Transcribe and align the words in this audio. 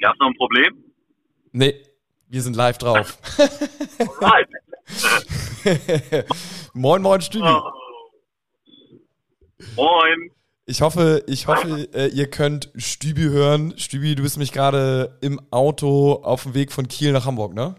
Gab 0.00 0.14
es 0.14 0.20
noch 0.20 0.28
ein 0.28 0.36
Problem? 0.36 0.84
Nee, 1.52 1.82
wir 2.28 2.42
sind 2.42 2.56
live 2.56 2.78
drauf. 2.78 3.18
moin, 6.74 7.02
moin, 7.02 7.20
Stübi. 7.20 7.46
Oh. 7.46 7.70
Moin. 9.74 10.30
Ich 10.66 10.82
hoffe, 10.82 11.24
ich 11.26 11.46
hoffe, 11.46 11.88
äh, 11.94 12.08
ihr 12.08 12.28
könnt 12.28 12.70
Stübi 12.76 13.22
hören. 13.22 13.72
Stübi, 13.78 14.14
du 14.14 14.22
bist 14.22 14.38
mich 14.38 14.52
gerade 14.52 15.18
im 15.22 15.40
Auto 15.50 16.20
auf 16.22 16.42
dem 16.42 16.54
Weg 16.54 16.72
von 16.72 16.86
Kiel 16.88 17.12
nach 17.12 17.24
Hamburg, 17.24 17.54
ne? 17.54 17.74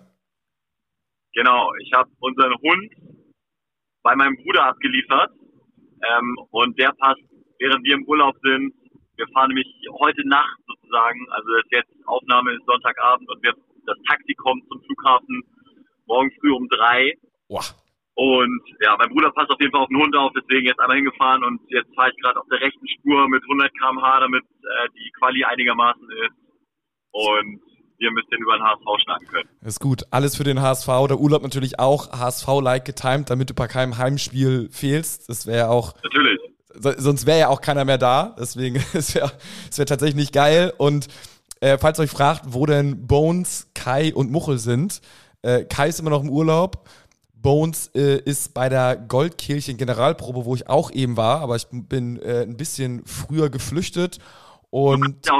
Genau, 1.33 1.71
ich 1.81 1.93
habe 1.93 2.09
unseren 2.19 2.53
Hund 2.53 2.91
bei 4.01 4.15
meinem 4.15 4.35
Bruder 4.37 4.65
abgeliefert 4.65 5.31
ähm, 6.01 6.35
und 6.49 6.79
der 6.79 6.91
passt, 6.97 7.21
während 7.59 7.85
wir 7.85 7.93
im 7.95 8.05
Urlaub 8.05 8.35
sind. 8.41 8.73
Wir 9.15 9.27
fahren 9.33 9.49
nämlich 9.49 9.67
heute 9.99 10.27
Nacht 10.27 10.59
sozusagen, 10.89 11.25
also 11.31 11.49
das 11.53 11.65
jetzt 11.71 11.93
Aufnahme 12.05 12.53
ist 12.53 12.65
Sonntagabend 12.65 13.29
und 13.29 13.43
wir, 13.43 13.53
das 13.85 13.97
Taxi 14.07 14.33
kommt 14.33 14.67
zum 14.67 14.81
Flughafen 14.83 15.43
morgen 16.05 16.31
früh 16.39 16.51
um 16.51 16.67
drei. 16.69 17.13
Boah. 17.47 17.63
Und 18.15 18.61
ja, 18.81 18.97
mein 18.97 19.09
Bruder 19.09 19.31
passt 19.31 19.49
auf 19.49 19.59
jeden 19.61 19.71
Fall 19.71 19.81
auf 19.81 19.87
den 19.87 20.01
Hund 20.01 20.15
auf, 20.15 20.33
deswegen 20.35 20.65
jetzt 20.65 20.79
einmal 20.79 20.97
hingefahren 20.97 21.43
und 21.43 21.61
jetzt 21.69 21.93
fahre 21.95 22.09
ich 22.09 22.21
gerade 22.21 22.39
auf 22.39 22.47
der 22.51 22.59
rechten 22.59 22.87
Spur 22.87 23.29
mit 23.29 23.41
100 23.43 23.71
km/h, 23.77 24.19
damit 24.19 24.43
äh, 24.43 24.89
die 24.97 25.11
Quali 25.17 25.43
einigermaßen 25.45 26.09
ist. 26.25 26.35
Und 27.11 27.61
wir 27.97 28.09
ein 28.09 28.15
bisschen 28.15 28.41
über 28.41 28.57
den 28.57 28.63
HSV 28.63 29.03
schnacken 29.03 29.27
können. 29.27 29.49
ist 29.61 29.79
gut. 29.79 30.03
Alles 30.11 30.37
für 30.37 30.43
den 30.43 30.61
HSV. 30.61 30.87
Der 31.09 31.19
Urlaub 31.19 31.43
natürlich 31.43 31.79
auch 31.79 32.11
HSV-like 32.11 32.85
getimed, 32.85 33.29
damit 33.29 33.49
du 33.49 33.53
bei 33.53 33.67
keinem 33.67 33.97
Heimspiel 33.97 34.69
fehlst. 34.71 35.27
Das 35.27 35.47
wäre 35.47 35.69
auch. 35.69 35.95
Natürlich. 36.03 36.39
Sonst 36.79 37.25
wäre 37.25 37.39
ja 37.39 37.47
auch 37.49 37.61
keiner 37.61 37.85
mehr 37.85 37.97
da. 37.97 38.35
Deswegen, 38.39 38.83
es 38.93 39.15
wäre 39.15 39.31
wär 39.75 39.85
tatsächlich 39.85 40.15
nicht 40.15 40.33
geil. 40.33 40.73
Und 40.77 41.07
äh, 41.61 41.77
falls 41.77 41.99
ihr 41.99 42.03
euch 42.03 42.11
fragt, 42.11 42.43
wo 42.47 42.65
denn 42.65 43.05
Bones, 43.07 43.67
Kai 43.73 44.13
und 44.13 44.31
Muchel 44.31 44.57
sind, 44.57 45.01
äh, 45.41 45.63
Kai 45.65 45.89
ist 45.89 45.99
immer 45.99 46.09
noch 46.09 46.23
im 46.23 46.29
Urlaub. 46.29 46.87
Bones 47.33 47.87
äh, 47.95 48.17
ist 48.17 48.53
bei 48.53 48.67
der 48.67 48.97
Goldkirchen 48.97 49.77
Generalprobe, 49.77 50.45
wo 50.45 50.55
ich 50.55 50.67
auch 50.67 50.91
eben 50.91 51.15
war, 51.15 51.39
aber 51.39 51.55
ich 51.55 51.67
bin 51.71 52.21
äh, 52.21 52.41
ein 52.41 52.57
bisschen 52.57 53.05
früher 53.05 53.49
geflüchtet. 53.49 54.19
Und 54.69 55.25
ja, 55.25 55.39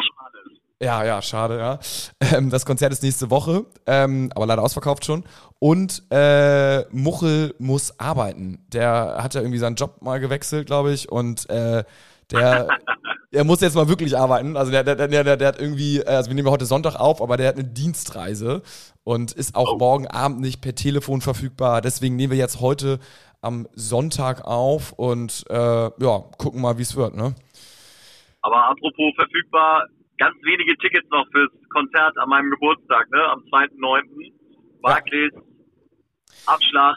ja, 0.82 1.04
ja, 1.04 1.22
schade, 1.22 1.58
ja. 1.58 1.80
Ähm, 2.22 2.50
das 2.50 2.66
Konzert 2.66 2.94
ist 2.94 3.04
nächste 3.04 3.30
Woche, 3.30 3.66
ähm, 3.86 4.32
aber 4.34 4.46
leider 4.46 4.64
ausverkauft 4.64 5.04
schon. 5.04 5.26
Und 5.60 6.04
äh, 6.10 6.86
Muchel 6.92 7.54
muss 7.60 8.00
arbeiten. 8.00 8.66
Der 8.72 9.18
hat 9.22 9.34
ja 9.34 9.42
irgendwie 9.42 9.60
seinen 9.60 9.76
Job 9.76 10.02
mal 10.02 10.20
gewechselt, 10.20 10.68
glaube 10.68 10.94
ich. 10.94 11.12
Und 11.12 11.50
äh, 11.50 11.84
der, 12.32 12.68
der 13.34 13.44
muss 13.44 13.60
jetzt 13.60 13.76
mal 13.76 13.90
wirklich 13.90 14.18
arbeiten. 14.18 14.56
Also 14.56 14.72
der, 14.72 14.84
der, 14.84 14.96
der, 14.96 15.24
der, 15.24 15.36
der 15.36 15.48
hat 15.48 15.60
irgendwie, 15.60 16.00
äh, 16.00 16.06
also 16.06 16.30
wir 16.30 16.36
nehmen 16.36 16.50
heute 16.50 16.66
Sonntag 16.66 16.96
auf, 16.96 17.22
aber 17.22 17.36
der 17.36 17.50
hat 17.50 17.56
eine 17.56 17.66
Dienstreise 17.66 18.62
und 19.04 19.34
ist 19.34 19.56
auch 19.56 19.74
oh. 19.74 19.78
morgen 19.78 20.08
Abend 20.08 20.40
nicht 20.40 20.62
per 20.62 20.76
Telefon 20.76 21.20
verfügbar. 21.20 21.82
Deswegen 21.82 22.16
nehmen 22.16 22.32
wir 22.32 22.38
jetzt 22.38 22.62
heute 22.62 23.00
am 23.42 23.68
Sonntag 23.74 24.46
auf 24.46 24.94
und 24.94 25.46
äh, 25.50 25.56
ja, 25.56 26.24
gucken 26.38 26.62
mal, 26.62 26.78
wie 26.78 26.84
es 26.84 26.96
wird, 26.96 27.16
ne? 27.16 27.36
Aber 28.42 28.70
apropos 28.70 29.14
verfügbar, 29.16 29.86
ganz 30.20 30.36
wenige 30.44 30.78
Tickets 30.78 31.10
noch 31.10 31.26
fürs 31.32 31.52
Konzert 31.70 32.18
an 32.18 32.30
meinem 32.30 32.52
Geburtstag, 32.52 33.10
ne? 33.12 33.24
Am 33.32 33.40
2.9. 33.52 34.34
Barclays. 34.82 35.34
Abschlag 36.46 36.96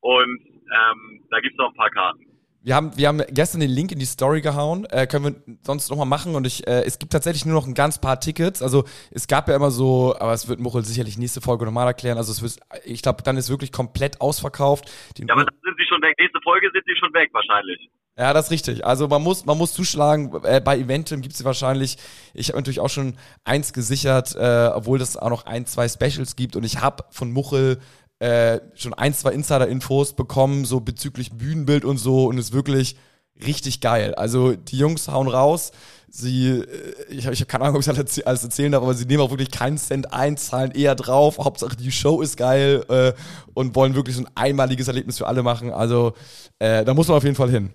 und 0.00 0.40
ähm, 0.46 1.24
da 1.30 1.40
gibt's 1.40 1.58
noch 1.58 1.68
ein 1.68 1.74
paar 1.74 1.90
Karten. 1.90 2.26
Wir 2.62 2.74
haben, 2.74 2.96
wir 2.96 3.06
haben 3.06 3.22
gestern 3.30 3.60
den 3.60 3.70
Link 3.70 3.92
in 3.92 4.00
die 4.00 4.06
Story 4.06 4.40
gehauen. 4.40 4.86
Äh, 4.90 5.06
können 5.06 5.24
wir 5.24 5.56
sonst 5.62 5.88
nochmal 5.88 6.06
machen. 6.06 6.34
Und 6.34 6.48
ich, 6.48 6.66
äh, 6.66 6.82
es 6.82 6.98
gibt 6.98 7.12
tatsächlich 7.12 7.46
nur 7.46 7.54
noch 7.54 7.66
ein 7.68 7.74
ganz 7.74 8.00
paar 8.00 8.18
Tickets. 8.18 8.60
Also 8.60 8.84
es 9.12 9.28
gab 9.28 9.48
ja 9.48 9.54
immer 9.54 9.70
so, 9.70 10.16
aber 10.18 10.32
es 10.32 10.48
wird 10.48 10.58
Muchel 10.58 10.82
sicherlich 10.82 11.16
nächste 11.16 11.40
Folge 11.40 11.64
nochmal 11.64 11.86
erklären. 11.86 12.18
Also 12.18 12.32
es 12.32 12.42
wird, 12.42 12.58
ich 12.84 13.02
glaube, 13.02 13.22
dann 13.22 13.36
ist 13.36 13.50
wirklich 13.50 13.70
komplett 13.70 14.20
ausverkauft. 14.20 14.90
Den 15.16 15.28
ja, 15.28 15.34
aber 15.34 15.44
dann 15.44 15.54
sind 15.62 15.76
sie 15.78 15.86
schon 15.86 16.02
weg. 16.02 16.16
Nächste 16.18 16.40
Folge 16.42 16.68
sind 16.72 16.82
sie 16.86 16.96
schon 16.98 17.14
weg 17.14 17.30
wahrscheinlich. 17.32 17.88
Ja, 18.18 18.32
das 18.32 18.46
ist 18.46 18.50
richtig. 18.50 18.86
Also 18.86 19.08
man 19.08 19.22
muss, 19.22 19.44
man 19.44 19.58
muss 19.58 19.74
zuschlagen. 19.74 20.32
Äh, 20.42 20.60
bei 20.60 20.78
Eventim 20.78 21.20
gibt 21.20 21.34
es 21.34 21.44
wahrscheinlich. 21.44 21.98
Ich 22.32 22.48
habe 22.48 22.58
natürlich 22.58 22.80
auch 22.80 22.88
schon 22.88 23.14
eins 23.44 23.74
gesichert, 23.74 24.34
äh, 24.34 24.70
obwohl 24.74 25.00
es 25.02 25.18
auch 25.18 25.28
noch 25.28 25.44
ein, 25.44 25.66
zwei 25.66 25.86
Specials 25.86 26.34
gibt. 26.34 26.56
Und 26.56 26.64
ich 26.64 26.80
habe 26.80 27.04
von 27.10 27.30
Muchel 27.30 27.78
äh, 28.18 28.60
schon 28.74 28.94
ein, 28.94 29.12
zwei 29.12 29.32
Insider-Infos 29.32 30.14
bekommen, 30.14 30.64
so 30.64 30.80
bezüglich 30.80 31.32
Bühnenbild 31.32 31.84
und 31.84 31.98
so. 31.98 32.24
Und 32.24 32.38
ist 32.38 32.54
wirklich 32.54 32.96
richtig 33.44 33.82
geil. 33.82 34.14
Also 34.14 34.54
die 34.54 34.78
Jungs 34.78 35.08
hauen 35.08 35.28
raus. 35.28 35.72
Sie, 36.08 36.48
äh, 36.48 36.64
ich 37.10 37.26
habe 37.26 37.34
ich 37.34 37.42
hab 37.42 37.48
keine 37.48 37.64
Ahnung, 37.64 37.76
ob 37.76 37.82
ich 37.82 38.26
alles 38.26 38.44
erzählen 38.44 38.72
darf, 38.72 38.82
aber 38.82 38.94
sie 38.94 39.04
nehmen 39.04 39.22
auch 39.22 39.30
wirklich 39.30 39.50
keinen 39.50 39.76
Cent 39.76 40.14
ein, 40.14 40.38
zahlen 40.38 40.70
eher 40.70 40.94
drauf. 40.94 41.36
Hauptsache 41.36 41.76
die 41.76 41.92
Show 41.92 42.22
ist 42.22 42.38
geil 42.38 42.82
äh, 42.88 43.12
und 43.52 43.74
wollen 43.74 43.94
wirklich 43.94 44.16
so 44.16 44.22
ein 44.22 44.30
einmaliges 44.34 44.88
Erlebnis 44.88 45.18
für 45.18 45.26
alle 45.26 45.42
machen. 45.42 45.70
Also 45.70 46.14
äh, 46.58 46.82
da 46.82 46.94
muss 46.94 47.08
man 47.08 47.18
auf 47.18 47.24
jeden 47.24 47.36
Fall 47.36 47.50
hin. 47.50 47.74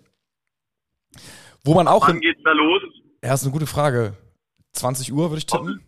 Wo 1.63 1.73
man 1.73 1.87
auch. 1.87 2.07
Wann 2.07 2.19
geht's 2.19 2.41
da 2.43 2.51
los? 2.51 2.81
Ja, 3.23 3.33
ist 3.33 3.43
eine 3.43 3.51
gute 3.51 3.67
Frage. 3.67 4.13
20 4.73 5.11
Uhr 5.13 5.29
würde 5.29 5.37
ich 5.37 5.45
tippen. 5.45 5.81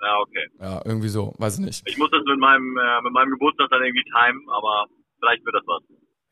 Ja, 0.00 0.18
okay. 0.20 0.46
Ja, 0.60 0.82
irgendwie 0.84 1.08
so, 1.08 1.34
weiß 1.38 1.58
ich 1.58 1.64
nicht. 1.64 1.88
Ich 1.88 1.98
muss 1.98 2.10
das 2.10 2.20
mit 2.24 2.38
meinem, 2.38 2.76
äh, 2.76 3.02
mit 3.02 3.12
meinem 3.12 3.30
Geburtstag 3.32 3.68
dann 3.70 3.82
irgendwie 3.82 4.04
timen, 4.04 4.48
aber 4.50 4.86
vielleicht 5.18 5.44
wird 5.44 5.54
das 5.56 5.64
was. 5.66 5.82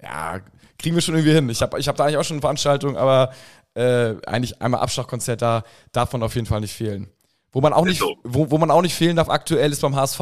Ja, 0.02 0.40
kriegen 0.78 0.94
wir 0.94 1.02
schon 1.02 1.14
irgendwie 1.14 1.34
hin. 1.34 1.48
Ich 1.48 1.62
habe 1.62 1.78
ich 1.78 1.88
hab 1.88 1.96
da 1.96 2.04
eigentlich 2.04 2.18
auch 2.18 2.24
schon 2.24 2.36
eine 2.36 2.42
Veranstaltung, 2.42 2.96
aber 2.96 3.32
äh, 3.74 4.14
eigentlich 4.26 4.60
einmal 4.60 4.80
Abschlagkonzert 4.80 5.42
da 5.42 5.64
darf 5.92 6.12
man 6.12 6.22
auf 6.22 6.34
jeden 6.34 6.46
Fall 6.46 6.60
nicht 6.60 6.74
fehlen. 6.74 7.10
Wo 7.52 7.60
man 7.60 7.72
auch 7.72 7.84
nicht, 7.84 7.98
so. 7.98 8.16
wo, 8.22 8.50
wo 8.50 8.58
man 8.58 8.70
auch 8.70 8.82
nicht 8.82 8.94
fehlen 8.94 9.16
darf 9.16 9.30
aktuell 9.30 9.72
ist 9.72 9.80
beim 9.80 9.96
HSV 9.96 10.20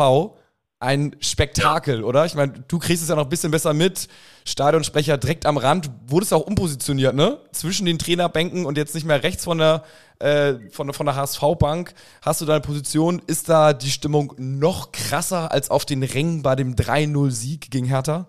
ein 0.85 1.17
Spektakel, 1.21 2.01
ja. 2.01 2.05
oder? 2.05 2.25
Ich 2.27 2.35
meine, 2.35 2.53
du 2.69 2.79
kriegst 2.79 3.03
es 3.03 3.09
ja 3.09 3.17
noch 3.17 3.25
ein 3.25 3.29
bisschen 3.29 3.51
besser 3.51 3.75
mit. 3.75 4.09
Stadionsprecher 4.47 5.17
direkt 5.19 5.47
am 5.47 5.57
Rand, 5.57 5.91
wurdest 6.07 6.33
auch 6.35 6.47
umpositioniert, 6.47 7.15
ne? 7.15 7.39
Zwischen 7.53 7.87
den 7.87 7.99
Trainerbänken 7.99 8.67
und 8.67 8.77
jetzt 8.77 8.95
nicht 8.95 9.07
mehr 9.07 9.23
rechts 9.23 9.45
von 9.45 9.59
der, 9.59 9.85
äh, 10.21 10.55
von, 10.71 10.93
von 10.93 11.07
der 11.07 11.17
HSV-Bank. 11.17 11.95
Hast 12.23 12.41
du 12.41 12.45
deine 12.45 12.61
Position? 12.61 13.23
Ist 13.27 13.49
da 13.49 13.73
die 13.73 13.91
Stimmung 13.91 14.35
noch 14.39 14.93
krasser 14.93 15.51
als 15.51 15.71
auf 15.71 15.85
den 15.87 16.03
Rängen 16.03 16.43
bei 16.43 16.55
dem 16.55 16.75
3-0-Sieg 16.75 17.71
gegen 17.71 17.87
Hertha? 17.87 18.29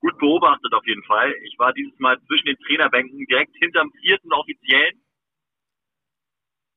Gut 0.00 0.18
beobachtet 0.18 0.74
auf 0.74 0.84
jeden 0.86 1.04
Fall. 1.04 1.32
Ich 1.44 1.56
war 1.58 1.72
dieses 1.72 1.96
Mal 2.00 2.18
zwischen 2.26 2.46
den 2.46 2.56
Trainerbänken 2.66 3.24
direkt 3.26 3.54
hinterm 3.56 3.92
vierten 4.02 4.32
Offiziellen 4.32 5.02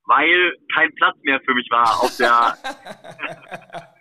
weil 0.05 0.57
kein 0.73 0.93
Platz 0.95 1.17
mehr 1.23 1.39
für 1.41 1.53
mich 1.53 1.69
war 1.69 2.01
auf 2.01 2.15
der. 2.17 2.57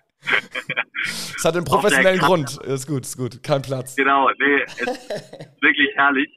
Es 1.37 1.45
hat 1.45 1.57
einen 1.57 1.65
professionellen 1.65 2.21
Grund. 2.21 2.59
Ist 2.65 2.87
gut, 2.87 3.03
ist 3.03 3.17
gut. 3.17 3.43
Kein 3.43 3.62
Platz. 3.62 3.97
Genau, 3.97 4.31
nee, 4.39 4.62
ist 4.62 5.61
wirklich 5.61 5.91
herrlich. 5.95 6.29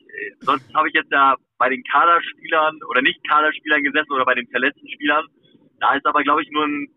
Sonst 0.41 0.65
habe 0.73 0.89
ich 0.89 0.93
jetzt 0.93 1.11
ja 1.11 1.35
bei 1.57 1.69
den 1.69 1.83
Kaderspielern 1.83 2.79
oder 2.89 3.01
nicht 3.01 3.19
Kaderspielern 3.27 3.83
gesessen 3.83 4.11
oder 4.11 4.25
bei 4.25 4.35
den 4.35 4.47
verletzten 4.47 4.89
Spielern. 4.89 5.25
Da 5.79 5.95
ist 5.95 6.05
aber, 6.05 6.23
glaube 6.23 6.43
ich, 6.43 6.49
nur 6.51 6.65
ein, 6.65 6.87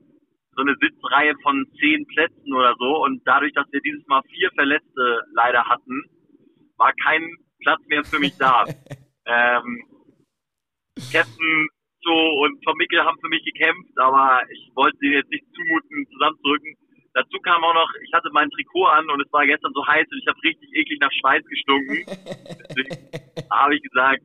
so 0.56 0.62
eine 0.62 0.74
Sitzreihe 0.80 1.34
von 1.42 1.66
zehn 1.78 2.06
Plätzen 2.06 2.52
oder 2.52 2.74
so. 2.78 3.04
Und 3.04 3.22
dadurch, 3.24 3.52
dass 3.54 3.66
wir 3.70 3.80
dieses 3.80 4.06
Mal 4.06 4.22
vier 4.34 4.50
Verletzte 4.54 5.22
leider 5.34 5.64
hatten, 5.66 6.02
war 6.76 6.92
kein 7.04 7.22
Platz 7.60 7.80
mehr 7.88 8.04
für 8.04 8.18
mich 8.18 8.36
da. 8.38 8.64
ähm, 9.26 9.84
Captain 11.12 11.68
so 12.02 12.14
und 12.42 12.62
Tom 12.62 12.76
Mickel 12.76 13.04
haben 13.04 13.18
für 13.20 13.28
mich 13.28 13.44
gekämpft, 13.44 13.92
aber 13.96 14.40
ich 14.50 14.70
wollte 14.74 14.96
sie 15.00 15.08
jetzt 15.08 15.30
nicht 15.30 15.44
zumuten, 15.54 16.06
zusammenzurücken. 16.12 16.76
Dazu 17.14 17.38
kam 17.42 17.64
auch 17.64 17.74
noch, 17.74 17.90
ich 18.06 18.12
hatte 18.12 18.30
mein 18.32 18.50
Trikot 18.50 18.86
an 18.86 19.10
und 19.10 19.20
es 19.20 19.32
war 19.32 19.44
gestern 19.46 19.72
so 19.74 19.84
heiß 19.86 20.06
und 20.10 20.18
ich 20.18 20.26
habe 20.28 20.38
richtig 20.44 20.70
eklig 20.72 20.98
nach 21.00 21.12
Schweiß 21.20 21.44
gestunken. 21.44 22.04
Deswegen 22.68 23.50
habe 23.50 23.74
ich 23.74 23.82
gesagt, 23.82 24.22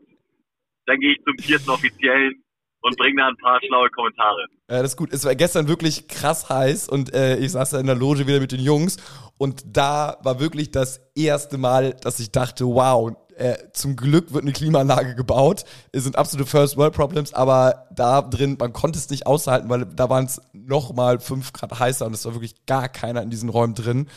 dann 0.85 0.99
gehe 0.99 1.13
ich 1.13 1.23
zum 1.23 1.37
vierten 1.39 1.69
Offiziellen 1.69 2.43
und 2.81 2.97
bringe 2.97 3.21
da 3.21 3.27
ein 3.27 3.37
paar 3.37 3.59
schlaue 3.65 3.89
Kommentare. 3.89 4.45
Ja, 4.69 4.81
das 4.81 4.91
ist 4.91 4.97
gut. 4.97 5.11
Es 5.11 5.25
war 5.25 5.33
gestern 5.33 5.67
wirklich 5.67 6.07
krass 6.07 6.49
heiß 6.49 6.87
und 6.89 7.13
äh, 7.13 7.37
ich 7.37 7.51
saß 7.51 7.71
da 7.71 7.79
in 7.79 7.87
der 7.87 7.95
Loge 7.95 8.27
wieder 8.27 8.39
mit 8.39 8.51
den 8.51 8.59
Jungs 8.59 8.97
und 9.37 9.63
da 9.75 10.17
war 10.23 10.39
wirklich 10.39 10.69
das 10.71 11.01
erste 11.15 11.57
Mal, 11.57 11.95
dass 12.03 12.19
ich 12.19 12.31
dachte, 12.31 12.65
wow, 12.65 13.11
äh, 13.37 13.55
zum 13.73 13.95
Glück 13.95 14.33
wird 14.33 14.43
eine 14.43 14.53
Klimaanlage 14.53 15.15
gebaut. 15.15 15.65
Es 15.91 16.03
sind 16.03 16.17
absolute 16.17 16.49
First 16.49 16.77
World 16.77 16.93
Problems, 16.93 17.33
aber 17.33 17.87
da 17.91 18.21
drin, 18.21 18.57
man 18.59 18.73
konnte 18.73 18.97
es 18.97 19.09
nicht 19.09 19.27
aushalten, 19.27 19.69
weil 19.69 19.85
da 19.85 20.09
waren 20.09 20.25
es 20.25 20.41
nochmal 20.53 21.19
fünf 21.19 21.53
Grad 21.53 21.77
heißer 21.79 22.05
und 22.05 22.13
es 22.13 22.25
war 22.25 22.33
wirklich 22.33 22.65
gar 22.65 22.89
keiner 22.89 23.21
in 23.21 23.29
diesen 23.29 23.49
Räumen 23.49 23.75
drin. 23.75 24.07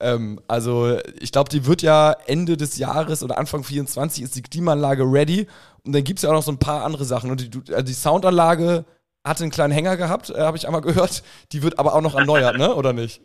Ähm, 0.00 0.40
also 0.48 0.98
ich 1.20 1.32
glaube, 1.32 1.50
die 1.50 1.66
wird 1.66 1.82
ja 1.82 2.12
Ende 2.26 2.56
des 2.56 2.78
Jahres 2.78 3.22
oder 3.22 3.38
Anfang 3.38 3.64
24 3.64 4.22
ist 4.22 4.36
die 4.36 4.42
Klimaanlage 4.42 5.02
ready 5.02 5.46
und 5.84 5.94
dann 5.94 6.04
gibt 6.04 6.18
es 6.18 6.22
ja 6.22 6.30
auch 6.30 6.34
noch 6.34 6.42
so 6.42 6.52
ein 6.52 6.58
paar 6.58 6.84
andere 6.84 7.04
Sachen. 7.04 7.30
Und 7.30 7.54
die, 7.54 7.72
also 7.72 7.84
die 7.84 7.92
Soundanlage 7.92 8.84
hatte 9.24 9.44
einen 9.44 9.50
kleinen 9.50 9.72
Hänger 9.72 9.96
gehabt, 9.96 10.30
äh, 10.30 10.40
habe 10.40 10.56
ich 10.56 10.66
einmal 10.66 10.82
gehört. 10.82 11.22
Die 11.52 11.62
wird 11.62 11.78
aber 11.78 11.94
auch 11.94 12.02
noch 12.02 12.14
erneuert, 12.14 12.58
ne? 12.58 12.74
Oder 12.74 12.92
nicht? 12.92 13.22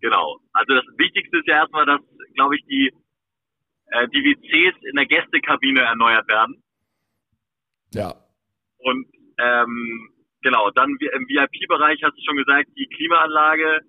Genau. 0.00 0.38
Also 0.52 0.74
das 0.74 0.84
Wichtigste 0.98 1.38
ist 1.38 1.46
ja 1.46 1.60
erstmal, 1.62 1.86
dass, 1.86 2.00
glaube 2.34 2.56
ich, 2.56 2.64
die 2.66 2.92
äh, 3.92 4.08
die 4.08 4.24
WCs 4.24 4.76
in 4.88 4.96
der 4.96 5.06
Gästekabine 5.06 5.80
erneuert 5.80 6.28
werden. 6.28 6.62
Ja. 7.94 8.14
Und 8.78 9.06
ähm, 9.38 10.10
genau, 10.42 10.70
dann 10.70 10.90
im 10.90 11.28
VIP-Bereich 11.28 12.02
hast 12.02 12.16
du 12.16 12.22
schon 12.24 12.36
gesagt, 12.36 12.68
die 12.76 12.88
Klimaanlage. 12.96 13.80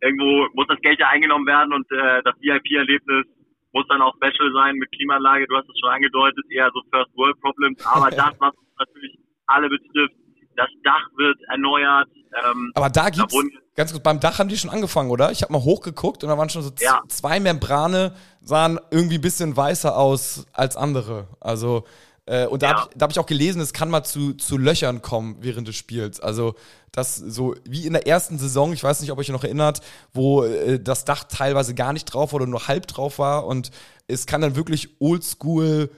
Irgendwo 0.00 0.48
muss 0.54 0.66
das 0.68 0.80
Geld 0.80 0.98
ja 0.98 1.08
eingenommen 1.08 1.46
werden 1.46 1.72
und 1.72 1.90
äh, 1.92 2.22
das 2.24 2.34
VIP-Erlebnis 2.40 3.26
muss 3.72 3.86
dann 3.88 4.02
auch 4.02 4.14
special 4.16 4.52
sein 4.52 4.76
mit 4.76 4.90
Klimaanlage. 4.92 5.46
Du 5.46 5.56
hast 5.56 5.68
es 5.68 5.78
schon 5.80 5.90
angedeutet, 5.90 6.44
eher 6.50 6.70
so 6.72 6.80
First 6.90 7.14
World 7.16 7.40
Problems. 7.40 7.84
Aber 7.86 8.10
das, 8.22 8.34
was 8.38 8.54
natürlich 8.78 9.18
alle 9.46 9.68
betrifft, 9.68 10.14
das 10.56 10.68
Dach 10.84 11.08
wird 11.16 11.38
erneuert. 11.48 12.08
Ähm, 12.42 12.72
Aber 12.74 12.90
da 12.90 13.10
gibt's, 13.10 13.34
da 13.34 13.40
ganz 13.74 13.92
kurz, 13.92 14.02
beim 14.02 14.20
Dach 14.20 14.38
haben 14.38 14.48
die 14.48 14.56
schon 14.56 14.70
angefangen, 14.70 15.10
oder? 15.10 15.30
Ich 15.30 15.42
habe 15.42 15.52
mal 15.52 15.62
hochgeguckt 15.62 16.22
und 16.24 16.30
da 16.30 16.38
waren 16.38 16.48
schon 16.48 16.62
so 16.62 16.70
ja. 16.80 17.00
zwei 17.08 17.40
Membrane, 17.40 18.14
sahen 18.40 18.78
irgendwie 18.90 19.16
ein 19.16 19.20
bisschen 19.20 19.56
weißer 19.56 19.96
aus 19.96 20.46
als 20.52 20.76
andere. 20.76 21.28
Also, 21.40 21.84
äh, 22.26 22.46
und 22.46 22.62
da 22.62 22.70
ja. 22.70 22.76
habe 22.76 22.90
ich, 22.94 23.02
hab 23.02 23.10
ich 23.10 23.18
auch 23.18 23.26
gelesen, 23.26 23.60
es 23.60 23.72
kann 23.72 23.90
mal 23.90 24.04
zu, 24.04 24.34
zu 24.34 24.56
Löchern 24.56 25.02
kommen 25.02 25.36
während 25.40 25.68
des 25.68 25.76
Spiels. 25.76 26.20
Also, 26.20 26.54
das 26.92 27.16
so 27.16 27.54
wie 27.64 27.86
in 27.86 27.92
der 27.92 28.06
ersten 28.06 28.38
Saison, 28.38 28.72
ich 28.72 28.82
weiß 28.82 29.00
nicht, 29.00 29.10
ob 29.10 29.18
ihr 29.18 29.22
euch 29.22 29.28
noch 29.28 29.44
erinnert, 29.44 29.80
wo 30.12 30.44
äh, 30.44 30.80
das 30.80 31.04
Dach 31.04 31.24
teilweise 31.24 31.74
gar 31.74 31.92
nicht 31.92 32.04
drauf 32.06 32.32
war 32.32 32.36
oder 32.36 32.46
nur 32.46 32.68
halb 32.68 32.86
drauf 32.86 33.18
war 33.18 33.46
und 33.46 33.70
es 34.06 34.26
kann 34.26 34.40
dann 34.40 34.54
wirklich 34.56 35.00
oldschool 35.00 35.90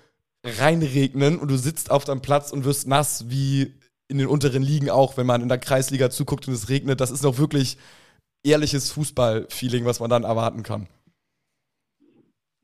reinregnen 0.45 1.39
und 1.39 1.49
du 1.49 1.57
sitzt 1.57 1.91
auf 1.91 2.05
deinem 2.05 2.23
Platz 2.23 2.53
und 2.53 2.65
wirst 2.65 2.87
nass 2.87 3.29
wie 3.29 3.75
in 4.09 4.19
den 4.19 4.29
unteren 4.29 4.63
Ligen 4.63 4.91
auch, 4.91 5.17
wenn 5.17 5.27
man 5.27 5.43
in 5.43 5.49
der 5.49 5.59
Kreisliga 5.59 6.11
zuguckt 6.11 6.47
und 6.47 6.55
es 6.55 6.69
regnet. 6.69 7.01
Das 7.01 7.11
ist 7.11 7.23
noch 7.23 7.39
wirklich 7.39 7.77
ehrliches 8.45 8.93
Fußball-Feeling, 8.93 9.85
was 9.85 10.01
man 10.01 10.11
dann 10.11 10.25
erwarten 10.25 10.63
kann. 10.63 10.89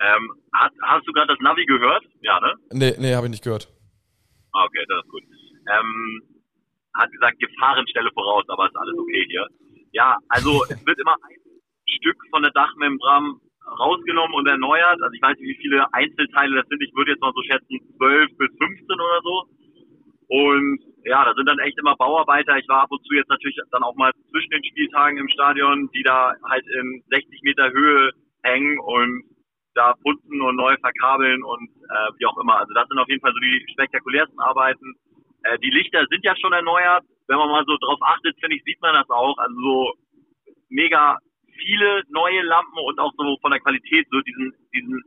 Ähm, 0.00 0.33
hast, 0.53 0.75
hast, 0.83 1.06
du 1.06 1.12
gerade 1.12 1.29
das 1.29 1.41
Navi 1.41 1.65
gehört? 1.65 2.05
Ja, 2.21 2.41
ne? 2.41 2.55
Nee, 2.73 2.94
nee, 2.99 3.15
habe 3.15 3.27
ich 3.27 3.31
nicht 3.31 3.44
gehört. 3.44 3.69
Ah, 4.53 4.65
okay, 4.65 4.85
das 4.89 5.05
ist 5.05 5.11
gut. 5.11 5.23
Ähm, 5.23 6.23
hat 6.94 7.11
gesagt, 7.11 7.39
Gefahrenstelle 7.39 8.11
voraus, 8.12 8.44
aber 8.49 8.67
ist 8.67 8.77
alles 8.77 8.99
okay 8.99 9.25
hier. 9.29 9.47
Ja, 9.93 10.19
also 10.29 10.65
es 10.69 10.87
wird 10.87 10.99
immer 10.99 11.15
ein 11.15 11.39
Stück 11.99 12.17
von 12.31 12.43
der 12.43 12.53
Dachmembran 12.53 13.41
rausgenommen 13.79 14.35
und 14.35 14.47
erneuert. 14.47 15.00
Also 15.03 15.12
ich 15.15 15.23
weiß 15.23 15.39
nicht, 15.39 15.56
wie 15.56 15.62
viele 15.62 15.87
Einzelteile 15.93 16.56
das 16.56 16.69
sind. 16.69 16.83
Ich 16.83 16.94
würde 16.94 17.12
jetzt 17.12 17.21
mal 17.21 17.33
so 17.35 17.43
schätzen 17.43 17.79
12 17.97 18.37
bis 18.37 18.50
15 18.59 18.87
oder 18.91 19.21
so. 19.23 19.44
Und 20.29 20.92
ja, 21.05 21.25
da 21.25 21.35
sind 21.35 21.47
dann 21.47 21.59
echt 21.59 21.79
immer 21.79 21.97
Bauarbeiter. 21.97 22.57
Ich 22.59 22.69
war 22.69 22.83
ab 22.83 22.91
und 22.91 23.05
zu 23.05 23.15
jetzt 23.15 23.29
natürlich 23.29 23.59
dann 23.71 23.83
auch 23.83 23.95
mal 23.97 24.13
zwischen 24.31 24.51
den 24.51 24.65
Spieltagen 24.65 25.19
im 25.19 25.29
Stadion, 25.29 25.91
die 25.95 26.03
da 26.03 26.35
halt 26.49 26.65
in 26.67 27.03
60 27.11 27.43
Meter 27.43 27.71
Höhe 27.71 28.13
hängen 28.43 28.79
und 28.79 29.25
da 29.75 29.95
putzen 30.03 30.41
und 30.41 30.57
neu 30.57 30.77
verkabeln 30.81 31.43
und 31.43 31.69
äh, 31.69 32.11
wie 32.19 32.27
auch 32.27 32.39
immer. 32.39 32.59
Also 32.59 32.75
das 32.75 32.87
sind 32.89 32.99
auf 32.99 33.09
jeden 33.09 33.21
Fall 33.21 33.33
so 33.33 33.41
die 33.41 33.67
spektakulärsten 33.73 34.39
Arbeiten. 34.41 34.95
Äh, 35.45 35.59
die 35.59 35.71
Lichter 35.71 36.05
sind 36.11 36.25
ja 36.25 36.35
schon 36.37 36.53
erneuert. 36.53 37.05
Wenn 37.27 37.39
man 37.39 37.49
mal 37.49 37.65
so 37.67 37.77
drauf 37.79 37.99
achtet, 38.03 38.39
finde 38.41 38.57
ich, 38.57 38.65
sieht 38.65 38.81
man 38.83 38.95
das 38.95 39.09
auch. 39.09 39.39
Also 39.39 39.55
so 39.55 39.93
mega 40.69 41.19
viele 41.59 42.03
neue 42.11 42.43
Lampen 42.43 42.79
und 42.79 42.99
auch 42.99 43.13
so 43.17 43.37
von 43.41 43.51
der 43.51 43.61
Qualität 43.61 44.07
so 44.11 44.21
diesen, 44.21 44.53
diesen 44.75 45.03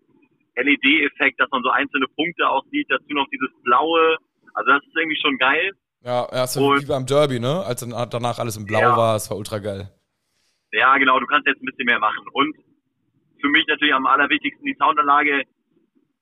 LED-Effekt, 0.56 1.40
dass 1.40 1.50
man 1.52 1.62
so 1.64 1.70
einzelne 1.70 2.08
Punkte 2.16 2.50
auch 2.50 2.64
sieht. 2.72 2.90
Dazu 2.90 3.14
noch 3.14 3.28
dieses 3.30 3.52
blaue. 3.64 4.18
Also 4.54 4.72
das 4.72 4.84
ist 4.84 4.96
irgendwie 4.96 5.20
schon 5.22 5.38
geil. 5.38 5.72
Ja, 6.06 6.30
erst 6.32 6.56
wie 6.56 6.86
beim 6.86 7.08
Derby, 7.08 7.40
ne? 7.40 7.66
Als 7.66 7.82
dann 7.82 7.90
danach 8.12 8.38
alles 8.38 8.58
in 8.58 8.66
Blau 8.66 8.80
ja. 8.80 8.96
war, 8.96 9.16
es 9.16 9.30
war 9.32 9.38
ultra 9.38 9.58
geil. 9.58 9.90
Ja, 10.72 10.96
genau, 10.98 11.20
du 11.20 11.26
kannst 11.26 11.48
jetzt 11.48 11.62
ein 11.62 11.66
bisschen 11.66 11.88
mehr 11.88 11.98
machen. 11.98 12.24
Und 12.32 12.56
für 13.42 13.50
mich 13.50 13.66
natürlich 13.68 13.96
am 13.96 14.06
allerwichtigsten, 14.06 14.66
die 14.66 14.78
Soundanlage 14.78 15.44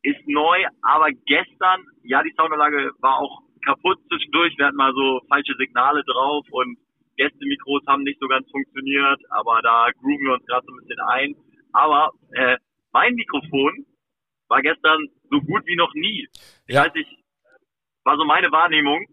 ist 0.03 0.27
neu, 0.27 0.65
aber 0.83 1.11
gestern, 1.25 1.83
ja, 2.03 2.23
die 2.23 2.33
Soundanlage 2.37 2.91
war 2.99 3.17
auch 3.17 3.41
kaputt 3.65 3.99
zwischendurch. 4.07 4.53
Wir 4.57 4.67
hatten 4.67 4.77
mal 4.77 4.93
so 4.93 5.19
falsche 5.27 5.53
Signale 5.57 6.01
drauf 6.05 6.45
und 6.51 6.77
Gästemikros 7.17 7.83
haben 7.85 8.03
nicht 8.03 8.19
so 8.21 8.27
ganz 8.27 8.49
funktioniert, 8.51 9.19
aber 9.31 9.61
da 9.61 9.89
grooven 9.99 10.25
wir 10.25 10.33
uns 10.33 10.45
gerade 10.45 10.65
so 10.65 10.73
ein 10.73 10.79
bisschen 10.79 10.99
ein. 11.07 11.35
Aber 11.73 12.11
äh, 12.31 12.57
mein 12.93 13.15
Mikrofon 13.15 13.85
war 14.47 14.61
gestern 14.61 15.07
so 15.29 15.41
gut 15.41 15.63
wie 15.65 15.75
noch 15.75 15.93
nie. 15.93 16.27
Ich 16.67 16.75
ja. 16.75 16.85
weiß 16.85 16.93
nicht, 16.93 17.09
war 18.05 18.15
so 18.15 18.23
meine 18.23 18.51
Wahrnehmung. 18.51 19.05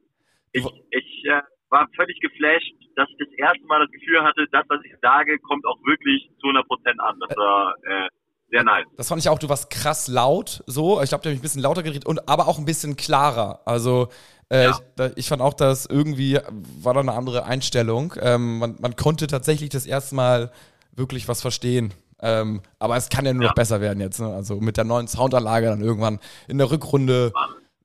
Ich, 0.52 0.64
ich 0.91 1.25
äh, 1.26 1.43
war 1.70 1.88
völlig 1.97 2.19
geflasht, 2.20 2.75
dass 2.97 3.08
ich 3.11 3.19
das 3.19 3.29
erste 3.38 3.64
Mal 3.67 3.81
das 3.81 3.91
Gefühl 3.91 4.23
hatte, 4.23 4.47
das, 4.50 4.64
was 4.69 4.81
ich 4.85 4.93
sage, 5.00 5.38
kommt 5.38 5.64
auch 5.67 5.79
wirklich 5.85 6.29
zu 6.41 6.49
100 6.49 6.67
Prozent 6.67 7.00
an. 7.00 7.19
Das 7.20 7.37
war 7.37 7.75
äh, 7.85 8.08
sehr 8.50 8.64
nice. 8.64 8.87
Das 8.97 9.08
fand 9.08 9.20
ich 9.20 9.29
auch, 9.29 9.38
du 9.38 9.49
warst 9.49 9.70
krass 9.70 10.08
laut, 10.08 10.62
so. 10.67 11.00
Ich 11.02 11.11
glaube, 11.11 11.23
du 11.23 11.31
hast 11.31 11.38
ein 11.38 11.43
bisschen 11.43 11.62
lauter 11.62 11.82
geredet 11.82 12.06
und 12.06 12.29
aber 12.29 12.49
auch 12.49 12.58
ein 12.58 12.64
bisschen 12.64 12.97
klarer. 12.97 13.61
Also 13.64 14.08
äh, 14.50 14.64
ja. 14.64 14.70
ich, 14.70 14.76
da, 14.97 15.11
ich, 15.14 15.29
fand 15.29 15.41
auch, 15.41 15.55
dass 15.55 15.87
irgendwie 15.87 16.38
war 16.82 16.94
da 16.94 17.00
eine 17.00 17.12
andere 17.12 17.44
Einstellung. 17.44 18.14
Ähm, 18.20 18.58
man, 18.58 18.76
man, 18.81 18.97
konnte 18.97 19.29
tatsächlich 19.29 19.70
das 19.70 19.87
erste 19.87 20.17
Mal 20.17 20.50
wirklich 20.93 21.29
was 21.29 21.41
verstehen. 21.41 21.94
Ähm, 22.20 22.61
aber 22.79 22.97
es 22.97 23.08
kann 23.08 23.25
ja 23.25 23.32
nur 23.32 23.44
ja. 23.44 23.49
noch 23.50 23.55
besser 23.55 23.81
werden 23.81 24.00
jetzt. 24.00 24.20
Ne? 24.20 24.26
Also 24.26 24.56
mit 24.61 24.76
der 24.76 24.85
neuen 24.85 25.06
Soundanlage 25.06 25.67
dann 25.67 25.81
irgendwann 25.81 26.19
in 26.49 26.58
der 26.58 26.70
Rückrunde 26.70 27.32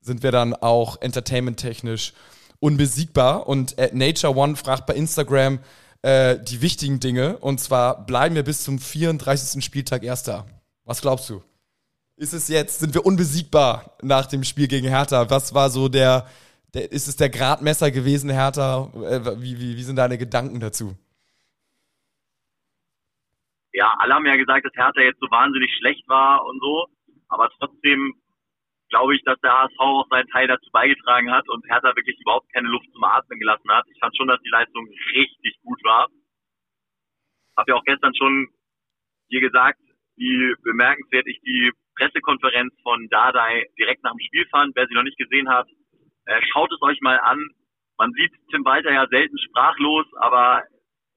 sind 0.00 0.22
wir 0.22 0.32
dann 0.32 0.54
auch 0.54 1.00
entertainment-technisch 1.00 2.12
unbesiegbar. 2.60 3.46
Und 3.46 3.78
äh, 3.78 3.90
Nature 3.92 4.36
One 4.36 4.56
fragt 4.56 4.86
bei 4.86 4.94
Instagram 4.94 5.60
äh, 6.02 6.38
die 6.42 6.62
wichtigen 6.62 7.00
Dinge. 7.00 7.38
Und 7.38 7.60
zwar 7.60 8.06
bleiben 8.06 8.34
wir 8.34 8.42
bis 8.42 8.64
zum 8.64 8.78
34. 8.78 9.64
Spieltag 9.64 10.02
Erster. 10.02 10.46
Was 10.84 11.02
glaubst 11.02 11.28
du? 11.30 11.42
Ist 12.16 12.32
es 12.32 12.48
jetzt, 12.48 12.80
sind 12.80 12.94
wir 12.94 13.04
unbesiegbar 13.04 13.96
nach 14.02 14.26
dem 14.26 14.42
Spiel 14.42 14.68
gegen 14.68 14.88
Hertha? 14.88 15.28
Was 15.28 15.54
war 15.54 15.68
so 15.68 15.88
der, 15.88 16.26
der 16.72 16.90
ist 16.90 17.08
es 17.08 17.16
der 17.16 17.28
Gradmesser 17.28 17.90
gewesen, 17.90 18.30
Hertha? 18.30 18.90
Äh, 18.94 19.40
wie, 19.42 19.58
wie, 19.60 19.76
wie 19.76 19.82
sind 19.82 19.96
deine 19.96 20.16
Gedanken 20.16 20.60
dazu? 20.60 20.96
Ja, 23.72 23.92
alle 23.98 24.14
haben 24.14 24.24
ja 24.24 24.36
gesagt, 24.36 24.64
dass 24.64 24.72
Hertha 24.74 25.02
jetzt 25.02 25.20
so 25.20 25.26
wahnsinnig 25.30 25.70
schlecht 25.78 26.08
war 26.08 26.46
und 26.46 26.58
so. 26.60 26.86
Aber 27.28 27.50
trotzdem 27.58 28.14
glaube 28.88 29.16
ich, 29.16 29.22
dass 29.24 29.40
der 29.40 29.52
HSV 29.52 29.78
auch 29.78 30.08
seinen 30.10 30.28
Teil 30.28 30.46
dazu 30.46 30.70
beigetragen 30.72 31.30
hat 31.30 31.48
und 31.48 31.64
Hertha 31.68 31.94
wirklich 31.96 32.18
überhaupt 32.20 32.52
keine 32.52 32.68
Luft 32.68 32.86
zum 32.92 33.04
Atmen 33.04 33.38
gelassen 33.38 33.70
hat. 33.70 33.84
Ich 33.92 33.98
fand 34.00 34.16
schon, 34.16 34.28
dass 34.28 34.40
die 34.42 34.50
Leistung 34.50 34.86
richtig 35.14 35.58
gut 35.62 35.82
war. 35.84 36.08
Habe 37.56 37.70
ja 37.70 37.76
auch 37.76 37.84
gestern 37.84 38.14
schon 38.14 38.48
hier 39.28 39.40
gesagt, 39.40 39.80
wie 40.16 40.54
bemerkenswert 40.62 41.26
ich 41.26 41.40
die 41.40 41.72
Pressekonferenz 41.96 42.72
von 42.82 43.08
Dardai 43.08 43.66
direkt 43.78 44.02
nach 44.02 44.12
dem 44.12 44.20
Spiel 44.20 44.46
fand. 44.50 44.76
Wer 44.76 44.86
sie 44.86 44.94
noch 44.94 45.02
nicht 45.02 45.18
gesehen 45.18 45.48
hat, 45.48 45.66
äh, 46.26 46.40
schaut 46.52 46.72
es 46.72 46.80
euch 46.82 47.00
mal 47.00 47.18
an. 47.20 47.38
Man 47.98 48.12
sieht 48.12 48.32
Tim 48.50 48.64
Walter 48.64 48.92
ja 48.92 49.06
selten 49.08 49.38
sprachlos, 49.38 50.06
aber 50.20 50.62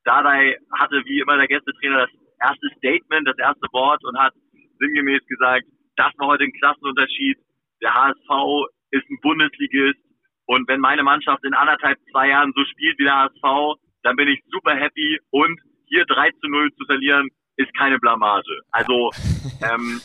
Dardai 0.06 0.58
hatte 0.78 1.04
wie 1.06 1.20
immer 1.20 1.38
der 1.38 1.48
Gästetrainer 1.48 2.08
das 2.08 2.12
erste 2.40 2.70
Statement, 2.78 3.28
das 3.28 3.38
erste 3.38 3.68
Wort 3.74 4.04
und 4.06 4.18
hat 4.18 4.34
sinngemäß 4.80 5.26
gesagt, 5.28 5.66
das 5.98 6.14
war 6.18 6.28
heute 6.28 6.46
ein 6.46 6.54
Klassenunterschied 6.54 7.38
der 7.82 7.94
HSV 7.94 8.68
ist 8.92 9.10
ein 9.10 9.20
Bundesligist 9.22 10.00
und 10.46 10.68
wenn 10.68 10.80
meine 10.80 11.04
Mannschaft 11.04 11.44
in 11.46 11.54
anderthalb, 11.54 12.00
zwei 12.12 12.30
Jahren 12.30 12.52
so 12.56 12.66
spielt 12.66 12.98
wie 12.98 13.04
der 13.04 13.30
HSV, 13.30 13.78
dann 14.04 14.16
bin 14.16 14.28
ich 14.30 14.42
super 14.52 14.76
happy 14.76 15.20
und 15.30 15.60
hier 15.86 16.06
3 16.06 16.32
zu 16.32 16.48
0 16.48 16.72
zu 16.74 16.86
verlieren, 16.86 17.30
ist 17.58 17.74
keine 17.78 18.00
Blamage. 18.00 18.62
Also, 18.72 19.12
ähm, 19.62 20.02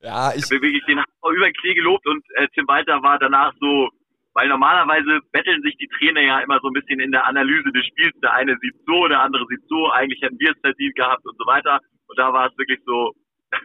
ja, 0.00 0.34
ich 0.34 0.44
habe 0.44 0.60
wirklich 0.60 0.84
den 0.84 0.98
HSV 0.98 1.24
über 1.34 1.50
Klee 1.50 1.74
gelobt 1.74 2.06
und 2.06 2.22
äh, 2.34 2.46
Tim 2.54 2.68
Walter 2.68 3.02
war 3.02 3.18
danach 3.18 3.54
so, 3.58 3.88
weil 4.34 4.48
normalerweise 4.48 5.20
betteln 5.32 5.62
sich 5.62 5.76
die 5.78 5.88
Trainer 5.98 6.20
ja 6.20 6.40
immer 6.40 6.58
so 6.60 6.68
ein 6.68 6.74
bisschen 6.74 7.00
in 7.00 7.10
der 7.10 7.26
Analyse 7.26 7.72
des 7.72 7.86
Spiels. 7.86 8.14
Der 8.22 8.34
eine 8.34 8.56
sieht 8.60 8.74
so, 8.86 9.08
der 9.08 9.22
andere 9.22 9.46
sieht 9.48 9.66
so, 9.66 9.90
eigentlich 9.92 10.20
hätten 10.20 10.38
wir 10.38 10.52
es 10.52 10.60
verdient 10.60 10.94
gehabt 10.94 11.24
und 11.24 11.38
so 11.38 11.46
weiter. 11.46 11.80
Und 12.06 12.18
da 12.18 12.32
war 12.34 12.50
es 12.50 12.58
wirklich 12.58 12.80
so, 12.84 13.14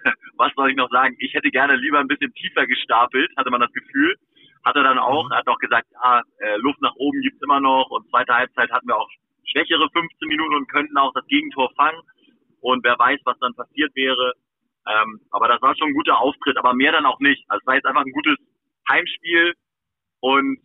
was 0.37 0.51
soll 0.55 0.69
ich 0.69 0.75
noch 0.75 0.89
sagen? 0.89 1.15
Ich 1.19 1.33
hätte 1.33 1.49
gerne 1.49 1.75
lieber 1.75 1.99
ein 1.99 2.07
bisschen 2.07 2.33
tiefer 2.33 2.65
gestapelt, 2.65 3.31
hatte 3.37 3.51
man 3.51 3.61
das 3.61 3.71
Gefühl. 3.73 4.15
Hat 4.63 4.75
er 4.75 4.83
dann 4.83 4.99
auch, 4.99 5.25
mhm. 5.29 5.33
hat 5.33 5.47
auch 5.47 5.57
gesagt, 5.57 5.87
ja, 5.91 6.21
äh, 6.39 6.57
Luft 6.57 6.81
nach 6.81 6.95
oben 6.95 7.21
gibt's 7.21 7.41
immer 7.41 7.59
noch 7.59 7.89
und 7.89 8.07
zweite 8.09 8.33
Halbzeit 8.33 8.71
hatten 8.71 8.87
wir 8.87 8.97
auch 8.97 9.09
schwächere 9.51 9.89
15 9.91 10.27
Minuten 10.27 10.55
und 10.55 10.69
könnten 10.69 10.97
auch 10.97 11.13
das 11.13 11.25
Gegentor 11.27 11.71
fangen. 11.75 11.99
Und 12.61 12.83
wer 12.83 12.97
weiß, 12.97 13.19
was 13.25 13.39
dann 13.39 13.55
passiert 13.55 13.95
wäre. 13.95 14.33
Ähm, 14.87 15.19
aber 15.31 15.47
das 15.47 15.61
war 15.61 15.75
schon 15.75 15.89
ein 15.89 15.93
guter 15.93 16.19
Auftritt, 16.19 16.57
aber 16.57 16.73
mehr 16.73 16.91
dann 16.91 17.05
auch 17.05 17.19
nicht. 17.19 17.43
Also 17.47 17.61
es 17.61 17.67
war 17.67 17.75
jetzt 17.75 17.85
einfach 17.85 18.05
ein 18.05 18.11
gutes 18.11 18.37
Heimspiel 18.89 19.53
und 20.19 20.59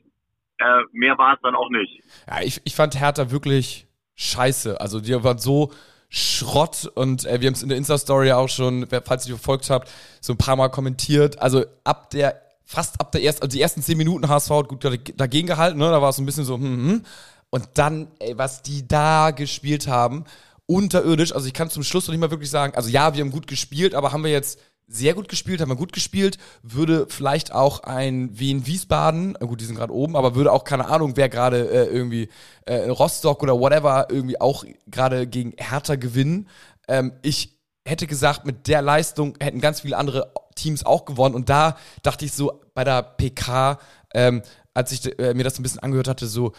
äh, 0.59 0.83
mehr 0.93 1.19
war 1.19 1.35
es 1.35 1.41
dann 1.43 1.55
auch 1.55 1.71
nicht. 1.71 2.03
Ja, 2.27 2.43
ich, 2.43 2.61
ich 2.65 2.75
fand 2.75 2.99
Hertha 2.99 3.31
wirklich 3.31 3.87
scheiße. 4.15 4.81
Also 4.81 5.01
die 5.01 5.13
waren 5.23 5.39
so 5.39 5.71
Schrott 6.09 6.91
und 6.95 7.25
äh, 7.25 7.41
wir 7.41 7.49
haben 7.49 7.55
es 7.55 7.63
in 7.63 7.69
der 7.69 7.79
Insta-Story 7.79 8.33
auch 8.33 8.49
schon, 8.49 8.87
falls 9.05 9.27
ihr 9.27 9.35
verfolgt 9.35 9.71
habt, 9.71 9.91
so 10.21 10.33
ein 10.33 10.37
paar 10.37 10.57
Mal 10.57 10.69
kommentiert. 10.69 11.41
Also 11.41 11.65
ab 11.85 12.11
der, 12.11 12.41
fast 12.65 13.01
ab 13.01 13.13
der 13.13 13.23
ersten, 13.23 13.43
also 13.43 13.57
die 13.57 13.61
ersten 13.61 13.83
zehn 13.83 13.99
Minuten 13.99 14.29
HSV 14.29 14.51
hat 14.51 14.69
gut 14.69 14.85
dagegen 15.17 15.47
gehalten, 15.47 15.79
ne? 15.79 15.91
Da 15.91 16.01
war 16.01 16.11
es 16.11 16.19
ein 16.19 16.27
bisschen 16.27 16.45
so, 16.45 16.55
hm, 16.55 16.63
hm. 16.63 17.03
Und 17.51 17.69
dann, 17.75 18.09
ey, 18.19 18.37
was 18.37 18.63
die 18.63 18.87
da 18.87 19.31
gespielt 19.31 19.87
haben, 19.87 20.25
unterirdisch. 20.67 21.33
Also 21.33 21.47
ich 21.47 21.55
kann 21.55 21.71
zum 21.71 21.85
Schluss 21.85 22.07
noch 22.07 22.13
nicht 22.13 22.21
mal 22.21 22.31
wirklich 22.31 22.51
sagen, 22.51 22.75
also 22.75 22.89
ja, 22.89 23.15
wir 23.15 23.23
haben 23.23 23.31
gut 23.31 23.47
gespielt, 23.47 23.95
aber 23.95 24.13
haben 24.13 24.25
wir 24.25 24.31
jetzt 24.31 24.59
sehr 24.89 25.15
gut 25.15 25.29
gespielt, 25.29 25.61
haben 25.61 25.71
wir 25.71 25.77
gut 25.77 25.93
gespielt, 25.93 26.39
würde 26.63 27.07
vielleicht 27.09 27.53
auch 27.53 27.81
ein 27.81 28.39
Wien 28.39 28.67
Wiesbaden, 28.67 29.35
gut, 29.35 29.61
die 29.61 29.65
sind 29.65 29.77
gerade 29.77 29.93
oben, 29.93 30.17
aber 30.17 30.35
würde 30.35 30.53
auch 30.53 30.65
keine 30.65 30.87
Ahnung, 30.87 31.17
wer 31.17 31.29
gerade 31.29 31.69
äh, 31.69 31.87
irgendwie 31.87 32.29
äh, 32.67 32.89
Rostock 32.89 33.43
oder 33.43 33.59
whatever 33.59 34.07
irgendwie 34.11 34.41
auch 34.41 34.65
gerade 34.87 35.27
gegen 35.27 35.55
Hertha 35.57 35.97
gewinnen. 35.97 36.49
Ähm, 36.87 37.13
ich 37.23 37.59
hätte 37.85 38.07
gesagt, 38.07 38.47
mit 38.47 38.69
der 38.69 38.83
Leistung 38.83 39.35
hätten 39.41 39.61
ganz 39.61 39.81
viele 39.81 39.97
andere 39.97 40.33
Teams 40.55 40.87
auch 40.87 41.05
gewonnen 41.05 41.35
und 41.35 41.49
da 41.49 41.77
dachte 42.03 42.25
ich 42.25 42.33
so 42.33 42.61
bei 42.75 42.85
der 42.85 43.03
PK, 43.03 43.79
ähm, 44.15 44.43
als 44.73 44.93
ich 44.93 45.19
äh, 45.19 45.35
mir 45.35 45.45
das 45.45 45.59
ein 45.59 45.63
bisschen 45.63 45.81
angehört 45.81 46.09
hatte, 46.09 46.27
so 46.27 46.53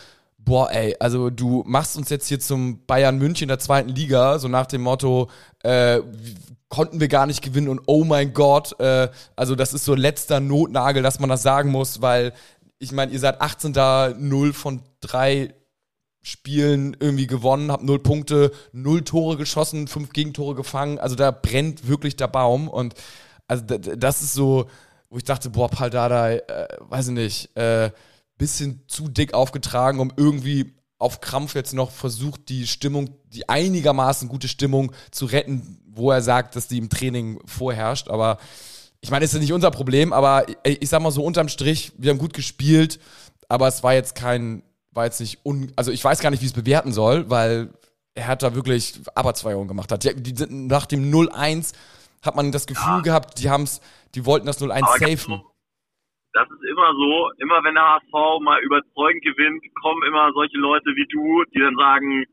boah, 0.47 0.71
ey, 0.71 0.95
also 0.99 1.29
du 1.29 1.63
machst 1.67 1.97
uns 1.97 2.09
jetzt 2.09 2.27
hier 2.27 2.39
zum 2.39 2.85
Bayern 2.85 3.17
München 3.17 3.49
der 3.49 3.59
zweiten 3.59 3.89
Liga, 3.89 4.39
so 4.39 4.47
nach 4.47 4.65
dem 4.65 4.81
Motto, 4.81 5.29
äh, 5.63 5.99
konnten 6.69 7.01
wir 7.01 7.09
gar 7.09 7.25
nicht 7.25 7.41
gewinnen 7.41 7.67
und 7.67 7.81
oh 7.85 8.05
mein 8.05 8.33
Gott, 8.33 8.79
äh, 8.79 9.09
also 9.35 9.55
das 9.55 9.73
ist 9.73 9.83
so 9.83 9.93
letzter 9.93 10.39
Notnagel, 10.39 11.03
dass 11.03 11.19
man 11.19 11.29
das 11.29 11.41
sagen 11.43 11.69
muss, 11.69 12.01
weil 12.01 12.33
ich 12.79 12.93
meine, 12.93 13.11
ihr 13.11 13.19
seid 13.19 13.41
18. 13.41 13.73
da 13.73 14.13
0 14.17 14.53
von 14.53 14.81
3 15.01 15.53
Spielen 16.21 16.95
irgendwie 16.97 17.27
gewonnen, 17.27 17.69
habt 17.69 17.83
0 17.83 17.99
Punkte, 17.99 18.51
0 18.71 19.03
Tore 19.03 19.35
geschossen, 19.35 19.87
5 19.87 20.13
Gegentore 20.13 20.55
gefangen, 20.55 20.97
also 20.97 21.15
da 21.15 21.31
brennt 21.31 21.89
wirklich 21.89 22.15
der 22.15 22.27
Baum 22.27 22.69
und 22.69 22.95
also 23.49 23.65
das 23.65 24.21
ist 24.21 24.33
so, 24.33 24.67
wo 25.09 25.17
ich 25.17 25.25
dachte, 25.25 25.49
boah, 25.49 25.69
Paldada, 25.69 26.31
äh, 26.31 26.67
weiß 26.79 27.09
ich 27.09 27.13
nicht, 27.13 27.57
äh, 27.57 27.91
bisschen 28.37 28.83
zu 28.87 29.07
dick 29.07 29.33
aufgetragen, 29.33 29.99
um 29.99 30.11
irgendwie 30.15 30.73
auf 30.99 31.21
Krampf 31.21 31.55
jetzt 31.55 31.73
noch 31.73 31.91
versucht, 31.91 32.49
die 32.49 32.65
Stimmung, 32.65 33.09
die 33.25 33.47
einigermaßen 33.47 34.29
gute 34.29 34.47
Stimmung 34.47 34.91
zu 35.11 35.25
retten, 35.25 35.79
wo 35.87 36.11
er 36.11 36.21
sagt, 36.21 36.55
dass 36.55 36.67
die 36.67 36.77
im 36.77 36.89
Training 36.89 37.39
vorherrscht. 37.45 38.09
Aber 38.09 38.39
ich 39.01 39.11
meine, 39.11 39.23
das 39.23 39.33
ist 39.33 39.39
nicht 39.39 39.53
unser 39.53 39.71
Problem, 39.71 40.11
aber 40.11 40.45
ich, 40.63 40.81
ich 40.81 40.89
sag 40.89 41.01
mal 41.01 41.11
so 41.11 41.23
unterm 41.23 41.49
Strich, 41.49 41.91
wir 41.97 42.09
haben 42.09 42.17
gut 42.17 42.33
gespielt, 42.33 42.99
aber 43.47 43.67
es 43.67 43.83
war 43.83 43.93
jetzt 43.93 44.15
kein, 44.15 44.63
war 44.91 45.05
jetzt 45.05 45.19
nicht 45.19 45.45
un, 45.45 45.71
also 45.75 45.91
ich 45.91 46.03
weiß 46.03 46.19
gar 46.19 46.31
nicht, 46.31 46.41
wie 46.41 46.47
es 46.47 46.53
bewerten 46.53 46.91
soll, 46.91 47.29
weil 47.29 47.69
er 48.15 48.27
hat 48.27 48.41
da 48.41 48.55
wirklich 48.55 48.99
Aberzweigungen 49.13 49.67
gemacht 49.67 49.91
hat. 49.91 50.03
Die, 50.03 50.33
die, 50.33 50.45
nach 50.49 50.87
dem 50.87 51.11
0-1 51.11 51.73
hat 52.23 52.35
man 52.35 52.51
das 52.51 52.65
Gefühl 52.65 52.97
ja. 52.97 53.01
gehabt, 53.01 53.39
die 53.39 53.51
haben's, 53.51 53.81
die 54.15 54.25
wollten 54.25 54.47
das 54.47 54.59
0-1 54.59 54.99
safen 54.99 55.41
das 56.37 56.47
ist 56.53 56.69
immer 56.69 56.93
so, 56.93 57.31
immer 57.39 57.63
wenn 57.63 57.73
der 57.73 57.97
HSV 57.97 58.13
mal 58.45 58.61
überzeugend 58.61 59.23
gewinnt, 59.23 59.63
kommen 59.81 60.03
immer 60.07 60.29
solche 60.33 60.57
Leute 60.57 60.93
wie 60.93 61.07
du, 61.09 61.43
die 61.53 61.59
dann 61.59 61.75
sagen, 61.75 62.25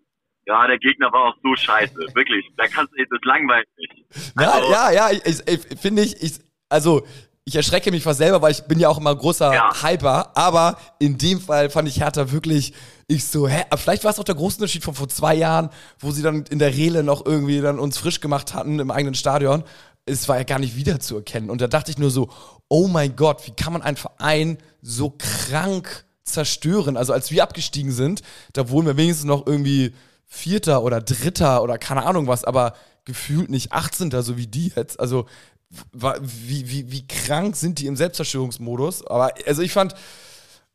ja, 0.46 0.66
der 0.66 0.78
Gegner 0.78 1.11
war 1.11 1.30
auch 1.30 1.37
so 1.42 1.56
scheiße. 1.56 1.94
Wirklich. 2.14 2.44
Da 2.58 2.66
kannst 2.66 2.92
du, 2.92 2.99
das 2.99 3.25
langweilt 3.25 3.66
nicht. 3.78 4.04
Also, 4.37 4.70
ja, 4.70 4.92
ja, 4.92 5.08
ja, 5.08 5.20
ich, 5.25 5.40
ich 5.49 5.80
finde 5.80 6.02
ich, 6.02 6.23
ich, 6.23 6.32
also, 6.68 7.06
ich 7.46 7.56
erschrecke 7.56 7.90
mich 7.90 8.02
fast 8.02 8.18
selber, 8.18 8.42
weil 8.42 8.52
ich 8.52 8.64
bin 8.64 8.78
ja 8.78 8.88
auch 8.88 8.99
immer 8.99 9.14
großer 9.14 9.52
ja. 9.52 9.70
Hyper, 9.82 10.32
aber 10.37 10.76
in 10.99 11.16
dem 11.16 11.40
Fall 11.40 11.70
fand 11.70 11.88
ich 11.88 12.00
Hertha 12.00 12.30
wirklich, 12.30 12.75
ich 13.06 13.26
so, 13.26 13.49
hä, 13.49 13.64
vielleicht 13.76 14.04
war 14.04 14.11
es 14.11 14.18
auch 14.18 14.25
der 14.25 14.34
große 14.34 14.58
Unterschied 14.58 14.84
von 14.84 14.94
vor 14.94 15.08
zwei 15.08 15.34
Jahren, 15.34 15.70
wo 15.99 16.11
sie 16.11 16.23
dann 16.23 16.44
in 16.50 16.58
der 16.58 16.75
Rele 16.75 17.02
noch 17.02 17.25
irgendwie 17.25 17.61
dann 17.61 17.78
uns 17.78 17.99
frisch 17.99 18.20
gemacht 18.20 18.54
hatten 18.54 18.78
im 18.80 18.90
eigenen 18.90 19.14
Stadion 19.14 19.64
es 20.06 20.28
war 20.28 20.37
ja 20.37 20.44
gar 20.44 20.58
nicht 20.58 20.76
wiederzuerkennen. 20.76 21.50
Und 21.50 21.61
da 21.61 21.66
dachte 21.66 21.90
ich 21.90 21.99
nur 21.99 22.11
so, 22.11 22.28
oh 22.68 22.88
mein 22.88 23.16
Gott, 23.16 23.47
wie 23.47 23.54
kann 23.54 23.73
man 23.73 23.83
einen 23.83 23.97
Verein 23.97 24.59
so 24.83 25.14
krank 25.18 26.04
zerstören? 26.23 26.97
Also 26.97 27.12
als 27.12 27.30
wir 27.30 27.42
abgestiegen 27.42 27.92
sind, 27.92 28.23
da 28.52 28.68
wurden 28.68 28.87
wir 28.87 28.97
wenigstens 28.97 29.26
noch 29.26 29.47
irgendwie 29.47 29.94
Vierter 30.26 30.83
oder 30.83 31.00
Dritter 31.00 31.62
oder 31.62 31.78
keine 31.78 32.04
Ahnung 32.04 32.26
was, 32.26 32.44
aber 32.44 32.75
gefühlt 33.04 33.50
nicht 33.50 33.73
18. 33.73 34.11
so 34.23 34.37
wie 34.37 34.47
die 34.47 34.73
jetzt. 34.75 34.99
Also 34.99 35.26
wie, 35.92 36.71
wie, 36.71 36.90
wie 36.90 37.06
krank 37.06 37.56
sind 37.56 37.78
die 37.78 37.87
im 37.87 37.97
Selbstzerstörungsmodus? 37.97 39.06
Aber 39.06 39.33
also 39.47 39.62
ich 39.62 39.73
fand, 39.73 39.94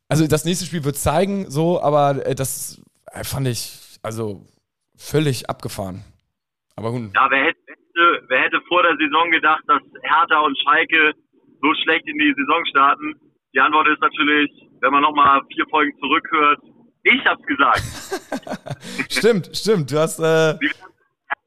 also 0.08 0.26
das 0.26 0.44
nächste 0.44 0.66
Spiel 0.66 0.84
wird 0.84 0.96
zeigen, 0.96 1.50
so, 1.50 1.80
aber 1.80 2.26
äh, 2.26 2.34
das 2.34 2.82
äh, 3.12 3.24
fand 3.24 3.48
ich 3.48 3.98
also 4.02 4.46
völlig 4.96 5.48
abgefahren. 5.48 6.04
Aber 6.76 6.92
gut. 6.92 7.10
Ja, 7.14 7.28
wer 7.30 7.44
hätte, 7.44 7.60
wer 8.28 8.42
hätte 8.42 8.60
vor 8.68 8.82
der 8.82 8.96
Saison 8.96 9.30
gedacht, 9.30 9.62
dass 9.66 9.82
Hertha 10.02 10.40
und 10.40 10.58
Schalke 10.58 11.12
so 11.60 11.74
schlecht 11.82 12.06
in 12.06 12.18
die 12.18 12.34
Saison 12.36 12.64
starten? 12.70 13.14
Die 13.54 13.60
Antwort 13.60 13.88
ist 13.88 14.00
natürlich, 14.00 14.50
wenn 14.80 14.92
man 14.92 15.02
nochmal 15.02 15.40
vier 15.52 15.66
Folgen 15.70 15.92
zurückhört, 15.98 16.60
ich 17.02 17.24
hab's 17.24 17.44
gesagt. 17.46 17.82
stimmt, 19.10 19.50
stimmt. 19.56 19.90
Du 19.90 19.98
hast. 19.98 20.20
Äh 20.20 20.54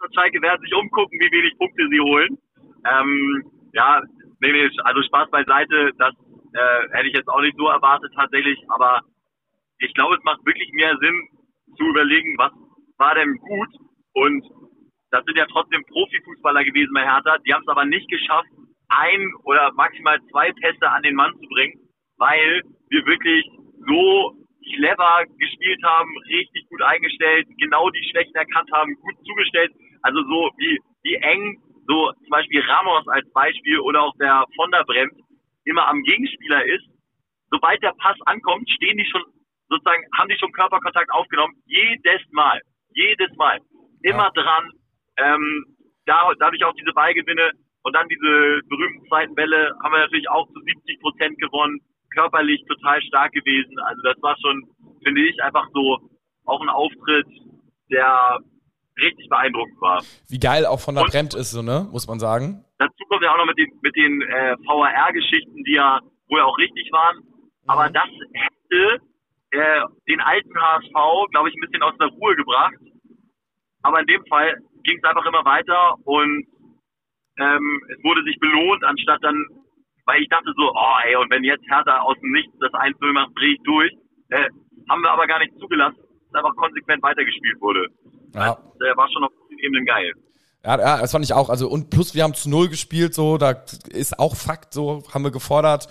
und 0.03 0.13
Schalke 0.13 0.41
werden 0.41 0.61
sich 0.61 0.73
umgucken, 0.73 1.17
wie 1.19 1.31
wenig 1.31 1.57
Punkte 1.57 1.87
sie 1.89 1.99
holen. 1.99 2.37
Ähm, 2.83 3.43
ja, 3.73 4.01
nee, 4.41 4.51
nee, 4.51 4.69
also 4.83 5.01
Spaß 5.03 5.31
beiseite, 5.31 5.91
das 5.97 6.13
äh, 6.53 6.89
hätte 6.91 7.07
ich 7.07 7.15
jetzt 7.15 7.29
auch 7.29 7.41
nicht 7.41 7.57
so 7.57 7.67
erwartet 7.67 8.11
tatsächlich, 8.13 8.59
aber 8.69 8.99
ich 9.79 9.93
glaube, 9.93 10.15
es 10.15 10.23
macht 10.23 10.45
wirklich 10.45 10.69
mehr 10.73 10.95
Sinn 10.99 11.27
zu 11.77 11.85
überlegen, 11.85 12.35
was 12.37 12.51
war 12.97 13.15
denn 13.15 13.35
gut 13.37 13.69
und 14.13 14.43
das 15.11 15.23
sind 15.25 15.37
ja 15.37 15.45
trotzdem 15.45 15.83
Profifußballer 15.85 16.63
gewesen 16.63 16.93
bei 16.93 17.03
Hertha. 17.03 17.37
Die 17.45 17.53
haben 17.53 17.61
es 17.61 17.67
aber 17.67 17.85
nicht 17.85 18.09
geschafft, 18.09 18.49
ein 18.99 19.33
oder 19.43 19.71
maximal 19.73 20.19
zwei 20.31 20.51
Pässe 20.53 20.89
an 20.89 21.03
den 21.03 21.15
Mann 21.15 21.33
zu 21.33 21.47
bringen, 21.49 21.79
weil 22.17 22.61
wir 22.89 23.05
wirklich 23.05 23.45
so 23.87 24.37
clever 24.75 25.23
gespielt 25.37 25.83
haben, 25.83 26.09
richtig 26.29 26.67
gut 26.69 26.81
eingestellt, 26.81 27.47
genau 27.57 27.89
die 27.89 28.03
Schwächen 28.09 28.35
erkannt 28.35 28.71
haben, 28.71 28.95
gut 28.95 29.15
zugestellt. 29.25 29.71
Also 30.01 30.21
so 30.23 30.51
wie, 30.57 30.79
wie 31.03 31.15
eng 31.15 31.57
so 31.87 32.11
zum 32.11 32.29
Beispiel 32.29 32.61
Ramos 32.61 33.07
als 33.07 33.29
Beispiel 33.33 33.79
oder 33.79 34.03
auch 34.03 34.13
der 34.19 34.45
von 34.55 34.71
der 34.71 34.83
Bremt 34.85 35.13
immer 35.65 35.87
am 35.87 36.01
Gegenspieler 36.03 36.65
ist. 36.65 36.85
Sobald 37.49 37.81
der 37.83 37.93
Pass 37.97 38.17
ankommt, 38.25 38.69
stehen 38.69 38.97
die 38.97 39.05
schon 39.05 39.23
sozusagen, 39.69 40.03
haben 40.17 40.29
die 40.29 40.37
schon 40.37 40.51
Körperkontakt 40.51 41.11
aufgenommen. 41.11 41.53
Jedes 41.65 42.21
Mal. 42.31 42.61
Jedes 42.93 43.35
Mal. 43.35 43.59
Immer 44.01 44.31
dran, 44.31 44.71
ähm, 45.17 45.65
da, 46.05 46.31
dadurch 46.39 46.63
auch 46.63 46.73
diese 46.73 46.93
Ballgewinne 46.93 47.51
und 47.83 47.93
dann 47.93 48.07
diese 48.07 48.61
berühmten 48.67 49.05
zweiten 49.07 49.35
Bälle 49.35 49.75
haben 49.83 49.91
wir 49.91 49.99
natürlich 49.99 50.29
auch 50.29 50.47
zu 50.47 50.59
70 50.59 50.99
Prozent 51.01 51.37
gewonnen, 51.39 51.79
körperlich 52.13 52.63
total 52.67 53.01
stark 53.03 53.31
gewesen. 53.33 53.77
Also 53.79 54.01
das 54.03 54.15
war 54.21 54.35
schon, 54.41 54.63
finde 55.03 55.21
ich, 55.21 55.41
einfach 55.43 55.67
so 55.73 55.99
auch 56.45 56.61
ein 56.61 56.69
Auftritt, 56.69 57.27
der 57.91 58.39
richtig 59.01 59.27
beeindruckend 59.29 59.81
war. 59.81 60.03
Wie 60.29 60.39
geil 60.39 60.65
auch 60.65 60.79
von 60.79 60.95
der 60.95 61.03
Bremt 61.03 61.33
ist, 61.33 61.51
so, 61.51 61.61
ne? 61.61 61.87
Muss 61.91 62.07
man 62.07 62.19
sagen. 62.19 62.63
Dazu 62.77 63.03
kommt 63.09 63.23
ja 63.23 63.33
auch 63.33 63.37
noch 63.37 63.45
mit 63.45 63.57
den, 63.57 63.71
mit 63.81 63.95
den 63.95 64.21
äh, 64.21 64.55
VAR-Geschichten, 64.65 65.63
die 65.63 65.73
ja 65.73 65.99
wohl 66.29 66.41
auch 66.41 66.57
richtig 66.57 66.89
waren. 66.91 67.19
Aber 67.67 67.89
mhm. 67.89 67.93
das 67.93 68.09
hätte 68.33 69.01
äh, 69.51 69.81
den 70.07 70.21
alten 70.21 70.55
HSV, 70.55 71.31
glaube 71.31 71.49
ich, 71.49 71.55
ein 71.55 71.61
bisschen 71.61 71.83
aus 71.83 71.97
der 71.99 72.07
Ruhe 72.07 72.35
gebracht. 72.35 72.75
Aber 73.81 73.99
in 73.99 74.07
dem 74.07 74.25
Fall 74.27 74.55
ging 74.83 74.97
es 74.97 75.03
einfach 75.03 75.25
immer 75.25 75.43
weiter 75.43 75.95
und 76.05 76.45
ähm, 77.39 77.81
es 77.89 78.03
wurde 78.03 78.23
sich 78.23 78.39
belohnt, 78.39 78.83
anstatt 78.83 79.19
dann, 79.23 79.35
weil 80.05 80.21
ich 80.21 80.29
dachte 80.29 80.53
so, 80.55 80.71
oh 80.71 80.95
ey, 81.05 81.15
und 81.15 81.31
wenn 81.31 81.43
jetzt 81.43 81.65
Hertha 81.69 81.99
aus 81.99 82.17
dem 82.19 82.31
Nichts 82.31 82.53
das 82.59 82.73
1 82.73 82.95
macht, 83.13 83.31
drehe 83.37 83.53
ich 83.53 83.61
durch. 83.63 83.91
Äh, 84.29 84.49
haben 84.89 85.01
wir 85.01 85.11
aber 85.11 85.27
gar 85.27 85.39
nicht 85.39 85.53
zugelassen, 85.59 85.97
dass 86.31 86.43
einfach 86.43 86.55
konsequent 86.55 87.01
weitergespielt 87.01 87.61
wurde. 87.61 87.87
Ja. 88.35 88.57
Das 88.79 88.87
äh, 88.87 88.97
war 88.97 89.09
schon 89.11 89.23
auf 89.23 89.31
vielen 89.47 89.59
Ebenen 89.59 89.85
geil. 89.85 90.11
Ja, 90.65 90.79
ja, 90.79 91.01
das 91.01 91.11
fand 91.11 91.25
ich 91.25 91.33
auch. 91.33 91.49
Also, 91.49 91.67
und 91.69 91.89
plus 91.89 92.15
wir 92.15 92.23
haben 92.23 92.33
zu 92.33 92.49
null 92.49 92.69
gespielt, 92.69 93.13
so, 93.13 93.37
da 93.37 93.63
ist 93.89 94.17
auch 94.17 94.35
Fakt, 94.35 94.73
so, 94.73 95.03
haben 95.13 95.23
wir 95.23 95.31
gefordert, 95.31 95.87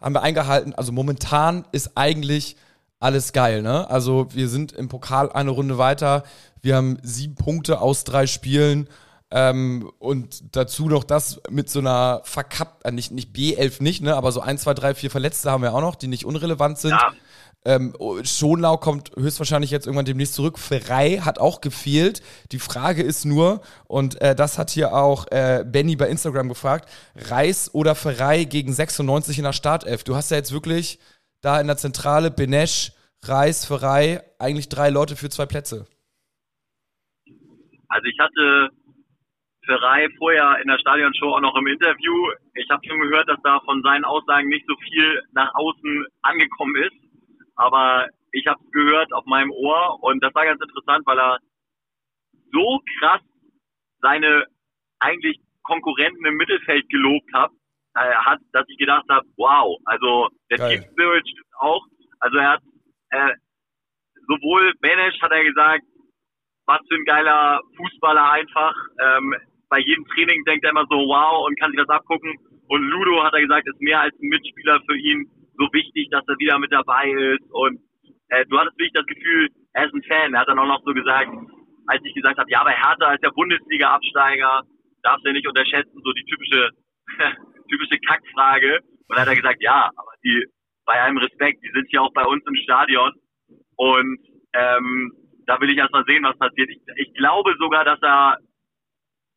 haben 0.00 0.14
wir 0.14 0.22
eingehalten. 0.22 0.74
Also 0.74 0.92
momentan 0.92 1.64
ist 1.72 1.96
eigentlich 1.96 2.56
alles 2.98 3.32
geil, 3.32 3.62
ne? 3.62 3.88
Also 3.88 4.26
wir 4.34 4.48
sind 4.48 4.72
im 4.72 4.88
Pokal 4.88 5.30
eine 5.30 5.50
Runde 5.50 5.78
weiter. 5.78 6.24
Wir 6.60 6.76
haben 6.76 6.98
sieben 7.02 7.36
Punkte 7.36 7.80
aus 7.80 8.04
drei 8.04 8.26
Spielen. 8.26 8.88
Ähm, 9.30 9.90
und 9.98 10.54
dazu 10.54 10.88
noch 10.88 11.02
das 11.02 11.42
mit 11.50 11.68
so 11.68 11.80
einer 11.80 12.20
verkappten, 12.24 12.92
äh, 12.92 12.94
nicht, 12.94 13.10
nicht 13.10 13.34
B11 13.34 13.82
nicht, 13.82 14.02
ne, 14.02 14.14
aber 14.14 14.30
so 14.30 14.40
ein, 14.40 14.56
zwei, 14.56 14.72
drei, 14.72 14.94
vier 14.94 15.10
Verletzte 15.10 15.50
haben 15.50 15.62
wir 15.62 15.74
auch 15.74 15.80
noch, 15.80 15.96
die 15.96 16.06
nicht 16.06 16.24
unrelevant 16.24 16.78
sind. 16.78 16.92
Ja. 16.92 17.12
Ähm, 17.64 17.96
Schonlau 18.22 18.76
kommt 18.76 19.10
höchstwahrscheinlich 19.16 19.72
jetzt 19.72 19.86
irgendwann 19.86 20.04
demnächst 20.04 20.34
zurück. 20.34 20.56
Ferrei 20.56 21.18
hat 21.18 21.40
auch 21.40 21.60
gefehlt. 21.60 22.22
Die 22.52 22.60
Frage 22.60 23.02
ist 23.02 23.24
nur, 23.24 23.60
und 23.88 24.20
äh, 24.20 24.36
das 24.36 24.56
hat 24.56 24.70
hier 24.70 24.94
auch 24.94 25.26
äh, 25.32 25.64
Benny 25.66 25.96
bei 25.96 26.08
Instagram 26.08 26.48
gefragt, 26.48 26.88
Reis 27.16 27.74
oder 27.74 27.96
Ferrei 27.96 28.44
gegen 28.44 28.72
96 28.72 29.38
in 29.38 29.44
der 29.44 29.52
Startelf. 29.52 30.04
Du 30.04 30.14
hast 30.14 30.30
ja 30.30 30.36
jetzt 30.36 30.52
wirklich 30.52 31.00
da 31.40 31.60
in 31.60 31.66
der 31.66 31.76
Zentrale 31.76 32.30
Benesch, 32.30 32.92
Reis, 33.22 33.64
Ferrei, 33.64 34.22
eigentlich 34.38 34.68
drei 34.68 34.90
Leute 34.90 35.16
für 35.16 35.28
zwei 35.28 35.46
Plätze. 35.46 35.86
Also 37.88 38.06
ich 38.06 38.18
hatte 38.20 38.70
Ferrei 39.66 40.08
vorher 40.18 40.58
in 40.62 40.68
der 40.68 40.78
Stadionshow 40.78 41.34
auch 41.34 41.40
noch 41.40 41.56
im 41.56 41.66
Interview. 41.66 42.14
Ich 42.54 42.68
habe 42.70 42.86
schon 42.86 43.00
gehört, 43.00 43.28
dass 43.28 43.40
da 43.42 43.60
von 43.60 43.82
seinen 43.82 44.04
Aussagen 44.04 44.48
nicht 44.48 44.66
so 44.66 44.74
viel 44.76 45.22
nach 45.32 45.52
außen 45.54 46.06
angekommen 46.22 46.76
ist. 46.76 46.96
Aber 47.56 48.08
ich 48.32 48.46
habe 48.46 48.60
es 48.64 48.70
gehört 48.70 49.12
auf 49.12 49.24
meinem 49.26 49.50
Ohr 49.50 50.02
und 50.02 50.22
das 50.22 50.34
war 50.34 50.44
ganz 50.44 50.60
interessant, 50.60 51.06
weil 51.06 51.18
er 51.18 51.38
so 52.52 52.80
krass 52.98 53.22
seine 54.00 54.44
eigentlich 55.00 55.38
Konkurrenten 55.62 56.24
im 56.24 56.36
Mittelfeld 56.36 56.88
gelobt 56.90 57.32
habe, 57.34 57.54
äh, 57.94 58.14
hat, 58.14 58.40
dass 58.52 58.68
ich 58.68 58.78
gedacht 58.78 59.04
habe, 59.08 59.26
wow, 59.36 59.78
also 59.84 60.28
der 60.50 60.58
Geil. 60.58 60.78
Team 60.78 60.90
Spirit 60.92 61.28
stimmt 61.28 61.54
auch. 61.58 61.84
Also 62.20 62.38
er 62.38 62.50
hat 62.50 62.62
äh, 63.10 63.34
sowohl 64.28 64.74
Benesch 64.80 65.20
hat 65.20 65.32
er 65.32 65.44
gesagt, 65.44 65.84
was 66.66 66.80
für 66.88 66.96
ein 66.96 67.04
geiler 67.04 67.60
Fußballer 67.76 68.30
einfach. 68.32 68.74
Ähm, 69.00 69.34
bei 69.68 69.78
jedem 69.80 70.04
Training 70.06 70.44
denkt 70.44 70.64
er 70.64 70.70
immer 70.70 70.86
so, 70.88 70.96
wow, 70.96 71.46
und 71.46 71.58
kann 71.58 71.70
sich 71.70 71.80
das 71.80 71.88
abgucken. 71.88 72.34
Und 72.68 72.82
Ludo 72.82 73.22
hat 73.22 73.34
er 73.34 73.40
gesagt, 73.40 73.68
ist 73.68 73.80
mehr 73.80 74.00
als 74.00 74.14
ein 74.20 74.28
Mitspieler 74.28 74.80
für 74.88 74.96
ihn 74.96 75.26
so 75.58 75.68
wichtig, 75.72 76.08
dass 76.10 76.24
er 76.28 76.38
wieder 76.38 76.58
mit 76.58 76.72
dabei 76.72 77.10
ist. 77.10 77.46
Und 77.50 77.80
äh, 78.28 78.44
du 78.46 78.58
hattest 78.58 78.78
wirklich 78.78 78.92
das 78.94 79.06
Gefühl, 79.06 79.48
er 79.74 79.86
ist 79.86 79.94
ein 79.94 80.02
Fan. 80.02 80.34
Er 80.34 80.40
hat 80.40 80.48
dann 80.48 80.58
auch 80.58 80.66
noch 80.66 80.82
so 80.84 80.92
gesagt, 80.92 81.30
als 81.86 82.02
ich 82.04 82.14
gesagt 82.14 82.38
habe, 82.38 82.50
ja, 82.50 82.60
aber 82.60 82.70
Hertha 82.70 83.14
ist 83.14 83.22
der 83.22 83.30
Bundesliga-Absteiger, 83.30 84.62
darfst 85.02 85.26
du 85.26 85.32
nicht 85.32 85.46
unterschätzen, 85.46 86.00
so 86.02 86.12
die 86.12 86.24
typische, 86.24 86.70
typische 87.70 87.98
Kackfrage. 88.06 88.80
Und 89.08 89.16
dann 89.16 89.20
hat 89.20 89.28
er 89.28 89.36
gesagt, 89.36 89.62
ja, 89.62 89.90
aber 89.96 90.12
die, 90.24 90.44
bei 90.84 91.00
allem 91.00 91.18
Respekt, 91.18 91.62
die 91.62 91.70
sind 91.72 91.90
ja 91.92 92.00
auch 92.00 92.12
bei 92.12 92.24
uns 92.24 92.42
im 92.46 92.56
Stadion. 92.56 93.12
Und 93.76 94.18
ähm, 94.54 95.12
da 95.46 95.60
will 95.60 95.70
ich 95.70 95.78
erst 95.78 95.92
mal 95.92 96.04
sehen, 96.06 96.24
was 96.24 96.38
passiert. 96.38 96.70
Ich, 96.70 96.80
ich 96.96 97.14
glaube 97.14 97.54
sogar, 97.58 97.84
dass 97.84 98.00
er 98.02 98.38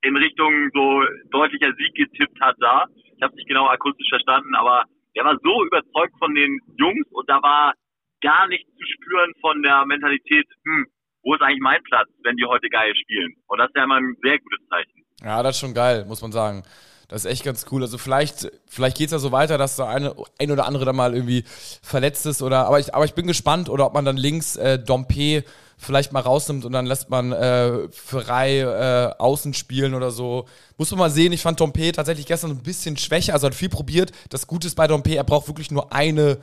in 0.01 0.15
Richtung 0.15 0.69
so 0.73 1.03
deutlicher 1.31 1.73
Sieg 1.73 1.93
getippt 1.95 2.39
hat 2.41 2.55
da. 2.59 2.85
Ich 3.15 3.21
habe 3.21 3.35
nicht 3.35 3.47
genau 3.47 3.67
akustisch 3.67 4.07
verstanden, 4.09 4.55
aber 4.55 4.83
er 5.13 5.25
war 5.25 5.37
so 5.43 5.65
überzeugt 5.65 6.13
von 6.19 6.33
den 6.35 6.59
Jungs 6.77 7.07
und 7.11 7.29
da 7.29 7.41
war 7.41 7.73
gar 8.21 8.47
nichts 8.47 8.69
zu 8.75 8.85
spüren 8.85 9.31
von 9.41 9.61
der 9.63 9.85
Mentalität, 9.85 10.45
hm, 10.63 10.85
wo 11.23 11.35
ist 11.35 11.41
eigentlich 11.41 11.61
mein 11.61 11.81
Platz, 11.83 12.07
wenn 12.23 12.35
die 12.37 12.45
heute 12.45 12.69
geil 12.69 12.93
spielen? 12.95 13.35
Und 13.47 13.59
das 13.59 13.67
ist 13.67 13.75
ja 13.75 13.83
immer 13.83 13.97
ein 13.97 14.15
sehr 14.21 14.39
gutes 14.39 14.59
Zeichen. 14.69 15.03
Ja, 15.21 15.43
das 15.43 15.55
ist 15.55 15.61
schon 15.61 15.73
geil, 15.73 16.05
muss 16.07 16.21
man 16.21 16.31
sagen. 16.31 16.63
Das 17.09 17.25
ist 17.25 17.31
echt 17.31 17.43
ganz 17.43 17.65
cool. 17.71 17.81
Also 17.81 17.97
vielleicht, 17.97 18.51
vielleicht 18.67 18.97
geht's 18.97 19.11
ja 19.11 19.19
so 19.19 19.31
weiter, 19.31 19.57
dass 19.57 19.75
da 19.75 19.89
eine, 19.89 20.15
ein 20.37 20.51
oder 20.51 20.65
andere 20.65 20.85
da 20.85 20.93
mal 20.93 21.15
irgendwie 21.15 21.43
verletzt 21.81 22.25
ist 22.27 22.41
oder, 22.41 22.67
aber 22.67 22.79
ich, 22.79 22.93
aber 22.93 23.03
ich 23.03 23.15
bin 23.15 23.27
gespannt 23.27 23.67
oder 23.67 23.87
ob 23.87 23.95
man 23.95 24.05
dann 24.05 24.15
links 24.15 24.55
äh, 24.55 24.77
Dompe 24.79 25.43
vielleicht 25.75 26.11
mal 26.11 26.19
rausnimmt 26.19 26.65
und 26.65 26.71
dann 26.71 26.85
lässt 26.85 27.09
man 27.09 27.31
äh, 27.31 27.87
Ferrei 27.89 28.59
äh, 28.59 29.13
außen 29.17 29.55
spielen 29.55 29.95
oder 29.95 30.11
so. 30.11 30.45
Muss 30.77 30.91
man 30.91 30.99
mal 30.99 31.09
sehen. 31.09 31.33
Ich 31.33 31.41
fand 31.41 31.59
Dompe 31.59 31.91
tatsächlich 31.91 32.27
gestern 32.27 32.51
ein 32.51 32.63
bisschen 32.63 32.95
schwächer, 32.95 33.33
also 33.33 33.47
hat 33.47 33.55
viel 33.55 33.69
probiert. 33.69 34.11
Das 34.29 34.45
Gute 34.45 34.67
ist 34.67 34.75
bei 34.75 34.87
Dompe, 34.87 35.15
er 35.15 35.23
braucht 35.23 35.47
wirklich 35.47 35.71
nur 35.71 35.91
eine 35.91 36.37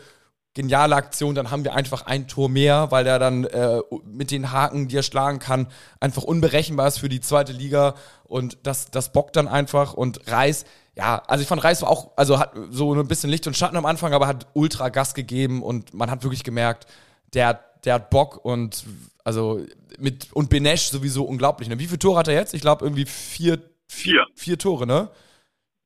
geniale 0.56 0.96
Aktion, 0.96 1.34
dann 1.34 1.50
haben 1.50 1.64
wir 1.64 1.74
einfach 1.74 2.06
ein 2.06 2.28
Tor 2.28 2.48
mehr, 2.48 2.90
weil 2.90 3.06
er 3.06 3.18
dann 3.18 3.44
äh, 3.44 3.82
mit 4.06 4.30
den 4.30 4.52
Haken, 4.52 4.88
die 4.88 4.96
er 4.96 5.02
schlagen 5.02 5.38
kann, 5.38 5.68
einfach 6.00 6.22
unberechenbar 6.22 6.88
ist 6.88 6.98
für 6.98 7.10
die 7.10 7.20
zweite 7.20 7.52
Liga 7.52 7.94
und 8.24 8.56
das, 8.62 8.90
das 8.90 9.12
bockt 9.12 9.36
dann 9.36 9.48
einfach 9.48 9.92
und 9.92 10.26
Reis, 10.28 10.64
ja, 10.96 11.22
also 11.26 11.42
ich 11.42 11.48
fand 11.48 11.62
Reis 11.62 11.82
war 11.82 11.90
auch, 11.90 12.12
also 12.16 12.38
hat 12.38 12.54
so 12.70 12.94
ein 12.94 13.06
bisschen 13.06 13.28
Licht 13.28 13.46
und 13.46 13.54
Schatten 13.54 13.76
am 13.76 13.84
Anfang, 13.84 14.14
aber 14.14 14.26
hat 14.26 14.46
ultra 14.54 14.88
Gas 14.88 15.12
gegeben 15.12 15.62
und 15.62 15.92
man 15.92 16.10
hat 16.10 16.22
wirklich 16.22 16.42
gemerkt, 16.42 16.86
der, 17.34 17.60
der 17.84 17.94
hat 17.94 18.08
Bock 18.08 18.42
und 18.42 18.84
also 19.24 19.60
mit 19.98 20.32
und 20.32 20.48
Benesch 20.48 20.84
sowieso 20.86 21.24
unglaublich. 21.24 21.68
Ne? 21.68 21.78
Wie 21.78 21.86
viele 21.86 21.98
Tore 21.98 22.18
hat 22.18 22.28
er 22.28 22.34
jetzt? 22.34 22.54
Ich 22.54 22.62
glaube 22.62 22.82
irgendwie 22.82 23.04
vier, 23.04 23.60
vier, 23.88 24.24
vier 24.34 24.58
Tore, 24.58 24.86
ne? 24.86 25.10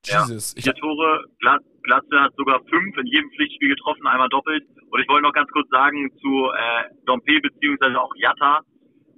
Jesus. 0.07 0.55
Ja, 0.57 0.63
vier 0.63 0.75
Tore, 0.75 1.25
Glatz, 1.41 1.65
Glatze 1.83 2.21
hat 2.21 2.35
sogar 2.37 2.61
fünf 2.69 2.97
in 2.97 3.07
jedem 3.07 3.31
Pflichtspiel 3.31 3.69
getroffen, 3.69 4.07
einmal 4.07 4.29
doppelt. 4.29 4.65
Und 4.91 5.01
ich 5.01 5.09
wollte 5.09 5.23
noch 5.23 5.33
ganz 5.33 5.51
kurz 5.51 5.69
sagen 5.71 6.11
zu 6.21 6.51
äh, 6.53 6.85
Dompe 7.07 7.41
beziehungsweise 7.41 8.01
auch 8.01 8.13
Jatta, 8.17 8.61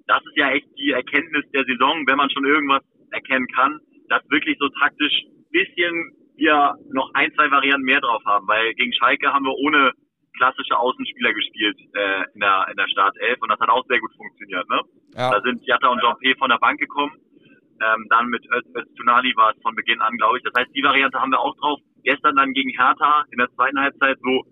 das 0.07 0.23
ist 0.27 0.37
ja 0.37 0.51
echt 0.51 0.67
die 0.79 0.91
Erkenntnis 0.91 1.45
der 1.53 1.65
Saison, 1.65 2.05
wenn 2.07 2.17
man 2.17 2.31
schon 2.31 2.45
irgendwas 2.45 2.83
erkennen 3.11 3.47
kann, 3.55 3.81
dass 4.09 4.23
wirklich 4.31 4.57
so 4.59 4.69
taktisch 4.81 5.15
bisschen 5.51 6.13
wir 6.37 6.75
noch 6.93 7.11
ein, 7.15 7.33
zwei 7.35 7.51
Varianten 7.51 7.85
mehr 7.85 8.01
drauf 8.01 8.23
haben, 8.25 8.49
weil 8.49 8.75
gegen 8.75 8.93
Schalke 8.95 9.33
haben 9.33 9.45
wir 9.45 9.55
ohne 9.55 9.93
klassische 10.37 10.77
Außenspieler 10.77 11.33
gespielt 11.33 11.79
äh, 11.95 12.25
in 12.35 12.41
der 12.41 12.67
in 12.71 12.77
der 12.77 12.89
Startelf 12.89 13.41
und 13.41 13.51
das 13.51 13.61
hat 13.61 13.69
auch 13.69 13.85
sehr 13.87 14.01
gut 14.01 14.11
funktioniert. 14.17 14.69
Ne? 14.69 14.81
Ja. 15.15 15.31
Da 15.31 15.41
sind 15.43 15.63
Jatta 15.65 15.89
und 15.89 16.03
Dompe 16.03 16.35
von 16.39 16.49
der 16.49 16.59
Bank 16.59 16.81
gekommen 16.81 17.13
ähm, 17.83 18.07
dann 18.11 18.29
mit 18.29 18.45
Öztunali 18.51 19.35
war 19.37 19.53
es 19.55 19.63
von 19.63 19.75
Beginn 19.75 20.01
an, 20.01 20.17
glaube 20.17 20.39
ich. 20.39 20.45
Das 20.45 20.55
heißt, 20.57 20.75
die 20.75 20.83
Variante 20.83 21.21
haben 21.21 21.33
wir 21.33 21.41
auch 21.41 21.57
drauf. 21.57 21.81
Gestern 22.05 22.37
dann 22.37 22.53
gegen 22.53 22.71
Hertha 22.71 23.25
in 23.31 23.39
der 23.39 23.51
zweiten 23.55 23.79
Halbzeit 23.79 24.19
so 24.23 24.45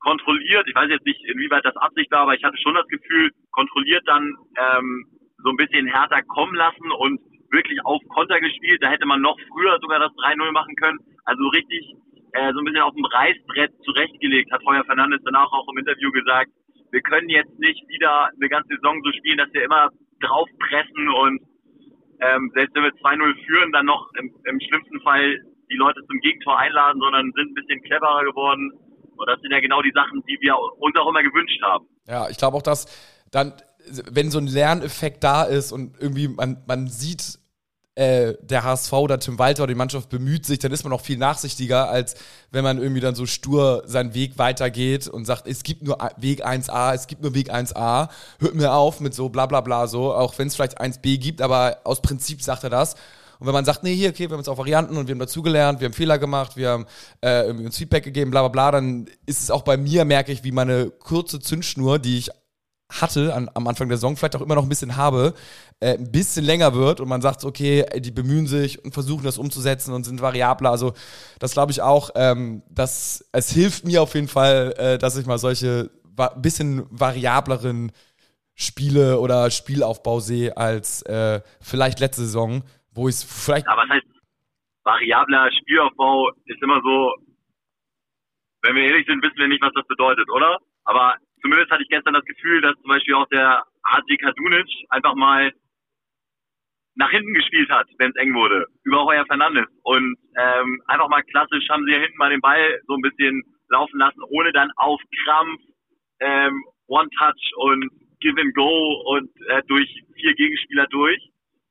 kontrolliert. 0.00 0.66
Ich 0.68 0.74
weiß 0.74 0.90
jetzt 0.90 1.06
nicht, 1.06 1.24
inwieweit 1.26 1.64
das 1.64 1.76
Absicht 1.76 2.10
war, 2.10 2.20
aber 2.20 2.34
ich 2.34 2.44
hatte 2.44 2.58
schon 2.58 2.74
das 2.74 2.86
Gefühl, 2.88 3.30
kontrolliert 3.50 4.02
dann 4.06 4.34
ähm, 4.56 5.06
so 5.38 5.50
ein 5.50 5.56
bisschen 5.56 5.86
Hertha 5.86 6.22
kommen 6.22 6.54
lassen 6.54 6.90
und 6.90 7.20
wirklich 7.50 7.78
auf 7.84 8.00
Konter 8.08 8.40
gespielt. 8.40 8.82
Da 8.82 8.88
hätte 8.88 9.06
man 9.06 9.20
noch 9.20 9.38
früher 9.52 9.78
sogar 9.80 10.00
das 10.00 10.12
3-0 10.12 10.52
machen 10.52 10.74
können. 10.76 10.98
Also 11.24 11.46
richtig 11.48 11.94
äh, 12.32 12.52
so 12.52 12.60
ein 12.60 12.64
bisschen 12.64 12.82
auf 12.82 12.94
dem 12.94 13.04
Reißbrett 13.04 13.72
zurechtgelegt, 13.84 14.50
hat 14.52 14.64
Heuer 14.64 14.84
Fernandes 14.84 15.20
danach 15.24 15.52
auch 15.52 15.68
im 15.68 15.78
Interview 15.78 16.10
gesagt. 16.10 16.50
Wir 16.90 17.00
können 17.02 17.28
jetzt 17.28 17.58
nicht 17.58 17.88
wieder 17.88 18.28
eine 18.28 18.48
ganze 18.48 18.74
Saison 18.74 19.00
so 19.02 19.12
spielen, 19.12 19.38
dass 19.38 19.52
wir 19.52 19.64
immer 19.64 19.90
draufpressen 20.20 21.08
und 21.08 21.40
ähm, 22.22 22.50
selbst 22.54 22.74
wenn 22.74 22.84
wir 22.84 22.92
2-0 22.92 23.44
führen, 23.46 23.72
dann 23.72 23.86
noch 23.86 24.10
im, 24.18 24.32
im 24.44 24.60
schlimmsten 24.60 25.00
Fall 25.02 25.38
die 25.70 25.76
Leute 25.76 26.00
zum 26.06 26.18
Gegentor 26.20 26.58
einladen, 26.58 27.00
sondern 27.00 27.32
sind 27.34 27.50
ein 27.50 27.54
bisschen 27.54 27.82
cleverer 27.82 28.24
geworden. 28.24 28.70
Und 29.16 29.26
das 29.28 29.40
sind 29.40 29.50
ja 29.50 29.60
genau 29.60 29.82
die 29.82 29.92
Sachen, 29.92 30.22
die 30.28 30.38
wir 30.40 30.56
uns 30.56 30.96
auch 30.96 31.08
immer 31.08 31.22
gewünscht 31.22 31.60
haben. 31.62 31.86
Ja, 32.06 32.28
ich 32.28 32.36
glaube 32.36 32.56
auch, 32.56 32.62
dass 32.62 32.86
dann, 33.30 33.54
wenn 34.10 34.30
so 34.30 34.38
ein 34.38 34.46
Lerneffekt 34.46 35.24
da 35.24 35.44
ist 35.44 35.72
und 35.72 35.96
irgendwie 36.00 36.28
man, 36.28 36.62
man 36.66 36.88
sieht, 36.88 37.38
äh, 37.94 38.34
der 38.40 38.64
HSV 38.64 38.92
oder 38.94 39.18
Tim 39.18 39.38
Walter 39.38 39.64
oder 39.64 39.72
die 39.72 39.78
Mannschaft 39.78 40.08
bemüht 40.08 40.46
sich, 40.46 40.58
dann 40.58 40.72
ist 40.72 40.84
man 40.84 40.92
auch 40.92 41.00
viel 41.00 41.18
nachsichtiger, 41.18 41.90
als 41.90 42.14
wenn 42.50 42.64
man 42.64 42.78
irgendwie 42.78 43.00
dann 43.00 43.14
so 43.14 43.26
stur 43.26 43.82
seinen 43.86 44.14
Weg 44.14 44.38
weitergeht 44.38 45.08
und 45.08 45.26
sagt, 45.26 45.46
es 45.46 45.62
gibt 45.62 45.82
nur 45.82 45.98
Weg 46.16 46.46
1a, 46.46 46.94
es 46.94 47.06
gibt 47.06 47.22
nur 47.22 47.34
Weg 47.34 47.52
1a, 47.52 48.08
hört 48.38 48.54
mir 48.54 48.72
auf 48.72 49.00
mit 49.00 49.14
so 49.14 49.28
bla 49.28 49.46
bla 49.46 49.60
bla 49.60 49.86
so, 49.86 50.14
auch 50.14 50.38
wenn 50.38 50.48
es 50.48 50.54
vielleicht 50.54 50.80
1b 50.80 51.18
gibt, 51.18 51.42
aber 51.42 51.80
aus 51.84 52.00
Prinzip 52.00 52.42
sagt 52.42 52.64
er 52.64 52.70
das. 52.70 52.94
Und 53.38 53.48
wenn 53.48 53.54
man 53.54 53.64
sagt, 53.64 53.82
nee, 53.82 53.94
hier, 53.94 54.10
okay, 54.10 54.28
wir 54.28 54.30
haben 54.30 54.38
jetzt 54.38 54.48
auch 54.48 54.56
Varianten 54.56 54.96
und 54.96 55.08
wir 55.08 55.14
haben 55.14 55.18
dazugelernt, 55.18 55.80
wir 55.80 55.86
haben 55.86 55.94
Fehler 55.94 56.16
gemacht, 56.16 56.56
wir 56.56 56.70
haben 56.70 56.86
äh, 57.22 57.50
uns 57.50 57.76
Feedback 57.76 58.04
gegeben, 58.04 58.30
bla 58.30 58.42
bla 58.42 58.48
bla, 58.48 58.70
dann 58.70 59.06
ist 59.26 59.42
es 59.42 59.50
auch 59.50 59.62
bei 59.62 59.76
mir, 59.76 60.04
merke 60.04 60.30
ich, 60.30 60.44
wie 60.44 60.52
meine 60.52 60.90
kurze 60.90 61.40
Zündschnur, 61.40 61.98
die 61.98 62.18
ich 62.18 62.30
hatte 63.00 63.34
an, 63.34 63.50
am 63.54 63.66
Anfang 63.66 63.88
der 63.88 63.96
Saison, 63.96 64.16
vielleicht 64.16 64.36
auch 64.36 64.40
immer 64.40 64.54
noch 64.54 64.64
ein 64.64 64.68
bisschen 64.68 64.96
habe, 64.96 65.34
äh, 65.80 65.94
ein 65.94 66.10
bisschen 66.12 66.44
länger 66.44 66.74
wird 66.74 67.00
und 67.00 67.08
man 67.08 67.22
sagt, 67.22 67.44
okay, 67.44 67.84
die 67.98 68.10
bemühen 68.10 68.46
sich 68.46 68.84
und 68.84 68.92
versuchen 68.92 69.24
das 69.24 69.38
umzusetzen 69.38 69.92
und 69.94 70.04
sind 70.04 70.20
variabler. 70.20 70.70
Also 70.70 70.92
das 71.38 71.52
glaube 71.52 71.72
ich 71.72 71.82
auch, 71.82 72.10
ähm, 72.14 72.62
dass 72.70 73.28
es 73.32 73.50
hilft 73.50 73.84
mir 73.84 74.02
auf 74.02 74.14
jeden 74.14 74.28
Fall, 74.28 74.74
äh, 74.76 74.98
dass 74.98 75.16
ich 75.16 75.26
mal 75.26 75.38
solche 75.38 75.90
wa 76.04 76.28
bisschen 76.28 76.86
variableren 76.90 77.92
Spiele 78.54 79.18
oder 79.18 79.50
Spielaufbau 79.50 80.20
sehe 80.20 80.56
als 80.56 81.02
äh, 81.02 81.40
vielleicht 81.60 82.00
letzte 82.00 82.22
Saison, 82.22 82.62
wo 82.92 83.08
ich 83.08 83.16
es 83.16 83.24
vielleicht. 83.24 83.66
Aber 83.66 83.82
was 83.82 83.90
heißt 83.90 84.06
variabler 84.84 85.50
Spielaufbau 85.52 86.30
ist 86.46 86.62
immer 86.62 86.80
so, 86.82 87.14
wenn 88.62 88.76
wir 88.76 88.84
ehrlich 88.84 89.06
sind, 89.06 89.22
wissen 89.22 89.38
wir 89.38 89.48
nicht, 89.48 89.62
was 89.62 89.72
das 89.74 89.86
bedeutet, 89.86 90.28
oder? 90.30 90.58
Aber 90.84 91.16
zumindest 91.42 91.70
hatte 91.70 91.82
ich 91.82 91.88
gestern 91.88 92.14
das 92.14 92.24
Gefühl, 92.24 92.60
dass 92.60 92.74
zum 92.76 92.88
Beispiel 92.88 93.14
auch 93.14 93.28
der 93.28 93.64
Hadji 93.84 94.16
Kadunic 94.16 94.68
einfach 94.88 95.14
mal 95.14 95.52
nach 96.94 97.10
hinten 97.10 97.34
gespielt 97.34 97.70
hat, 97.70 97.86
wenn 97.98 98.10
es 98.10 98.16
eng 98.16 98.34
wurde, 98.34 98.66
über 98.84 99.04
Heuer 99.04 99.24
Fernandes. 99.26 99.66
Und 99.82 100.16
ähm, 100.36 100.82
einfach 100.86 101.08
mal 101.08 101.22
klassisch 101.22 101.68
haben 101.70 101.84
sie 101.86 101.92
ja 101.92 101.98
hinten 101.98 102.18
mal 102.18 102.30
den 102.30 102.40
Ball 102.40 102.80
so 102.86 102.94
ein 102.94 103.02
bisschen 103.02 103.42
laufen 103.68 103.98
lassen, 103.98 104.22
ohne 104.28 104.52
dann 104.52 104.70
auf 104.76 105.00
Krampf 105.24 105.60
ähm, 106.20 106.64
One-Touch 106.88 107.52
und 107.56 107.88
Give 108.20 108.40
and 108.40 108.54
Go 108.54 109.02
und 109.06 109.30
äh, 109.48 109.62
durch 109.68 109.88
vier 110.14 110.34
Gegenspieler 110.34 110.86
durch. 110.88 111.18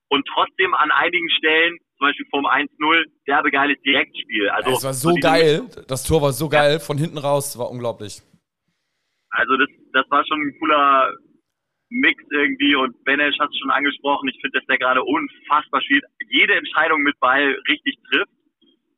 Und 0.09 0.27
trotzdem 0.33 0.73
an 0.73 0.91
einigen 0.91 1.29
Stellen, 1.37 1.77
zum 1.97 2.07
Beispiel 2.07 2.25
vom 2.31 2.45
1-0, 2.45 3.05
derbe 3.27 3.51
geiles 3.51 3.79
Direktspiel. 3.83 4.49
Also, 4.49 4.71
es 4.71 4.83
war 4.83 4.93
so 4.93 5.13
geil, 5.21 5.69
das 5.87 6.03
Tor 6.03 6.21
war 6.21 6.33
so 6.33 6.49
geil, 6.49 6.79
von 6.79 6.97
hinten 6.97 7.19
raus, 7.19 7.57
war 7.57 7.69
unglaublich. 7.69 8.21
Also 9.31 9.57
das, 9.57 9.69
das 9.93 10.09
war 10.09 10.25
schon 10.25 10.41
ein 10.41 10.55
cooler 10.59 11.13
Mix 11.91 12.23
irgendwie 12.31 12.75
und 12.75 13.03
Benesch 13.03 13.37
hat 13.39 13.49
es 13.51 13.59
schon 13.59 13.69
angesprochen. 13.69 14.29
Ich 14.29 14.39
finde, 14.41 14.59
dass 14.59 14.67
der 14.67 14.77
gerade 14.77 15.03
unfassbar 15.03 15.81
spielt. 15.81 16.03
Jede 16.29 16.55
Entscheidung 16.55 17.01
mit 17.01 17.19
Ball 17.19 17.57
richtig 17.69 17.97
trifft. 18.09 18.31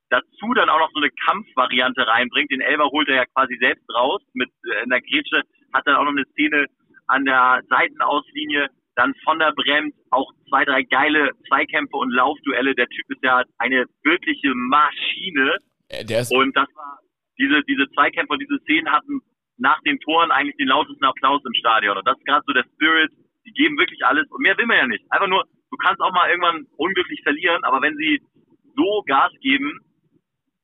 Dazu 0.10 0.54
dann 0.54 0.70
auch 0.70 0.80
noch 0.80 0.92
so 0.94 1.00
eine 1.00 1.10
Kampfvariante 1.26 2.06
reinbringt. 2.06 2.52
Den 2.52 2.62
Elber 2.62 2.86
holt 2.90 3.10
er 3.10 3.16
ja 3.16 3.26
quasi 3.26 3.58
selbst 3.60 3.84
raus. 3.96 4.22
Mit 4.34 4.50
äh, 4.70 4.84
in 4.84 4.90
der 4.90 5.02
Grätsche 5.02 5.42
hat 5.74 5.88
er 5.88 6.00
auch 6.00 6.04
noch 6.04 6.12
eine 6.12 6.26
Szene 6.34 6.68
an 7.08 7.26
der 7.26 7.62
Seitenauslinie. 7.68 8.68
Dann 8.96 9.16
von 9.24 9.40
der 9.40 9.54
Bremt 9.54 9.96
auch 10.12 10.32
zwei, 10.50 10.66
drei 10.66 10.84
geile 10.84 11.32
Zweikämpfe 11.48 11.98
und 11.98 12.12
Laufduelle. 12.12 12.76
Der 12.76 12.88
Typ 12.88 13.10
ist 13.10 13.24
ja 13.24 13.42
eine 13.58 13.86
wirkliche 14.04 14.54
Maschine. 14.54 15.58
Äh, 15.90 16.06
und 16.30 16.56
das 16.56 16.68
war 16.76 17.00
diese, 17.40 17.64
diese 17.64 17.90
Zweikämpfe 17.90 18.34
und 18.34 18.40
diese 18.40 18.60
Szenen 18.60 18.92
hatten 18.92 19.20
nach 19.64 19.80
den 19.88 19.98
Toren 20.00 20.30
eigentlich 20.30 20.58
den 20.58 20.68
lautesten 20.68 21.06
Applaus 21.06 21.42
im 21.46 21.54
Stadion. 21.56 21.98
Und 21.98 22.06
das 22.06 22.18
ist 22.18 22.26
gerade 22.26 22.44
so 22.46 22.54
der 22.54 22.66
Spirit. 22.76 23.12
Die 23.46 23.54
geben 23.54 23.78
wirklich 23.78 24.06
alles. 24.06 24.30
Und 24.30 24.42
mehr 24.42 24.58
will 24.58 24.66
man 24.66 24.78
ja 24.78 24.88
nicht. 24.88 25.06
Einfach 25.10 25.28
nur, 25.28 25.46
du 25.72 25.78
kannst 25.78 26.02
auch 26.02 26.12
mal 26.12 26.30
irgendwann 26.30 26.68
unglücklich 26.76 27.22
verlieren, 27.24 27.64
aber 27.64 27.82
wenn 27.82 27.96
sie 27.96 28.22
so 28.76 29.04
Gas 29.08 29.32
geben, 29.42 29.80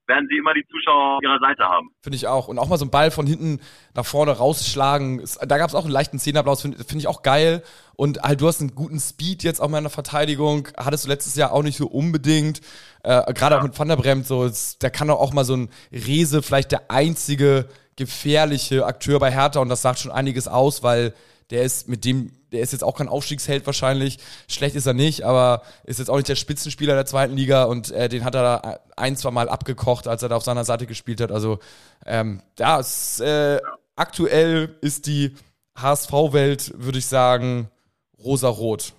werden 0.09 0.27
sie 0.29 0.37
immer 0.37 0.53
die 0.53 0.65
Zuschauer 0.67 1.17
auf 1.17 1.23
ihrer 1.23 1.39
Seite 1.39 1.63
haben. 1.63 1.91
Finde 2.01 2.15
ich 2.17 2.27
auch. 2.27 2.47
Und 2.47 2.57
auch 2.57 2.67
mal 2.67 2.77
so 2.77 2.83
einen 2.83 2.91
Ball 2.91 3.11
von 3.11 3.27
hinten 3.27 3.61
nach 3.95 4.05
vorne 4.05 4.31
rausschlagen. 4.31 5.23
Da 5.47 5.57
gab 5.57 5.69
es 5.69 5.75
auch 5.75 5.83
einen 5.83 5.93
leichten 5.93 6.19
Zehnerapplaus, 6.19 6.63
finde 6.63 6.83
find 6.83 6.99
ich 6.99 7.07
auch 7.07 7.21
geil. 7.21 7.63
Und 7.95 8.21
halt, 8.21 8.41
du 8.41 8.47
hast 8.47 8.59
einen 8.59 8.75
guten 8.75 8.99
Speed 8.99 9.43
jetzt 9.43 9.61
auch 9.61 9.69
mal 9.69 9.77
in 9.77 9.83
der 9.83 9.91
Verteidigung. 9.91 10.67
Hattest 10.77 11.05
du 11.05 11.09
letztes 11.09 11.35
Jahr 11.35 11.53
auch 11.53 11.63
nicht 11.63 11.77
so 11.77 11.87
unbedingt. 11.87 12.59
Äh, 13.03 13.33
Gerade 13.33 13.55
ja. 13.55 13.59
auch 13.59 13.63
mit 13.63 13.77
Van 13.77 13.87
der 13.87 13.97
Bremt, 13.97 14.25
so, 14.25 14.49
der 14.81 14.89
kann 14.89 15.07
doch 15.07 15.19
auch 15.19 15.31
mal 15.31 15.45
so 15.45 15.55
ein 15.55 15.69
Rese, 15.91 16.41
vielleicht 16.41 16.71
der 16.71 16.89
einzige 16.89 17.69
gefährliche 17.99 18.85
Akteur 18.85 19.19
bei 19.19 19.31
Hertha. 19.31 19.59
Und 19.59 19.69
das 19.69 19.83
sagt 19.83 19.99
schon 19.99 20.11
einiges 20.11 20.47
aus, 20.47 20.81
weil 20.81 21.13
der 21.51 21.63
ist 21.63 21.87
mit 21.87 22.05
dem 22.05 22.31
der 22.51 22.61
ist 22.61 22.71
jetzt 22.71 22.83
auch 22.83 22.97
kein 22.97 23.07
Aufstiegsheld 23.07 23.65
wahrscheinlich. 23.65 24.17
Schlecht 24.47 24.75
ist 24.75 24.85
er 24.85 24.93
nicht, 24.93 25.23
aber 25.23 25.61
ist 25.85 25.99
jetzt 25.99 26.09
auch 26.09 26.15
nicht 26.15 26.29
der 26.29 26.35
Spitzenspieler 26.35 26.95
der 26.95 27.05
zweiten 27.05 27.35
Liga 27.35 27.65
und 27.65 27.91
äh, 27.91 28.09
den 28.09 28.23
hat 28.23 28.35
er 28.35 28.41
da 28.41 28.79
ein, 28.97 29.15
zwei 29.15 29.31
Mal 29.31 29.49
abgekocht, 29.49 30.07
als 30.07 30.23
er 30.23 30.29
da 30.29 30.35
auf 30.35 30.43
seiner 30.43 30.63
Seite 30.63 30.87
gespielt 30.87 31.21
hat. 31.21 31.31
Also 31.31 31.59
ähm, 32.05 32.41
ja, 32.57 32.81
äh, 33.19 33.59
aktuell 33.95 34.75
ist 34.81 35.07
die 35.07 35.35
HSV-Welt, 35.77 36.73
würde 36.75 36.97
ich 36.97 37.05
sagen, 37.05 37.69
rosa-rot. 38.17 38.93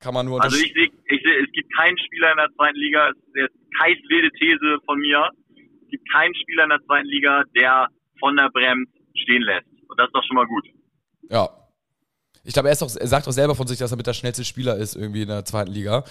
Kann 0.00 0.14
man 0.14 0.26
nur. 0.26 0.42
Also 0.42 0.56
ich 0.56 0.72
sehe, 0.72 0.90
seh, 1.08 1.44
es 1.44 1.52
gibt 1.52 1.74
keinen 1.76 1.98
Spieler 1.98 2.32
in 2.32 2.38
der 2.38 2.48
zweiten 2.56 2.78
Liga, 2.78 3.10
es 3.10 3.16
ist 3.16 3.54
keine 3.78 3.96
wilde 4.08 4.30
These 4.38 4.78
von 4.86 4.98
mir. 4.98 5.28
Es 5.84 5.90
gibt 5.90 6.10
keinen 6.12 6.34
Spieler 6.34 6.64
in 6.64 6.70
der 6.70 6.80
zweiten 6.86 7.08
Liga, 7.08 7.42
der 7.54 7.88
von 8.20 8.36
der 8.36 8.50
Brems 8.50 8.88
stehen 9.14 9.42
lässt. 9.42 9.66
Und 9.88 9.98
das 9.98 10.06
ist 10.06 10.14
doch 10.14 10.24
schon 10.24 10.36
mal 10.36 10.46
gut. 10.46 10.66
Ja, 11.28 11.48
ich 12.44 12.54
glaube, 12.54 12.68
er, 12.68 12.72
ist 12.72 12.82
auch, 12.82 12.94
er 12.94 13.06
sagt 13.06 13.28
auch 13.28 13.32
selber 13.32 13.54
von 13.54 13.66
sich, 13.66 13.78
dass 13.78 13.90
er 13.90 13.96
mit 13.96 14.06
der 14.06 14.14
schnellste 14.14 14.44
Spieler 14.44 14.76
ist 14.76 14.96
irgendwie 14.96 15.22
in 15.22 15.28
der 15.28 15.44
zweiten 15.44 15.70
Liga. 15.70 16.04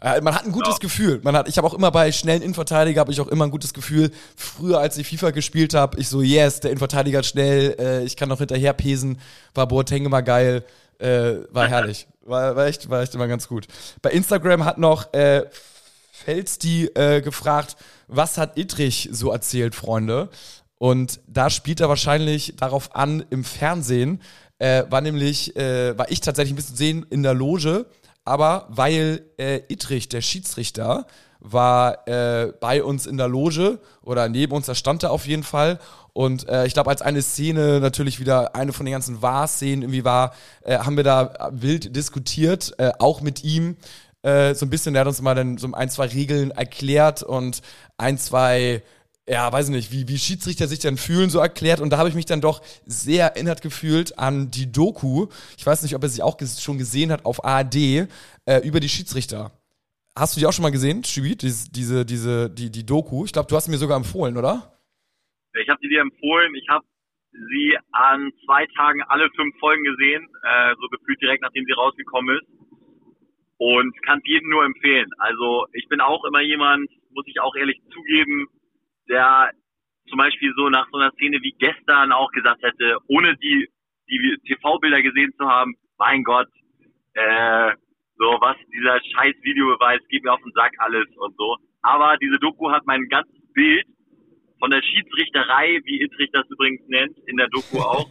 Äh, 0.00 0.20
man 0.20 0.34
hat 0.34 0.44
ein 0.44 0.52
gutes 0.52 0.74
ja. 0.74 0.78
Gefühl. 0.78 1.20
Man 1.22 1.36
hat, 1.36 1.48
ich 1.48 1.58
habe 1.58 1.66
auch 1.66 1.74
immer 1.74 1.90
bei 1.90 2.10
schnellen 2.10 2.42
Innenverteidiger 2.42 3.00
habe 3.00 3.12
ich 3.12 3.20
auch 3.20 3.28
immer 3.28 3.44
ein 3.44 3.50
gutes 3.50 3.72
Gefühl. 3.72 4.10
Früher, 4.34 4.80
als 4.80 4.98
ich 4.98 5.06
FIFA 5.06 5.30
gespielt 5.30 5.74
habe, 5.74 6.00
ich 6.00 6.08
so, 6.08 6.22
yes, 6.22 6.60
der 6.60 6.70
Innenverteidiger 6.70 7.18
hat 7.18 7.26
schnell, 7.26 7.76
äh, 7.78 8.04
ich 8.04 8.16
kann 8.16 8.28
noch 8.28 8.38
hinterher 8.38 8.72
pesen. 8.72 9.20
War 9.54 9.68
Boateng 9.68 10.04
immer 10.06 10.22
geil, 10.22 10.64
äh, 10.98 11.34
war 11.50 11.68
herrlich. 11.68 12.06
War, 12.22 12.54
war, 12.54 12.66
echt, 12.66 12.88
war 12.88 13.02
echt 13.02 13.12
immer 13.16 13.26
ganz 13.26 13.48
gut. 13.48 13.66
Bei 14.02 14.10
Instagram 14.10 14.64
hat 14.64 14.78
noch 14.78 15.12
äh, 15.14 15.46
Felsti 16.12 16.84
äh, 16.94 17.22
gefragt, 17.22 17.76
was 18.06 18.38
hat 18.38 18.56
Idrich 18.56 19.08
so 19.10 19.32
erzählt, 19.32 19.74
Freunde? 19.74 20.28
Und 20.80 21.20
da 21.26 21.50
spielt 21.50 21.80
er 21.80 21.90
wahrscheinlich 21.90 22.54
darauf 22.56 22.96
an 22.96 23.22
im 23.28 23.44
Fernsehen, 23.44 24.22
äh, 24.58 24.84
war 24.88 25.02
nämlich, 25.02 25.54
äh, 25.54 25.98
war 25.98 26.10
ich 26.10 26.22
tatsächlich 26.22 26.54
ein 26.54 26.56
bisschen 26.56 26.76
sehen 26.76 27.06
in 27.10 27.22
der 27.22 27.34
Loge, 27.34 27.84
aber 28.24 28.66
weil 28.70 29.26
äh, 29.36 29.60
Ittrich, 29.68 30.08
der 30.08 30.22
Schiedsrichter, 30.22 31.06
war 31.38 32.08
äh, 32.08 32.54
bei 32.60 32.82
uns 32.82 33.06
in 33.06 33.18
der 33.18 33.28
Loge 33.28 33.78
oder 34.00 34.30
neben 34.30 34.54
uns, 34.54 34.64
da 34.64 34.74
stand 34.74 35.02
er 35.02 35.10
auf 35.10 35.26
jeden 35.26 35.42
Fall. 35.42 35.78
Und 36.14 36.48
äh, 36.48 36.64
ich 36.64 36.72
glaube, 36.72 36.88
als 36.88 37.02
eine 37.02 37.20
Szene 37.20 37.80
natürlich 37.80 38.18
wieder 38.18 38.54
eine 38.54 38.72
von 38.72 38.86
den 38.86 38.92
ganzen 38.92 39.20
Wahr-Szenen 39.20 39.82
irgendwie 39.82 40.06
war, 40.06 40.32
äh, 40.62 40.78
haben 40.78 40.96
wir 40.96 41.04
da 41.04 41.50
wild 41.52 41.94
diskutiert, 41.94 42.72
äh, 42.78 42.92
auch 42.98 43.20
mit 43.20 43.44
ihm. 43.44 43.76
Äh, 44.22 44.54
so 44.54 44.64
ein 44.64 44.70
bisschen, 44.70 44.94
der 44.94 45.02
hat 45.02 45.08
uns 45.08 45.20
mal 45.20 45.34
dann 45.34 45.58
so 45.58 45.70
ein, 45.72 45.90
zwei 45.90 46.06
Regeln 46.06 46.50
erklärt 46.50 47.22
und 47.22 47.60
ein, 47.98 48.16
zwei 48.16 48.82
ja, 49.30 49.52
weiß 49.52 49.68
nicht, 49.68 49.92
wie, 49.92 50.08
wie 50.08 50.18
Schiedsrichter 50.18 50.66
sich 50.66 50.80
dann 50.80 50.96
fühlen, 50.96 51.30
so 51.30 51.38
erklärt. 51.38 51.80
Und 51.80 51.90
da 51.90 51.98
habe 51.98 52.08
ich 52.08 52.16
mich 52.16 52.26
dann 52.26 52.40
doch 52.40 52.60
sehr 52.84 53.26
erinnert 53.26 53.62
gefühlt 53.62 54.18
an 54.18 54.50
die 54.50 54.72
Doku. 54.72 55.28
Ich 55.56 55.64
weiß 55.64 55.82
nicht, 55.84 55.94
ob 55.94 56.02
er 56.02 56.08
sich 56.08 56.22
auch 56.22 56.36
ges 56.36 56.60
schon 56.60 56.78
gesehen 56.78 57.12
hat 57.12 57.24
auf 57.24 57.44
ARD 57.44 57.76
äh, 57.76 58.08
über 58.64 58.80
die 58.80 58.88
Schiedsrichter. 58.88 59.52
Hast 60.18 60.34
du 60.34 60.40
die 60.40 60.46
auch 60.46 60.52
schon 60.52 60.64
mal 60.64 60.72
gesehen, 60.72 61.04
Stübi, 61.04 61.36
diese, 61.36 61.70
diese, 61.70 62.04
diese, 62.04 62.50
die, 62.50 62.72
die 62.72 62.84
Doku? 62.84 63.24
Ich 63.24 63.32
glaube, 63.32 63.46
du 63.48 63.54
hast 63.54 63.68
mir 63.68 63.78
sogar 63.78 63.96
empfohlen, 63.96 64.36
oder? 64.36 64.76
Ich 65.54 65.68
habe 65.68 65.78
sie 65.80 65.88
dir 65.88 66.00
empfohlen. 66.00 66.52
Ich 66.56 66.68
habe 66.68 66.84
sie 67.30 67.78
an 67.92 68.32
zwei 68.44 68.66
Tagen 68.76 69.00
alle 69.02 69.30
fünf 69.36 69.56
Folgen 69.60 69.84
gesehen, 69.84 70.26
äh, 70.42 70.74
so 70.80 70.88
gefühlt 70.88 71.22
direkt 71.22 71.42
nachdem 71.42 71.64
sie 71.66 71.72
rausgekommen 71.72 72.36
ist. 72.36 72.48
Und 73.58 73.94
kann 74.02 74.20
jedem 74.24 74.50
nur 74.50 74.64
empfehlen. 74.64 75.08
Also 75.18 75.66
ich 75.72 75.86
bin 75.86 76.00
auch 76.00 76.24
immer 76.24 76.40
jemand, 76.40 76.90
muss 77.10 77.26
ich 77.28 77.40
auch 77.40 77.54
ehrlich 77.54 77.78
zugeben, 77.92 78.48
der 79.10 79.50
zum 80.08 80.18
Beispiel 80.18 80.52
so 80.56 80.68
nach 80.68 80.88
so 80.90 80.98
einer 80.98 81.12
Szene 81.12 81.38
wie 81.42 81.54
gestern 81.58 82.12
auch 82.12 82.30
gesagt 82.32 82.62
hätte, 82.62 82.98
ohne 83.08 83.36
die, 83.36 83.68
die 84.08 84.36
TV-Bilder 84.46 85.02
gesehen 85.02 85.32
zu 85.36 85.46
haben, 85.46 85.74
mein 85.98 86.24
Gott, 86.24 86.48
äh, 87.14 87.72
so 88.16 88.26
was 88.40 88.56
dieser 88.72 89.00
scheiß 89.00 89.34
Videobeweis 89.42 90.00
geht 90.08 90.24
mir 90.24 90.32
auf 90.32 90.42
den 90.42 90.52
Sack 90.52 90.72
alles 90.78 91.06
und 91.16 91.36
so. 91.36 91.56
Aber 91.82 92.16
diese 92.18 92.38
Doku 92.38 92.70
hat 92.70 92.86
mein 92.86 93.06
ganzes 93.08 93.40
Bild 93.52 93.86
von 94.58 94.70
der 94.70 94.82
Schiedsrichterei, 94.82 95.80
wie 95.84 96.02
Ittrich 96.02 96.30
das 96.32 96.48
übrigens 96.50 96.86
nennt, 96.88 97.16
in 97.26 97.36
der 97.36 97.48
Doku 97.48 97.78
auch, 97.80 98.08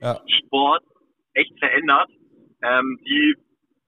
ja. 0.00 0.18
Sport 0.26 0.82
echt 1.34 1.58
verändert. 1.58 2.08
Ähm, 2.62 2.98
die 3.06 3.34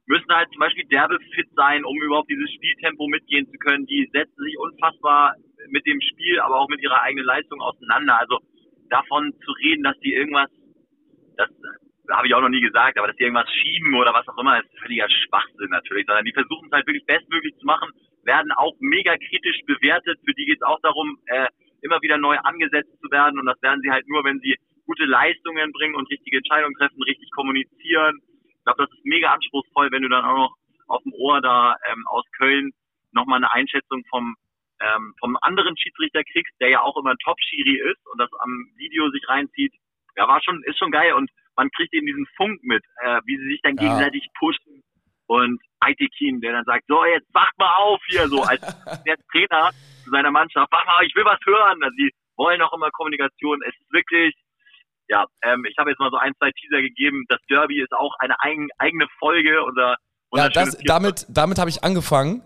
müssen 0.06 0.28
halt 0.28 0.48
zum 0.50 0.60
Beispiel 0.60 0.84
derbe 0.86 1.18
fit 1.34 1.48
sein, 1.56 1.84
um 1.84 1.96
überhaupt 2.02 2.30
dieses 2.30 2.50
Spieltempo 2.52 3.06
mitgehen 3.08 3.46
zu 3.50 3.58
können. 3.58 3.86
Die 3.86 4.08
setzen 4.12 4.44
sich 4.44 4.58
unfassbar 4.58 5.34
mit 5.68 5.86
dem 5.86 6.00
Spiel, 6.00 6.40
aber 6.40 6.60
auch 6.60 6.68
mit 6.68 6.82
ihrer 6.82 7.02
eigenen 7.02 7.24
Leistung 7.24 7.60
auseinander. 7.60 8.18
Also 8.18 8.38
davon 8.90 9.32
zu 9.44 9.52
reden, 9.52 9.82
dass 9.82 9.98
die 10.00 10.14
irgendwas, 10.14 10.50
das 11.36 11.48
habe 12.10 12.26
ich 12.26 12.34
auch 12.34 12.40
noch 12.40 12.48
nie 12.48 12.60
gesagt, 12.60 12.98
aber 12.98 13.08
dass 13.08 13.16
die 13.16 13.24
irgendwas 13.24 13.50
schieben 13.50 13.94
oder 13.94 14.12
was 14.12 14.26
auch 14.28 14.38
immer, 14.38 14.60
ist 14.60 14.78
völliger 14.80 15.08
Schwachsinn 15.08 15.70
natürlich, 15.70 16.06
sondern 16.06 16.24
die 16.24 16.32
versuchen 16.32 16.66
es 16.66 16.72
halt 16.72 16.86
wirklich 16.86 17.06
bestmöglich 17.06 17.56
zu 17.58 17.66
machen, 17.66 17.90
werden 18.24 18.52
auch 18.52 18.74
mega 18.80 19.16
kritisch 19.16 19.60
bewertet. 19.66 20.18
Für 20.24 20.34
die 20.34 20.46
geht 20.46 20.58
es 20.60 20.66
auch 20.66 20.80
darum, 20.82 21.18
äh, 21.26 21.48
immer 21.82 22.00
wieder 22.02 22.18
neu 22.18 22.36
angesetzt 22.38 22.92
zu 23.00 23.10
werden 23.10 23.38
und 23.38 23.46
das 23.46 23.60
werden 23.62 23.80
sie 23.82 23.90
halt 23.90 24.06
nur, 24.08 24.24
wenn 24.24 24.40
sie 24.40 24.56
gute 24.86 25.04
Leistungen 25.04 25.72
bringen 25.72 25.94
und 25.94 26.10
richtige 26.10 26.38
Entscheidungen 26.38 26.74
treffen, 26.76 27.02
richtig 27.02 27.30
kommunizieren. 27.30 28.18
Ich 28.46 28.64
glaube, 28.64 28.84
das 28.84 28.92
ist 28.92 29.04
mega 29.04 29.32
anspruchsvoll, 29.32 29.90
wenn 29.90 30.02
du 30.02 30.08
dann 30.08 30.24
auch 30.24 30.36
noch 30.36 30.56
auf 30.88 31.02
dem 31.02 31.12
Ohr 31.14 31.40
da 31.40 31.76
ähm, 31.90 32.04
aus 32.08 32.24
Köln 32.36 32.70
nochmal 33.12 33.38
eine 33.38 33.52
Einschätzung 33.52 34.02
vom 34.10 34.36
ähm, 34.82 35.14
vom 35.20 35.36
anderen 35.42 35.76
Schiedsrichter 35.76 36.22
kriegst, 36.24 36.52
der 36.60 36.70
ja 36.70 36.80
auch 36.82 36.96
immer 36.96 37.10
ein 37.10 37.22
Top-Schiri 37.24 37.78
ist 37.90 38.06
und 38.10 38.18
das 38.20 38.30
am 38.40 38.50
Video 38.76 39.08
sich 39.10 39.22
reinzieht, 39.28 39.72
ja, 40.16 40.28
war 40.28 40.42
schon, 40.42 40.62
ist 40.64 40.78
schon 40.78 40.90
geil 40.90 41.14
und 41.14 41.30
man 41.56 41.70
kriegt 41.70 41.94
eben 41.94 42.06
diesen 42.06 42.26
Funk 42.36 42.60
mit, 42.62 42.82
äh, 43.02 43.20
wie 43.24 43.36
sie 43.38 43.48
sich 43.48 43.60
dann 43.62 43.76
ja. 43.76 43.82
gegenseitig 43.82 44.26
pushen 44.38 44.82
und 45.26 45.60
Aitekin, 45.80 46.40
der 46.40 46.52
dann 46.52 46.64
sagt, 46.64 46.84
so, 46.88 47.04
jetzt 47.04 47.28
wach 47.32 47.50
mal 47.58 47.72
auf 47.76 48.00
hier, 48.06 48.28
so 48.28 48.42
als 48.42 48.60
der 49.06 49.16
Trainer 49.30 49.70
zu 50.04 50.10
seiner 50.10 50.30
Mannschaft, 50.30 50.70
wach 50.70 50.84
mal, 50.84 51.04
ich 51.04 51.14
will 51.14 51.24
was 51.24 51.40
hören. 51.46 51.82
Also, 51.82 51.94
sie 51.96 52.10
wollen 52.36 52.60
auch 52.62 52.72
immer 52.72 52.90
Kommunikation. 52.90 53.60
Es 53.62 53.74
ist 53.80 53.92
wirklich, 53.92 54.34
ja, 55.08 55.24
ähm, 55.42 55.64
ich 55.64 55.76
habe 55.78 55.90
jetzt 55.90 56.00
mal 56.00 56.10
so 56.10 56.18
ein, 56.18 56.32
zwei 56.38 56.50
Teaser 56.52 56.82
gegeben. 56.82 57.24
Das 57.28 57.40
Derby 57.48 57.80
ist 57.80 57.92
auch 57.92 58.14
eine 58.18 58.34
eigen, 58.40 58.68
eigene 58.78 59.06
Folge. 59.18 59.64
Unser, 59.64 59.96
ja, 60.34 60.48
das, 60.48 60.76
damit, 60.84 61.26
damit 61.28 61.58
habe 61.58 61.70
ich 61.70 61.82
angefangen. 61.82 62.42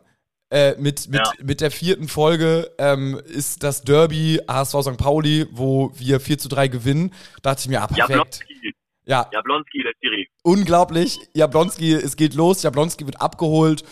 Äh, 0.48 0.76
mit, 0.78 1.08
mit, 1.08 1.20
ja. 1.20 1.32
mit 1.42 1.60
der 1.60 1.72
vierten 1.72 2.06
Folge 2.06 2.70
ähm, 2.78 3.20
ist 3.26 3.64
das 3.64 3.82
Derby 3.82 4.40
HSV 4.48 4.82
St. 4.82 4.96
Pauli, 4.96 5.46
wo 5.50 5.90
wir 5.96 6.20
4 6.20 6.38
zu 6.38 6.48
3 6.48 6.68
gewinnen. 6.68 7.12
Da 7.42 7.50
dachte 7.50 7.62
ich 7.62 7.68
mir, 7.68 7.82
ah, 7.82 7.88
perfekt. 7.88 8.10
Jablonski. 8.10 8.74
Ja. 9.06 9.28
Jablonski, 9.32 9.82
der 9.82 9.92
Siri. 10.00 10.28
Unglaublich. 10.42 11.18
Jablonski, 11.34 11.92
es 11.94 12.16
geht 12.16 12.34
los. 12.34 12.62
Jablonski 12.62 13.06
wird 13.06 13.20
abgeholt 13.20 13.84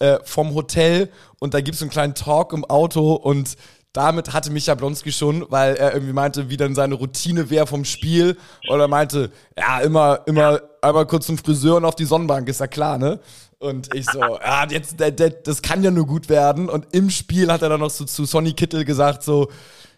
äh, 0.00 0.18
vom 0.24 0.54
Hotel 0.54 1.10
und 1.38 1.54
da 1.54 1.60
gibt 1.60 1.76
es 1.76 1.82
einen 1.82 1.90
kleinen 1.90 2.14
Talk 2.14 2.52
im 2.52 2.64
Auto 2.64 3.14
und 3.14 3.56
damit 3.92 4.32
hatte 4.32 4.50
mich 4.52 4.66
Jablonski 4.66 5.10
schon, 5.10 5.46
weil 5.50 5.74
er 5.74 5.94
irgendwie 5.94 6.12
meinte, 6.12 6.48
wie 6.48 6.56
dann 6.56 6.76
seine 6.76 6.94
Routine 6.94 7.50
wäre 7.50 7.66
vom 7.66 7.84
Spiel. 7.84 8.36
Oder 8.68 8.86
meinte, 8.86 9.32
ja, 9.58 9.80
immer, 9.80 10.20
immer 10.26 10.52
ja. 10.52 10.60
einmal 10.80 11.06
kurz 11.06 11.26
zum 11.26 11.38
Friseur 11.38 11.76
und 11.76 11.84
auf 11.84 11.96
die 11.96 12.04
Sonnenbank, 12.04 12.48
ist 12.48 12.60
ja 12.60 12.68
klar, 12.68 12.98
ne? 12.98 13.20
Und 13.60 13.94
ich 13.94 14.06
so, 14.06 14.20
ja, 14.20 14.66
jetzt, 14.70 14.96
das 15.44 15.60
kann 15.60 15.82
ja 15.82 15.90
nur 15.90 16.06
gut 16.06 16.30
werden. 16.30 16.70
Und 16.70 16.86
im 16.92 17.10
Spiel 17.10 17.52
hat 17.52 17.60
er 17.60 17.68
dann 17.68 17.80
noch 17.80 17.90
so 17.90 18.06
zu 18.06 18.24
Sonny 18.24 18.54
Kittel 18.54 18.86
gesagt, 18.86 19.22
so, 19.22 19.50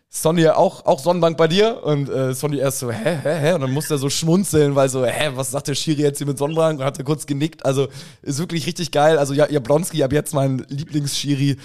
Sonny, 0.09 0.49
auch, 0.49 0.85
auch 0.85 0.99
Sonnenbank 0.99 1.37
bei 1.37 1.47
dir? 1.47 1.81
Und 1.85 2.09
äh, 2.09 2.35
Sonny 2.35 2.59
erst 2.59 2.81
so, 2.81 2.91
hä, 2.91 3.19
hä, 3.23 3.39
hä? 3.39 3.53
Und 3.53 3.61
dann 3.61 3.71
musste 3.71 3.95
er 3.95 3.99
so 3.99 4.11
schmunzeln, 4.11 4.75
weil 4.75 4.89
so, 4.89 5.07
hä, 5.07 5.31
was 5.37 5.53
sagt 5.53 5.69
der 5.69 5.77
Schiri 5.77 6.03
jetzt 6.03 6.19
hier 6.19 6.27
mit 6.27 6.39
Sonnenbank? 6.39 6.81
Und 6.81 6.85
hat 6.85 6.99
er 6.99 7.05
kurz 7.05 7.25
genickt. 7.25 7.65
Also 7.65 7.87
ist 8.23 8.41
wirklich 8.41 8.67
richtig 8.67 8.91
geil. 8.91 9.17
Also 9.17 9.33
ja, 9.33 9.49
Jablonski, 9.49 10.03
ab 10.03 10.13
jetzt 10.13 10.35
mein 10.35 10.67
Lieblingsschiri, 10.69 11.57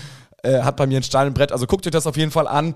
äh, 0.43 0.62
hat 0.62 0.77
bei 0.77 0.86
mir 0.86 0.97
ein 0.97 1.03
Stein 1.03 1.27
im 1.27 1.33
Brett. 1.33 1.51
Also 1.51 1.65
guckt 1.65 1.88
euch 1.88 1.91
das 1.91 2.05
auf 2.05 2.15
jeden 2.15 2.31
Fall 2.31 2.47
an. 2.47 2.75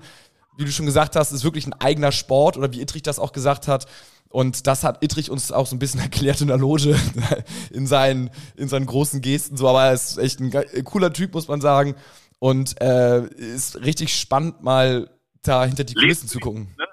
Wie 0.56 0.64
du 0.64 0.72
schon 0.72 0.84
gesagt 0.84 1.14
hast, 1.14 1.30
ist 1.30 1.44
wirklich 1.44 1.68
ein 1.68 1.74
eigener 1.74 2.10
Sport. 2.10 2.56
Oder 2.56 2.72
wie 2.72 2.80
Ittrich 2.80 3.02
das 3.02 3.20
auch 3.20 3.32
gesagt 3.32 3.68
hat, 3.68 3.86
und 4.32 4.66
das 4.66 4.82
hat 4.82 5.02
Ittrich 5.04 5.30
uns 5.30 5.52
auch 5.52 5.66
so 5.66 5.76
ein 5.76 5.78
bisschen 5.78 6.00
erklärt 6.08 6.40
in 6.40 6.48
der 6.48 6.58
Loge, 6.58 6.96
in 7.72 7.86
seinen, 7.86 8.30
in 8.56 8.68
seinen 8.68 8.86
großen 8.86 9.20
Gesten. 9.20 9.56
So, 9.56 9.68
aber 9.68 9.84
er 9.84 9.92
ist 9.92 10.18
echt 10.18 10.40
ein 10.40 10.50
cooler 10.84 11.12
Typ, 11.12 11.34
muss 11.34 11.48
man 11.48 11.60
sagen. 11.60 11.94
Und 12.38 12.80
äh, 12.80 13.22
ist 13.36 13.84
richtig 13.84 14.14
spannend, 14.14 14.62
mal 14.62 15.08
da 15.44 15.64
hinter 15.64 15.84
die 15.84 15.94
Kulissen 15.94 16.28
zu 16.28 16.40
gucken. 16.40 16.74
Ne? 16.76 16.86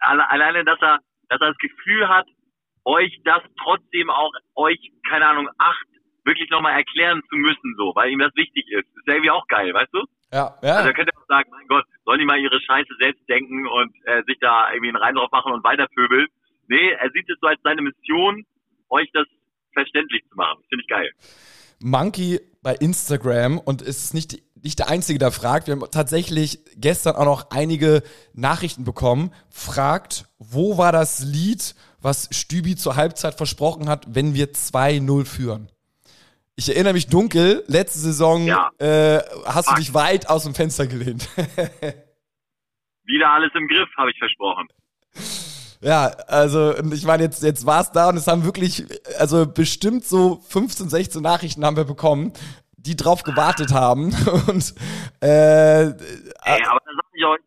Alleine, 0.00 0.64
dass 0.64 0.80
er, 0.80 0.98
dass 1.28 1.40
er 1.40 1.48
das 1.48 1.58
Gefühl 1.58 2.08
hat, 2.08 2.26
euch 2.84 3.20
das 3.24 3.42
trotzdem 3.62 4.10
auch, 4.10 4.32
euch, 4.54 4.78
keine 5.08 5.26
Ahnung, 5.26 5.48
acht 5.58 5.86
wirklich 6.24 6.48
nochmal 6.50 6.72
erklären 6.72 7.20
zu 7.28 7.36
müssen, 7.36 7.74
so, 7.76 7.92
weil 7.94 8.10
ihm 8.10 8.18
das 8.18 8.34
wichtig 8.34 8.64
ist. 8.70 8.86
Ist 8.96 9.06
ja 9.06 9.14
irgendwie 9.14 9.30
auch 9.30 9.46
geil, 9.48 9.72
weißt 9.74 9.92
du? 9.92 10.04
Ja, 10.32 10.56
ja. 10.62 10.76
Also 10.76 10.88
da 10.88 10.92
könnt 10.92 11.08
ihr 11.08 11.20
auch 11.20 11.26
sagen, 11.28 11.50
mein 11.50 11.66
Gott, 11.68 11.84
sollen 12.04 12.18
die 12.18 12.24
mal 12.24 12.40
ihre 12.40 12.60
Scheiße 12.60 12.94
selbst 12.98 13.28
denken 13.28 13.66
und 13.66 13.92
äh, 14.04 14.22
sich 14.26 14.38
da 14.40 14.70
irgendwie 14.72 14.88
einen 14.88 14.96
Rein 14.96 15.14
drauf 15.14 15.30
machen 15.30 15.52
und 15.52 15.64
weiterpöbeln. 15.64 16.26
Nee, 16.68 16.90
er 16.92 17.10
sieht 17.12 17.28
es 17.28 17.36
so 17.40 17.46
als 17.46 17.60
seine 17.62 17.82
Mission, 17.82 18.44
euch 18.90 19.08
das 19.12 19.26
verständlich 19.72 20.22
zu 20.30 20.36
machen. 20.36 20.62
Finde 20.68 20.82
ich 20.82 20.88
geil. 20.88 21.10
Monkey 21.80 22.40
bei 22.62 22.74
Instagram 22.74 23.58
und 23.58 23.82
ist 23.82 24.14
nicht, 24.14 24.38
nicht 24.62 24.78
der 24.78 24.88
Einzige, 24.88 25.18
der 25.18 25.32
fragt. 25.32 25.66
Wir 25.66 25.72
haben 25.74 25.84
tatsächlich 25.90 26.60
gestern 26.76 27.16
auch 27.16 27.24
noch 27.26 27.50
einige 27.50 28.02
Nachrichten 28.32 28.84
bekommen. 28.84 29.32
Fragt, 29.50 30.26
wo 30.38 30.78
war 30.78 30.92
das 30.92 31.20
Lied, 31.20 31.74
was 32.00 32.28
Stübi 32.32 32.76
zur 32.76 32.96
Halbzeit 32.96 33.34
versprochen 33.34 33.88
hat, 33.88 34.06
wenn 34.14 34.34
wir 34.34 34.52
2-0 34.52 35.24
führen? 35.26 35.70
Ich 36.56 36.68
erinnere 36.68 36.92
mich 36.92 37.08
dunkel, 37.08 37.64
letzte 37.66 37.98
Saison 37.98 38.46
Ja. 38.46 38.70
äh, 38.78 39.18
hast 39.44 39.66
Fuck. 39.66 39.74
du 39.76 39.80
dich 39.82 39.92
weit 39.92 40.28
aus 40.30 40.44
dem 40.44 40.54
Fenster 40.54 40.86
gelehnt. 40.86 41.28
Wieder 43.04 43.30
alles 43.32 43.50
im 43.54 43.66
Griff, 43.68 43.88
habe 43.98 44.10
ich 44.12 44.18
versprochen. 44.18 44.68
Ja, 45.84 46.06
also 46.28 46.74
ich 46.94 47.04
meine, 47.04 47.24
jetzt, 47.24 47.42
jetzt 47.42 47.66
war 47.66 47.82
es 47.82 47.92
da 47.92 48.08
und 48.08 48.16
es 48.16 48.26
haben 48.26 48.44
wirklich, 48.44 48.84
also 49.18 49.46
bestimmt 49.46 50.04
so 50.04 50.40
15, 50.48 50.88
16 50.88 51.20
Nachrichten 51.20 51.62
haben 51.62 51.76
wir 51.76 51.84
bekommen, 51.84 52.32
die 52.78 52.96
drauf 52.96 53.22
gewartet 53.22 53.72
haben. 53.72 54.04
Und 54.48 54.74
äh, 55.20 55.84
Ey, 55.84 56.62
aber 56.64 56.80
sag 56.84 57.04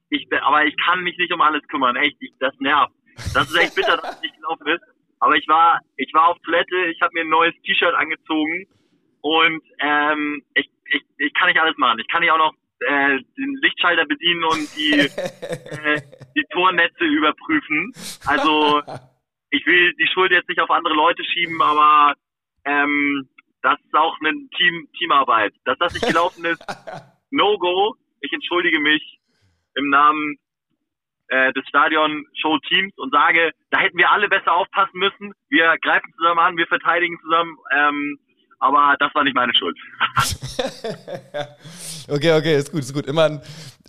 ich 0.10 0.28
aber 0.42 0.66
ich 0.66 0.76
kann 0.86 1.04
mich 1.04 1.18
nicht 1.18 1.34
um 1.34 1.42
alles 1.42 1.62
kümmern. 1.68 1.96
Echt, 1.96 2.18
ich, 2.20 2.32
das 2.40 2.54
nervt. 2.60 2.94
Das 3.34 3.50
ist 3.50 3.56
echt 3.56 3.76
bitter, 3.76 3.98
dass 3.98 4.16
es 4.16 4.22
nicht 4.22 4.36
gelaufen 4.36 4.68
ist. 4.68 4.84
Aber 5.20 5.36
ich 5.36 5.48
war, 5.48 5.80
ich 5.96 6.12
war 6.14 6.30
auf 6.30 6.38
Toilette, 6.46 6.76
ich 6.92 7.02
habe 7.02 7.12
mir 7.14 7.22
ein 7.22 7.30
neues 7.30 7.54
T-Shirt 7.66 7.94
angezogen 7.96 8.68
und 9.22 9.62
ähm, 9.80 10.44
ich, 10.54 10.70
ich, 10.86 11.02
ich 11.18 11.34
kann 11.34 11.48
nicht 11.48 11.60
alles 11.60 11.76
machen. 11.78 12.00
Ich 12.00 12.08
kann 12.08 12.22
nicht 12.22 12.32
auch 12.32 12.38
noch 12.38 12.54
äh, 12.82 13.18
den 13.38 13.56
Lichtschalter 13.62 14.06
bedienen 14.06 14.44
und 14.44 14.76
die, 14.76 14.92
äh, 15.10 16.02
die 16.38 16.46
Tornetze 16.52 17.04
überprüfen. 17.04 17.92
Also 18.26 18.82
ich 19.50 19.66
will 19.66 19.94
die 19.96 20.08
Schuld 20.14 20.32
jetzt 20.32 20.48
nicht 20.48 20.62
auf 20.62 20.70
andere 20.70 20.94
Leute 20.94 21.24
schieben, 21.24 21.62
aber 21.62 22.14
ähm, 22.66 23.28
das 23.62 23.80
ist 23.84 23.96
auch 23.96 24.16
eine 24.20 24.32
Team 24.56 24.88
Teamarbeit. 24.98 25.54
Dass 25.66 25.78
das 25.80 25.94
nicht 25.94 26.08
gelaufen 26.08 26.46
ist, 26.46 26.64
No-Go. 27.32 27.96
Ich 28.22 28.32
entschuldige 28.32 28.80
mich 28.80 29.20
im 29.76 29.90
Namen 29.90 30.38
äh, 31.28 31.52
des 31.54 31.68
Stadion-Show-Teams 31.68 32.98
und 32.98 33.12
sage, 33.12 33.52
da 33.70 33.80
hätten 33.80 33.98
wir 33.98 34.12
alle 34.12 34.30
besser 34.30 34.54
aufpassen 34.54 34.98
müssen. 34.98 35.34
Wir 35.50 35.76
greifen 35.82 36.12
zusammen 36.18 36.40
an, 36.40 36.58
wir 36.58 36.68
verteidigen 36.68 37.20
zusammen. 37.22 37.58
Ähm, 37.72 38.20
aber 38.60 38.96
das 39.00 39.14
war 39.14 39.24
nicht 39.24 39.36
meine 39.36 39.54
Schuld. 39.56 39.78
okay, 42.10 42.34
okay, 42.34 42.58
ist 42.58 42.72
gut, 42.72 42.82
ist 42.82 42.94
gut. 42.94 43.06
Immer 43.06 43.24
ein, 43.26 43.42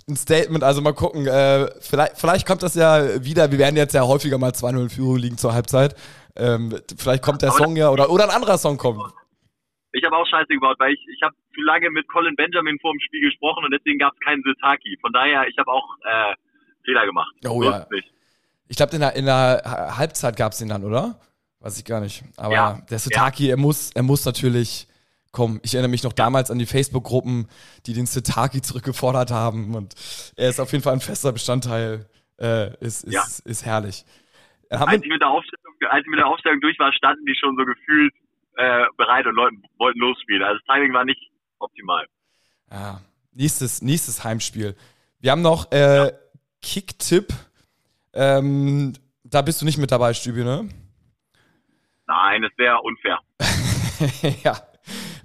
ein 0.09 0.17
Statement, 0.17 0.65
also 0.65 0.81
mal 0.81 0.93
gucken. 0.95 1.27
Äh, 1.27 1.69
vielleicht, 1.81 2.19
vielleicht 2.19 2.47
kommt 2.47 2.63
das 2.63 2.75
ja 2.75 3.25
wieder, 3.25 3.51
wir 3.51 3.59
werden 3.59 3.77
jetzt 3.77 3.95
ja 3.95 4.03
häufiger 4.03 4.39
mal 4.39 4.51
2-0 4.51 4.83
in 4.83 4.91
Führung 4.91 5.17
liegen 5.17 5.39
zur 5.39 5.55
Halbzeit. 5.55 5.95
Ähm, 6.37 6.79
vielleicht 6.97 7.23
kommt 7.23 7.43
der 7.43 7.51
Aber 7.51 7.59
Song 7.59 7.77
ja 7.77 7.91
oder, 7.91 8.11
oder 8.11 8.25
ein 8.25 8.31
anderer 8.31 8.59
Song 8.59 8.77
kommt. 8.79 9.03
Ich 9.93 10.05
habe 10.05 10.17
auch 10.17 10.27
Scheiße 10.27 10.49
gebaut, 10.49 10.77
weil 10.79 10.93
ich, 10.93 11.01
ich 11.15 11.23
habe 11.23 11.35
zu 11.55 11.61
lange 11.63 11.91
mit 11.91 12.07
Colin 12.09 12.37
Benjamin 12.37 12.79
vor 12.81 12.93
dem 12.93 13.01
Spiel 13.01 13.23
gesprochen 13.23 13.65
und 13.65 13.71
deswegen 13.73 13.99
gab 13.99 14.13
es 14.13 14.21
keinen 14.21 14.43
Sitaki. 14.43 14.99
Von 15.01 15.13
daher, 15.13 15.49
ich 15.49 15.57
habe 15.59 15.71
auch 15.71 15.97
äh, 16.05 16.35
Fehler 16.85 17.07
gemacht. 17.07 17.33
Oh 17.49 17.63
ja. 17.63 17.87
nicht. 17.91 18.09
Ich 18.69 18.77
glaube, 18.77 18.93
in 18.95 19.01
der, 19.01 19.17
in 19.17 19.25
der 19.25 19.63
Ha- 19.65 19.97
Halbzeit 19.97 20.37
gab 20.37 20.53
es 20.53 20.59
den 20.59 20.69
dann, 20.69 20.85
oder? 20.85 21.19
Weiß 21.61 21.79
ich 21.79 21.85
gar 21.85 22.01
nicht. 22.01 22.23
Aber 22.37 22.55
Ja. 22.55 22.81
der 22.91 22.99
Sitaki, 22.99 23.49
er 23.51 23.57
muss, 23.57 23.91
er 23.95 24.03
muss 24.03 24.25
natürlich 24.25 24.87
kommen. 25.33 25.61
Ich 25.63 25.75
erinnere 25.75 25.91
mich 25.91 26.03
noch 26.05 26.13
damals 26.13 26.51
an 26.51 26.59
die 26.59 26.67
Facebook-Gruppen, 26.67 27.49
die 27.87 27.93
den 27.95 28.07
Sitaki 28.07 28.63
zurückgefordert 28.63 29.31
haben. 29.31 29.75
Und 29.75 29.95
er 30.37 30.49
ist 30.51 30.61
auf 30.61 30.71
jeden 30.73 30.83
Fall 30.85 30.95
ein 30.95 31.01
fester 31.01 31.33
Bestandteil. 31.33 32.07
Äh, 32.41 32.73
ist, 32.79 33.03
ist, 33.05 33.13
Ja. 33.15 33.25
ist 33.45 33.65
herrlich. 33.65 34.05
Dann 34.71 34.81
haben 34.81 34.89
Als 34.91 35.03
ich 35.03 35.09
mit 35.09 35.21
der 35.21 35.29
Aufstellung, 35.29 35.75
als 35.91 36.03
ich 36.05 36.11
mit 36.11 36.19
der 36.21 36.27
Aufstellung 36.29 36.61
durch 36.61 36.79
war, 36.79 36.93
standen 36.93 37.27
die 37.27 37.35
schon 37.35 37.57
so 37.59 37.65
gefühlt 37.65 38.13
äh, 38.57 38.85
bereit 38.97 39.27
und 39.27 39.35
Leuten 39.35 39.63
wollten 39.79 39.99
losspielen. 39.99 40.43
Also 40.43 40.59
das 40.59 40.67
Timing 40.75 40.93
war 40.93 41.05
nicht 41.05 41.21
optimal. 41.59 42.07
ja, 42.71 43.01
nächstes, 43.33 43.83
nächstes 43.83 44.23
Heimspiel. 44.25 44.77
Wir 45.21 45.33
haben 45.33 45.43
noch 45.43 45.71
äh, 45.73 46.13
Kick-Tipp. 46.63 47.33
Ähm, 48.13 48.95
da 49.25 49.43
bist 49.43 49.61
du 49.61 49.65
nicht 49.65 49.79
mit 49.79 49.91
dabei, 49.91 50.15
Stübi, 50.15 50.45
ne? 50.45 50.69
Nein, 52.09 52.43
das 52.43 52.53
wäre 52.57 52.81
unfair. 52.81 53.19
ja. 54.43 54.57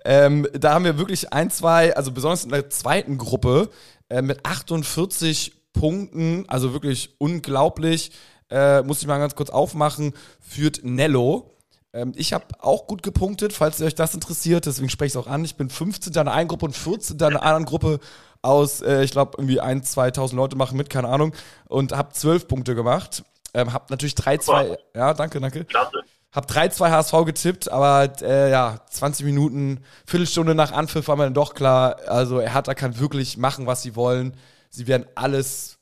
Ähm, 0.05 0.47
da 0.53 0.73
haben 0.73 0.83
wir 0.83 0.97
wirklich 0.97 1.31
ein, 1.31 1.49
zwei, 1.49 1.95
also 1.95 2.11
besonders 2.11 2.43
in 2.43 2.51
der 2.51 2.69
zweiten 2.69 3.17
Gruppe 3.17 3.69
äh, 4.09 4.21
mit 4.21 4.45
48 4.45 5.53
Punkten, 5.71 6.43
also 6.49 6.73
wirklich 6.73 7.15
unglaublich, 7.19 8.11
äh, 8.49 8.81
muss 8.81 9.01
ich 9.01 9.07
mal 9.07 9.17
ganz 9.17 9.35
kurz 9.35 9.49
aufmachen, 9.49 10.13
führt 10.41 10.81
Nello. 10.83 11.57
Ähm, 11.93 12.11
ich 12.17 12.33
habe 12.33 12.45
auch 12.59 12.85
gut 12.85 13.01
gepunktet, 13.01 13.53
falls 13.53 13.81
euch 13.81 13.95
das 13.95 14.13
interessiert, 14.13 14.65
deswegen 14.65 14.89
spreche 14.89 15.07
ich 15.07 15.13
es 15.13 15.17
auch 15.17 15.31
an. 15.31 15.45
Ich 15.45 15.55
bin 15.55 15.69
15. 15.69 16.09
in 16.13 16.25
der 16.25 16.33
einen 16.33 16.49
Gruppe 16.49 16.65
und 16.65 16.75
14. 16.75 17.13
in 17.13 17.17
der 17.17 17.43
anderen 17.43 17.65
Gruppe 17.65 17.99
aus, 18.41 18.81
äh, 18.81 19.03
ich 19.03 19.11
glaube, 19.11 19.37
irgendwie 19.37 19.61
1.000, 19.61 20.15
2.000 20.15 20.35
Leute 20.35 20.57
machen 20.57 20.77
mit, 20.77 20.89
keine 20.89 21.07
Ahnung, 21.07 21.33
und 21.69 21.93
habe 21.93 22.11
12 22.11 22.49
Punkte 22.49 22.75
gemacht. 22.75 23.23
Ähm, 23.53 23.71
hab 23.71 23.89
natürlich 23.89 24.15
3-2, 24.15 24.77
ja, 24.95 25.13
danke, 25.13 25.39
danke. 25.39 25.63
Klasse. 25.63 26.03
Hab 26.33 26.49
3-2 26.49 26.89
HSV 26.89 27.25
getippt, 27.25 27.71
aber 27.71 28.11
äh, 28.21 28.49
ja, 28.49 28.79
20 28.89 29.25
Minuten, 29.25 29.83
Viertelstunde 30.07 30.55
nach 30.55 30.71
Anpfiff 30.71 31.07
war 31.07 31.15
mir 31.15 31.25
dann 31.25 31.35
doch 31.35 31.53
klar, 31.53 31.97
also 32.07 32.41
Hertha 32.41 32.73
kann 32.73 32.99
wirklich 32.99 33.37
machen, 33.37 33.67
was 33.67 33.83
sie 33.83 33.95
wollen. 33.95 34.35
Sie 34.69 34.87
werden 34.87 35.05
alles, 35.13 35.79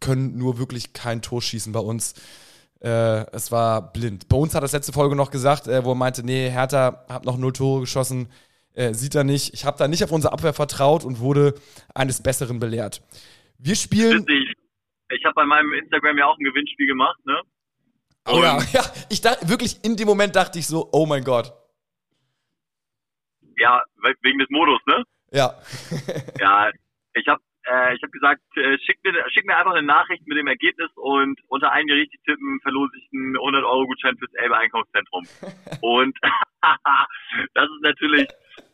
können 0.00 0.36
nur 0.36 0.58
wirklich 0.58 0.92
kein 0.92 1.22
Tor 1.22 1.40
schießen 1.40 1.72
bei 1.72 1.78
uns. 1.80 2.14
Äh, 2.80 3.30
es 3.30 3.52
war 3.52 3.92
blind. 3.92 4.28
Bei 4.28 4.36
uns 4.36 4.56
hat 4.56 4.64
das 4.64 4.72
letzte 4.72 4.92
Folge 4.92 5.14
noch 5.14 5.30
gesagt, 5.30 5.68
äh, 5.68 5.84
wo 5.84 5.92
er 5.92 5.94
meinte, 5.94 6.26
nee, 6.26 6.50
Hertha 6.50 7.04
hat 7.08 7.24
noch 7.24 7.36
null 7.36 7.52
Tore 7.52 7.82
geschossen, 7.82 8.28
äh, 8.74 8.94
sieht 8.94 9.14
er 9.14 9.22
nicht. 9.22 9.54
Ich 9.54 9.64
habe 9.64 9.78
da 9.78 9.86
nicht 9.86 10.02
auf 10.02 10.10
unsere 10.10 10.32
Abwehr 10.32 10.52
vertraut 10.52 11.04
und 11.04 11.20
wurde 11.20 11.54
eines 11.94 12.20
Besseren 12.24 12.58
belehrt. 12.58 13.02
Wir 13.58 13.76
spielen. 13.76 14.26
Ich 15.10 15.24
habe 15.24 15.34
bei 15.34 15.44
meinem 15.44 15.72
Instagram 15.74 16.18
ja 16.18 16.26
auch 16.26 16.36
ein 16.36 16.44
Gewinnspiel 16.44 16.88
gemacht, 16.88 17.24
ne? 17.24 17.40
Oh 18.28 18.40
ja, 18.72 18.82
ich 19.10 19.20
dachte 19.20 19.48
wirklich 19.48 19.84
in 19.84 19.96
dem 19.96 20.06
Moment 20.06 20.36
dachte 20.36 20.58
ich 20.58 20.66
so, 20.66 20.88
oh 20.92 21.06
mein 21.06 21.24
Gott. 21.24 21.52
Ja, 23.58 23.82
we- 24.02 24.14
wegen 24.22 24.38
des 24.38 24.48
Modus, 24.50 24.80
ne? 24.86 25.04
Ja. 25.32 25.54
Ja, 26.40 26.70
ich 27.14 27.26
habe 27.28 27.40
äh, 27.64 27.94
ich 27.94 28.02
hab 28.02 28.10
gesagt, 28.10 28.40
äh, 28.56 28.76
schick, 28.78 28.98
mir, 29.04 29.12
schick 29.30 29.46
mir 29.46 29.56
einfach 29.56 29.72
eine 29.72 29.86
Nachricht 29.86 30.26
mit 30.26 30.36
dem 30.36 30.48
Ergebnis 30.48 30.90
und 30.96 31.38
unter 31.48 31.70
einen, 31.70 31.86
die 31.86 31.92
richtig 31.94 32.20
tippen, 32.24 32.58
verlose 32.62 32.90
ich 32.98 33.08
einen 33.12 33.36
100-Euro-Gutschein 33.36 34.16
fürs 34.18 34.32
Elbe 34.34 34.56
Einkaufszentrum. 34.56 35.24
und 35.80 36.18
das 37.54 37.64
ist 37.68 37.82
natürlich 37.82 38.28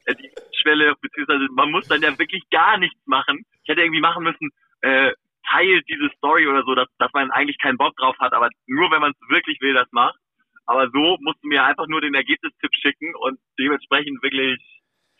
äh, 0.07 0.15
die 0.15 0.31
Schwelle, 0.63 0.95
beziehungsweise 1.03 1.47
man 1.53 1.71
muss 1.71 1.87
dann 1.89 2.01
ja 2.01 2.19
wirklich 2.19 2.49
gar 2.51 2.79
nichts 2.79 2.99
machen. 3.07 3.45
Ich 3.63 3.69
hätte 3.69 3.83
irgendwie 3.83 4.01
machen 4.01 4.25
müssen, 4.25 4.51
äh, 4.81 5.13
teilt 5.51 5.85
diese 5.89 6.09
Story 6.17 6.47
oder 6.47 6.63
so, 6.65 6.75
dass, 6.75 6.89
dass 6.99 7.13
man 7.13 7.31
eigentlich 7.31 7.59
keinen 7.59 7.79
Bock 7.79 7.97
drauf 7.97 8.17
hat, 8.19 8.33
aber 8.33 8.51
nur 8.67 8.91
wenn 8.91 9.01
man 9.01 9.13
es 9.13 9.31
wirklich 9.31 9.61
will, 9.61 9.75
das 9.75 9.89
macht. 9.93 10.19
Aber 10.67 10.89
so 10.91 11.17
musst 11.21 11.43
du 11.43 11.49
mir 11.49 11.65
einfach 11.65 11.87
nur 11.87 12.01
den 12.01 12.15
Ergebnistipp 12.15 12.71
schicken 12.75 13.15
und 13.17 13.39
dementsprechend 13.59 14.23
wirklich 14.23 14.61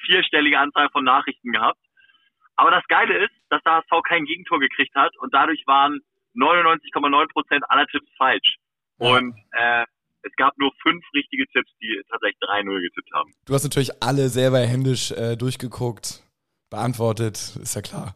vierstellige 0.05 0.59
Anzahl 0.59 0.89
von 0.91 1.05
Nachrichten 1.05 1.53
gehabt. 1.53 1.81
Aber 2.57 2.71
das 2.71 2.85
Geile 2.89 3.17
ist, 3.25 3.33
dass 3.49 3.63
der 3.63 3.77
HSV 3.77 4.03
kein 4.07 4.25
Gegentor 4.25 4.61
gekriegt 4.61 4.95
hat 4.95 5.17
und 5.19 5.33
dadurch 5.33 5.63
waren 5.67 6.01
99,9 6.35 7.33
Prozent 7.33 7.65
aller 7.71 7.87
Tipps 7.87 8.09
falsch. 8.19 8.57
Und 8.99 9.35
äh, 9.53 9.85
es 10.23 10.33
gab 10.37 10.59
nur 10.59 10.73
fünf 10.83 11.05
richtige 11.15 11.47
Tipps, 11.49 11.71
die 11.81 12.03
tatsächlich 12.11 12.39
3-0 12.41 12.81
getippt 12.81 13.13
haben. 13.15 13.33
Du 13.47 13.55
hast 13.55 13.65
natürlich 13.65 14.03
alle 14.03 14.29
selber 14.29 14.59
händisch 14.59 15.13
äh, 15.13 15.37
durchgeguckt, 15.37 16.25
beantwortet, 16.69 17.37
ist 17.63 17.75
ja 17.75 17.83
klar. 17.83 18.15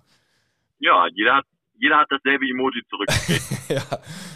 Ja, 0.80 1.06
jeder 1.14 1.36
hat, 1.36 1.46
jeder 1.82 1.98
hat 1.98 2.06
dasselbe 2.10 2.44
Emoji 2.48 2.80
zurückgekriegt. 2.88 3.42
ja. 3.68 3.82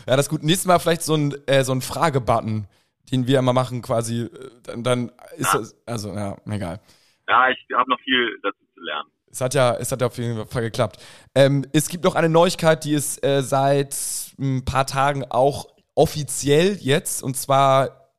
ja, 0.06 0.16
das 0.16 0.26
ist 0.26 0.30
gut. 0.30 0.42
Nächstes 0.42 0.66
Mal 0.66 0.78
vielleicht 0.80 1.02
so 1.02 1.14
ein, 1.14 1.32
äh, 1.46 1.62
so 1.64 1.72
ein 1.72 1.80
Fragebutton, 1.80 2.66
den 3.12 3.26
wir 3.26 3.38
immer 3.38 3.52
machen, 3.52 3.82
quasi. 3.82 4.22
äh, 4.22 4.28
Dann, 4.64 4.82
dann 4.82 5.12
ist 5.37 5.52
Ja. 5.52 5.59
das, 5.61 5.76
also, 5.87 6.12
ja, 6.12 6.37
egal. 6.50 6.80
ja, 7.28 7.48
ich 7.50 7.59
habe 7.76 7.88
noch 7.88 8.00
viel 8.00 8.38
dazu 8.42 8.59
zu 8.74 8.80
lernen. 8.80 9.09
Es 9.30 9.40
hat 9.40 9.54
ja, 9.54 9.74
es 9.76 9.92
hat 9.92 10.00
ja 10.00 10.06
auf 10.09 10.16
jeden 10.18 10.46
Fall 10.48 10.62
geklappt. 10.62 11.02
Ähm, 11.35 11.64
es 11.72 11.88
gibt 11.88 12.04
noch 12.04 12.14
eine 12.14 12.28
Neuigkeit, 12.28 12.85
die 12.85 12.94
ist 12.94 13.22
äh, 13.24 13.42
seit 13.42 13.94
ein 14.38 14.64
paar 14.64 14.87
Tagen 14.87 15.24
auch 15.30 15.66
offiziell 15.94 16.76
jetzt, 16.80 17.22
und 17.22 17.37
zwar 17.37 18.11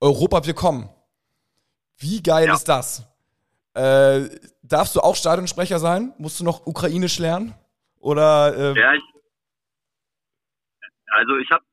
Europa, 0.00 0.44
wir 0.46 0.54
kommen. 0.54 0.88
Wie 1.96 2.22
geil 2.22 2.46
Ja. 2.46 2.54
ist 2.54 2.68
das? 2.68 3.02
Äh, 3.74 4.28
darfst 4.62 4.94
du 4.94 5.00
auch 5.00 5.16
Stadionsprecher 5.16 5.78
sein? 5.78 6.12
Musst 6.18 6.38
du 6.40 6.44
noch 6.44 6.66
Ukrainisch 6.66 7.18
lernen? 7.18 7.54
Oder 8.00 8.54
äh, 8.56 8.78
Ja, 8.78 8.94
ich, 8.94 9.02
also 11.10 11.36
ich 11.36 11.50
habe, 11.50 11.64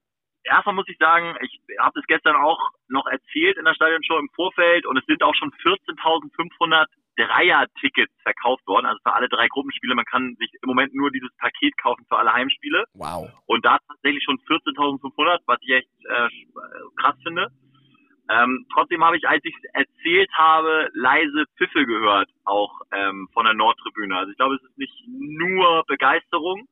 erstmal 0.43 0.75
muss 0.75 0.88
ich 0.88 0.97
sagen, 0.97 1.35
ich 1.41 1.61
habe 1.79 1.99
das 1.99 2.05
gestern 2.07 2.35
auch 2.35 2.59
noch 2.88 3.05
erzählt 3.07 3.57
in 3.57 3.65
der 3.65 3.73
Stadionshow 3.73 4.17
im 4.17 4.29
Vorfeld 4.35 4.85
und 4.85 4.97
es 4.97 5.05
sind 5.05 5.23
auch 5.23 5.35
schon 5.35 5.51
14.500 5.51 6.85
Dreier-Tickets 7.17 8.13
verkauft 8.23 8.65
worden, 8.67 8.85
also 8.85 8.99
für 9.03 9.13
alle 9.13 9.29
drei 9.29 9.47
Gruppenspiele. 9.47 9.95
Man 9.95 10.05
kann 10.05 10.35
sich 10.38 10.51
im 10.61 10.67
Moment 10.67 10.93
nur 10.93 11.11
dieses 11.11 11.33
Paket 11.38 11.77
kaufen 11.77 12.05
für 12.09 12.17
alle 12.17 12.33
Heimspiele. 12.33 12.85
Wow. 12.93 13.29
Und 13.45 13.65
da 13.65 13.77
tatsächlich 13.88 14.23
schon 14.23 14.38
14.500, 14.39 15.39
was 15.45 15.57
ich 15.61 15.75
echt 15.75 15.89
äh, 16.03 16.29
krass 16.97 17.15
finde. 17.23 17.47
Ähm, 18.27 18.65
trotzdem 18.73 19.03
habe 19.03 19.17
ich, 19.17 19.27
als 19.27 19.43
ich 19.45 19.53
erzählt 19.73 20.29
habe, 20.33 20.89
leise 20.93 21.45
Pfiffe 21.57 21.85
gehört, 21.85 22.29
auch 22.43 22.81
ähm, 22.91 23.29
von 23.33 23.45
der 23.45 23.53
Nordtribüne. 23.53 24.17
Also 24.17 24.31
ich 24.31 24.38
glaube, 24.38 24.55
es 24.55 24.63
ist 24.63 24.77
nicht 24.77 25.03
nur 25.07 25.83
Begeisterung. 25.88 26.67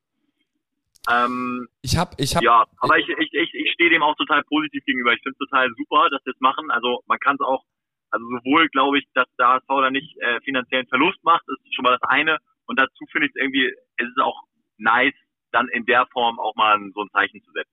Ähm, 1.11 1.67
ich 1.81 1.97
habe, 1.97 2.15
ich 2.17 2.35
habe. 2.35 2.45
Ja, 2.45 2.65
aber 2.79 2.97
ich, 2.97 3.07
ich, 3.07 3.33
ich, 3.33 3.53
ich 3.53 3.71
stehe 3.73 3.89
dem 3.89 4.01
auch 4.01 4.15
total 4.15 4.43
positiv 4.43 4.83
gegenüber. 4.85 5.13
Ich 5.13 5.21
finde 5.21 5.37
es 5.39 5.49
total 5.49 5.69
super, 5.77 6.09
dass 6.09 6.23
sie 6.23 6.31
es 6.31 6.39
machen. 6.39 6.71
Also 6.71 7.03
man 7.07 7.19
kann 7.19 7.35
es 7.35 7.41
auch, 7.41 7.63
also 8.09 8.25
sowohl 8.25 8.69
glaube 8.69 8.99
ich, 8.99 9.05
dass 9.13 9.27
der 9.37 9.49
HSV 9.49 9.67
da 9.67 9.91
nicht 9.91 10.17
äh, 10.21 10.39
finanziellen 10.41 10.87
Verlust 10.87 11.23
macht, 11.23 11.43
ist 11.47 11.75
schon 11.75 11.83
mal 11.83 11.97
das 11.99 12.09
eine. 12.09 12.37
Und 12.65 12.79
dazu 12.79 13.05
finde 13.11 13.27
ich 13.27 13.33
es 13.35 13.41
irgendwie, 13.41 13.67
es 13.97 14.07
ist 14.07 14.19
auch 14.19 14.43
nice, 14.77 15.13
dann 15.53 15.67
in 15.69 15.85
der 15.85 16.05
Form 16.11 16.39
auch 16.39 16.55
mal 16.55 16.77
so 16.93 17.01
ein 17.01 17.09
Zeichen 17.11 17.41
zu 17.43 17.51
setzen. 17.51 17.71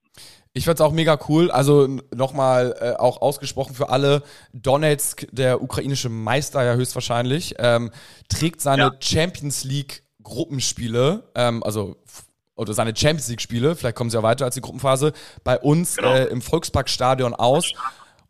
Ich 0.52 0.64
fand's 0.64 0.80
auch 0.80 0.92
mega 0.92 1.18
cool. 1.28 1.50
Also 1.50 1.86
nochmal 2.14 2.74
äh, 2.80 2.92
auch 3.00 3.20
ausgesprochen 3.22 3.74
für 3.74 3.88
alle, 3.88 4.22
Donetsk, 4.52 5.26
der 5.32 5.62
ukrainische 5.62 6.08
Meister 6.08 6.62
ja 6.64 6.74
höchstwahrscheinlich, 6.74 7.54
ähm, 7.58 7.90
trägt 8.28 8.60
seine 8.60 8.82
ja. 8.82 8.92
Champions 9.00 9.64
League 9.64 10.02
Gruppenspiele, 10.22 11.30
ähm, 11.34 11.62
also 11.62 11.96
oder 12.56 12.74
seine 12.74 12.94
Champions 12.94 13.28
League 13.28 13.40
Spiele, 13.40 13.74
vielleicht 13.74 13.96
kommen 13.96 14.10
sie 14.10 14.18
ja 14.18 14.22
weiter 14.22 14.44
als 14.44 14.54
die 14.54 14.60
Gruppenphase, 14.60 15.14
bei 15.44 15.58
uns 15.58 15.96
genau. 15.96 16.14
äh, 16.14 16.24
im 16.26 16.42
Volksparkstadion 16.42 17.34
aus. 17.34 17.72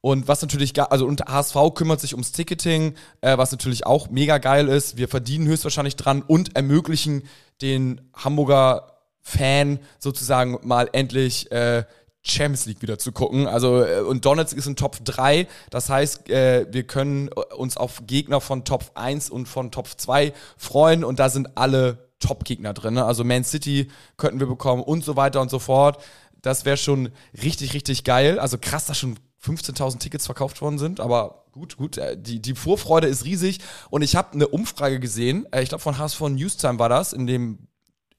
Und 0.03 0.29
was 0.29 0.41
natürlich, 0.41 0.81
also 0.81 1.05
und 1.07 1.23
HSV 1.23 1.57
kümmert 1.75 2.01
sich 2.01 2.15
ums 2.15 2.33
Ticketing, 2.33 2.95
äh, 3.21 3.37
was 3.37 3.51
natürlich 3.53 3.87
auch 3.87 4.09
mega 4.09 4.39
geil 4.39 4.69
ist. 4.69 4.97
Wir 4.97 5.09
verdienen 5.09 5.47
höchstwahrscheinlich 5.47 5.97
dran 5.97 6.23
und 6.23 6.57
ermöglichen 6.57 7.25
den 7.61 8.01
Hamburger 8.15 8.90
Fan 9.23 9.79
sozusagen 9.99 10.59
mal 10.63 10.89
endlich 10.93 11.51
äh, 11.53 11.85
Champions 12.23 12.67
League 12.67 12.83
wieder 12.83 12.99
zu 12.99 13.13
gucken. 13.13 13.47
Also 13.47 13.83
äh, 13.83 14.01
und 14.01 14.25
Donetsk 14.25 14.57
ist 14.57 14.67
in 14.67 14.77
Top 14.77 14.99
3, 15.05 15.47
das 15.71 15.89
heißt, 15.89 16.29
äh, 16.31 16.67
wir 16.71 16.85
können 16.85 17.29
uns 17.57 17.77
auf 17.77 18.03
Gegner 18.07 18.41
von 18.41 18.65
Top 18.65 18.93
1 18.95 19.31
und 19.31 19.47
von 19.47 19.71
Top 19.71 19.89
2 19.89 20.33
freuen 20.57 21.05
und 21.05 21.19
da 21.19 21.29
sind 21.29 21.57
alle 21.57 22.11
Top-Gegner 22.19 22.75
drin. 22.75 22.95
Ne? 22.95 23.05
Also 23.05 23.25
Man 23.25 23.45
City 23.45 23.89
könnten 24.17 24.41
wir 24.41 24.47
bekommen 24.47 24.83
und 24.83 25.05
so 25.05 25.17
weiter 25.17 25.41
und 25.41 25.51
so 25.51 25.59
fort. 25.59 26.03
Das 26.43 26.65
wäre 26.65 26.77
schon 26.77 27.11
richtig, 27.43 27.75
richtig 27.75 28.05
geil. 28.05 28.39
Also 28.39 28.59
krass, 28.59 28.87
dass 28.87 28.99
schon 28.99 29.19
15.000 29.43 29.99
Tickets 29.99 30.27
verkauft 30.27 30.61
worden 30.61 30.79
sind, 30.79 31.01
aber 31.01 31.47
gut, 31.53 31.79
gut, 31.79 31.97
äh, 31.97 32.17
die, 32.21 32.41
die 32.41 32.55
Vorfreude 32.55 33.07
ist 33.07 33.25
riesig 33.25 33.61
und 33.89 34.03
ich 34.03 34.15
habe 34.15 34.35
eine 34.35 34.49
Umfrage 34.49 35.01
gesehen, 35.01 35.47
ich 35.59 35.71
glaube 35.71 35.83
von 35.83 35.97
HSV 35.97 36.21
Newstime 36.21 36.79
war 36.79 36.91
das, 36.91 37.15
in 37.15 37.27
dem 37.27 37.70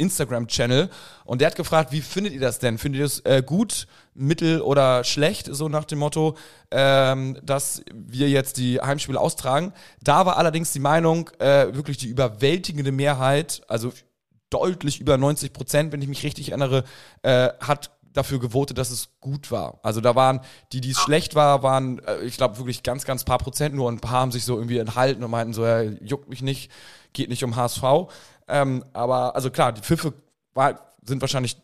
Instagram-Channel 0.01 0.89
und 1.23 1.41
der 1.41 1.47
hat 1.47 1.55
gefragt, 1.55 1.91
wie 1.91 2.01
findet 2.01 2.33
ihr 2.33 2.39
das 2.41 2.59
denn? 2.59 2.77
Findet 2.77 2.99
ihr 2.99 3.05
es 3.05 3.19
äh, 3.21 3.43
gut, 3.45 3.87
mittel 4.13 4.61
oder 4.61 5.03
schlecht, 5.03 5.47
so 5.51 5.69
nach 5.69 5.85
dem 5.85 5.99
Motto, 5.99 6.35
ähm, 6.71 7.37
dass 7.43 7.83
wir 7.93 8.29
jetzt 8.29 8.57
die 8.57 8.81
Heimspiele 8.81 9.19
austragen? 9.19 9.73
Da 10.03 10.25
war 10.25 10.37
allerdings 10.37 10.73
die 10.73 10.79
Meinung, 10.79 11.29
äh, 11.39 11.73
wirklich 11.73 11.97
die 11.97 12.07
überwältigende 12.07 12.91
Mehrheit, 12.91 13.61
also 13.67 13.93
deutlich 14.49 14.99
über 14.99 15.17
90 15.17 15.53
Prozent, 15.53 15.91
wenn 15.91 16.01
ich 16.01 16.09
mich 16.09 16.23
richtig 16.23 16.49
erinnere, 16.49 16.83
äh, 17.23 17.49
hat 17.59 17.91
dafür 18.13 18.39
gewotet, 18.39 18.77
dass 18.77 18.91
es 18.91 19.17
gut 19.19 19.51
war. 19.51 19.79
Also 19.83 20.01
da 20.01 20.15
waren 20.15 20.41
die, 20.71 20.81
die 20.81 20.91
es 20.91 21.01
schlecht 21.01 21.35
war, 21.35 21.63
waren, 21.63 21.99
äh, 21.99 22.23
ich 22.23 22.37
glaube, 22.37 22.57
wirklich 22.57 22.83
ganz, 22.83 23.05
ganz 23.05 23.23
paar 23.23 23.37
Prozent 23.37 23.75
nur. 23.75 23.87
Und 23.87 23.95
ein 23.95 24.01
paar 24.01 24.21
haben 24.21 24.31
sich 24.31 24.45
so 24.45 24.55
irgendwie 24.57 24.77
enthalten 24.77 25.23
und 25.23 25.31
meinten 25.31 25.53
so, 25.53 25.65
ja, 25.65 25.81
juckt 25.81 26.29
mich 26.29 26.41
nicht, 26.41 26.71
geht 27.13 27.29
nicht 27.29 27.43
um 27.43 27.55
HSV. 27.55 27.83
Ähm, 28.47 28.83
aber, 28.93 29.35
also 29.35 29.49
klar, 29.49 29.71
die 29.71 29.81
Pfiffe 29.81 30.13
war, 30.53 30.93
sind 31.03 31.21
wahrscheinlich 31.21 31.55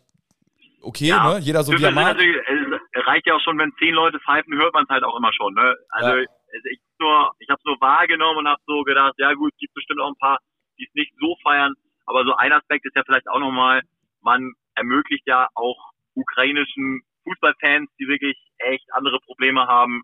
okay, 0.82 1.08
ja, 1.08 1.34
ne? 1.34 1.38
Jeder 1.40 1.62
so 1.62 1.72
wie 1.72 1.84
er 1.84 1.90
mag. 1.90 2.16
Es 2.18 3.06
reicht 3.06 3.26
ja 3.26 3.34
auch 3.34 3.40
schon, 3.40 3.58
wenn 3.58 3.72
zehn 3.78 3.94
Leute 3.94 4.18
pfeifen, 4.20 4.54
hört 4.56 4.74
man 4.74 4.84
es 4.84 4.90
halt 4.90 5.04
auch 5.04 5.16
immer 5.16 5.32
schon, 5.32 5.54
ne? 5.54 5.76
Also 5.90 6.16
ja. 6.16 6.22
ich 6.22 6.80
nur, 6.98 7.32
ich 7.38 7.48
habe 7.48 7.58
es 7.58 7.64
nur 7.64 7.80
wahrgenommen 7.80 8.38
und 8.38 8.48
habe 8.48 8.60
so 8.66 8.82
gedacht, 8.82 9.14
ja 9.18 9.32
gut, 9.34 9.52
gibt 9.58 9.74
bestimmt 9.74 10.00
auch 10.00 10.08
ein 10.08 10.18
paar, 10.18 10.38
die 10.78 10.84
es 10.84 10.94
nicht 10.94 11.12
so 11.20 11.36
feiern. 11.42 11.74
Aber 12.06 12.24
so 12.24 12.34
ein 12.34 12.52
Aspekt 12.52 12.86
ist 12.86 12.96
ja 12.96 13.02
vielleicht 13.04 13.28
auch 13.28 13.38
nochmal, 13.38 13.82
man 14.22 14.52
ermöglicht 14.74 15.26
ja 15.26 15.48
auch 15.54 15.92
ukrainischen 16.18 17.02
Fußballfans, 17.24 17.90
die 17.98 18.08
wirklich 18.08 18.36
echt 18.58 18.86
andere 18.92 19.18
Probleme 19.20 19.66
haben, 19.66 20.02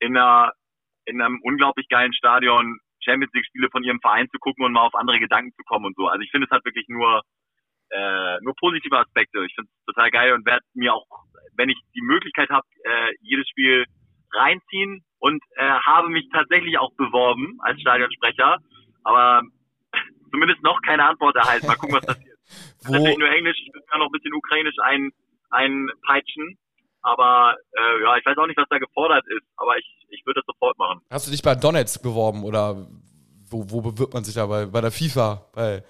in 0.00 0.16
einer 0.16 0.52
in 1.04 1.22
einem 1.22 1.40
unglaublich 1.42 1.88
geilen 1.88 2.12
Stadion 2.12 2.78
Champions 3.02 3.32
League 3.32 3.46
Spiele 3.46 3.70
von 3.70 3.82
ihrem 3.82 4.00
Verein 4.00 4.28
zu 4.30 4.38
gucken 4.38 4.64
und 4.64 4.72
mal 4.72 4.86
auf 4.86 4.94
andere 4.94 5.18
Gedanken 5.18 5.52
zu 5.56 5.62
kommen 5.64 5.86
und 5.86 5.96
so. 5.96 6.06
Also 6.06 6.20
ich 6.20 6.30
finde 6.30 6.46
es 6.46 6.50
hat 6.50 6.64
wirklich 6.64 6.86
nur 6.88 7.22
äh, 7.90 8.38
nur 8.42 8.54
positive 8.56 8.98
Aspekte. 8.98 9.44
Ich 9.46 9.54
finde 9.54 9.70
es 9.70 9.94
total 9.94 10.10
geil 10.10 10.32
und 10.32 10.44
werde 10.44 10.64
mir 10.74 10.94
auch, 10.94 11.06
wenn 11.56 11.70
ich 11.70 11.78
die 11.94 12.02
Möglichkeit 12.02 12.50
habe, 12.50 12.66
äh, 12.84 13.12
jedes 13.20 13.48
Spiel 13.48 13.86
reinziehen 14.34 15.04
und 15.18 15.42
äh, 15.56 15.70
habe 15.86 16.08
mich 16.08 16.28
tatsächlich 16.30 16.78
auch 16.78 16.92
beworben 16.96 17.58
als 17.60 17.80
Stadionsprecher, 17.80 18.58
aber 19.04 19.42
zumindest 20.30 20.62
noch 20.62 20.80
keine 20.82 21.04
Antwort 21.04 21.36
erhalten. 21.36 21.66
Mal 21.66 21.76
gucken, 21.76 21.96
was 21.96 22.06
passiert. 22.06 22.38
Wo? 22.84 22.92
Natürlich 22.92 23.18
nur 23.18 23.30
Englisch, 23.30 23.56
ich 23.58 23.72
mir 23.72 23.98
noch 23.98 24.06
ein 24.06 24.12
bisschen 24.12 24.34
Ukrainisch 24.34 24.76
ein, 24.82 25.10
einpeitschen. 25.50 26.58
Aber 27.02 27.56
äh, 27.72 28.02
ja, 28.02 28.16
ich 28.16 28.26
weiß 28.26 28.36
auch 28.38 28.46
nicht, 28.46 28.58
was 28.58 28.68
da 28.68 28.78
gefordert 28.78 29.24
ist, 29.28 29.46
aber 29.56 29.78
ich, 29.78 30.06
ich 30.08 30.26
würde 30.26 30.40
das 30.40 30.46
sofort 30.46 30.76
machen. 30.78 31.00
Hast 31.10 31.26
du 31.26 31.30
dich 31.30 31.42
bei 31.42 31.54
Donetsk 31.54 32.02
beworben 32.02 32.44
oder 32.44 32.88
wo, 33.50 33.64
wo 33.68 33.80
bewirbt 33.80 34.14
man 34.14 34.24
sich 34.24 34.34
da? 34.34 34.46
Bei, 34.46 34.66
bei 34.66 34.80
der 34.80 34.90
FIFA, 34.90 35.46
bei, 35.54 35.82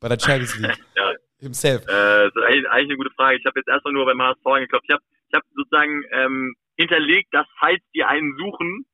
bei 0.00 0.08
der 0.08 0.18
Champions 0.18 0.56
League? 0.58 0.78
ja. 0.96 1.12
Himself. 1.40 1.82
Äh, 1.82 1.86
das 1.86 2.32
ist 2.34 2.42
eigentlich, 2.42 2.70
eigentlich 2.70 2.88
eine 2.90 2.96
gute 2.96 3.10
Frage. 3.10 3.36
Ich 3.36 3.44
habe 3.44 3.58
jetzt 3.58 3.68
erstmal 3.68 3.92
nur 3.92 4.06
beim 4.06 4.20
HSV 4.22 4.46
angeklopft. 4.46 4.86
Ich 4.88 4.94
habe 4.94 5.02
ich 5.28 5.34
hab 5.34 5.42
sozusagen 5.54 6.02
ähm, 6.12 6.54
hinterlegt, 6.76 7.34
dass 7.34 7.46
falls 7.58 7.82
die 7.94 8.04
einen 8.04 8.36
suchen, 8.38 8.86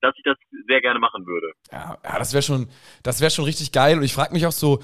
dass 0.00 0.14
ich 0.16 0.22
das 0.24 0.36
sehr 0.68 0.80
gerne 0.80 0.98
machen 0.98 1.26
würde. 1.26 1.52
Ja, 1.70 1.98
ja 2.02 2.18
das 2.18 2.32
wäre 2.32 2.42
schon, 2.42 2.68
das 3.02 3.20
wäre 3.20 3.30
schon 3.30 3.44
richtig 3.44 3.72
geil. 3.72 3.98
Und 3.98 4.04
ich 4.04 4.14
frage 4.14 4.32
mich 4.32 4.46
auch 4.46 4.52
so, 4.52 4.80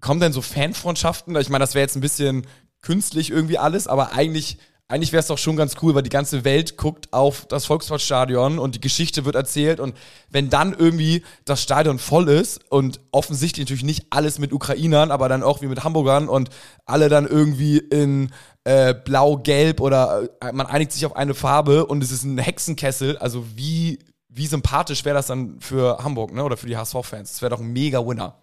kommen 0.00 0.20
denn 0.20 0.32
so 0.32 0.42
Fanfreundschaften? 0.42 1.34
Ich 1.36 1.48
meine, 1.48 1.62
das 1.62 1.74
wäre 1.74 1.82
jetzt 1.82 1.96
ein 1.96 2.02
bisschen 2.02 2.46
künstlich 2.80 3.30
irgendwie 3.30 3.58
alles, 3.58 3.86
aber 3.86 4.12
eigentlich 4.12 4.58
eigentlich 4.90 5.12
wäre 5.12 5.20
es 5.20 5.26
doch 5.26 5.36
schon 5.36 5.56
ganz 5.56 5.76
cool, 5.82 5.94
weil 5.94 6.02
die 6.02 6.08
ganze 6.08 6.46
Welt 6.46 6.78
guckt 6.78 7.12
auf 7.12 7.46
das 7.46 7.66
Volksparkstadion 7.66 8.58
und 8.58 8.74
die 8.74 8.80
Geschichte 8.80 9.26
wird 9.26 9.34
erzählt 9.34 9.80
und 9.80 9.94
wenn 10.30 10.48
dann 10.48 10.72
irgendwie 10.72 11.22
das 11.44 11.62
Stadion 11.62 11.98
voll 11.98 12.28
ist 12.28 12.70
und 12.72 12.98
offensichtlich 13.12 13.66
natürlich 13.66 13.84
nicht 13.84 14.06
alles 14.08 14.38
mit 14.38 14.50
Ukrainern, 14.50 15.10
aber 15.10 15.28
dann 15.28 15.42
auch 15.42 15.60
wie 15.60 15.66
mit 15.66 15.84
Hamburgern 15.84 16.26
und 16.30 16.48
alle 16.86 17.10
dann 17.10 17.26
irgendwie 17.26 17.76
in 17.76 18.32
äh, 18.64 18.94
blau-gelb 18.94 19.82
oder 19.82 20.30
äh, 20.40 20.52
man 20.52 20.66
einigt 20.66 20.92
sich 20.92 21.04
auf 21.04 21.16
eine 21.16 21.34
Farbe 21.34 21.84
und 21.84 22.02
es 22.02 22.10
ist 22.10 22.24
ein 22.24 22.38
Hexenkessel, 22.38 23.18
also 23.18 23.44
wie, 23.56 23.98
wie 24.30 24.46
sympathisch 24.46 25.04
wäre 25.04 25.16
das 25.16 25.26
dann 25.26 25.60
für 25.60 26.02
Hamburg 26.02 26.32
ne? 26.32 26.42
oder 26.42 26.56
für 26.56 26.66
die 26.66 26.78
HSV-Fans? 26.78 27.32
Das 27.32 27.42
wäre 27.42 27.50
doch 27.50 27.60
ein 27.60 27.74
mega 27.74 28.06
Winner. 28.06 28.42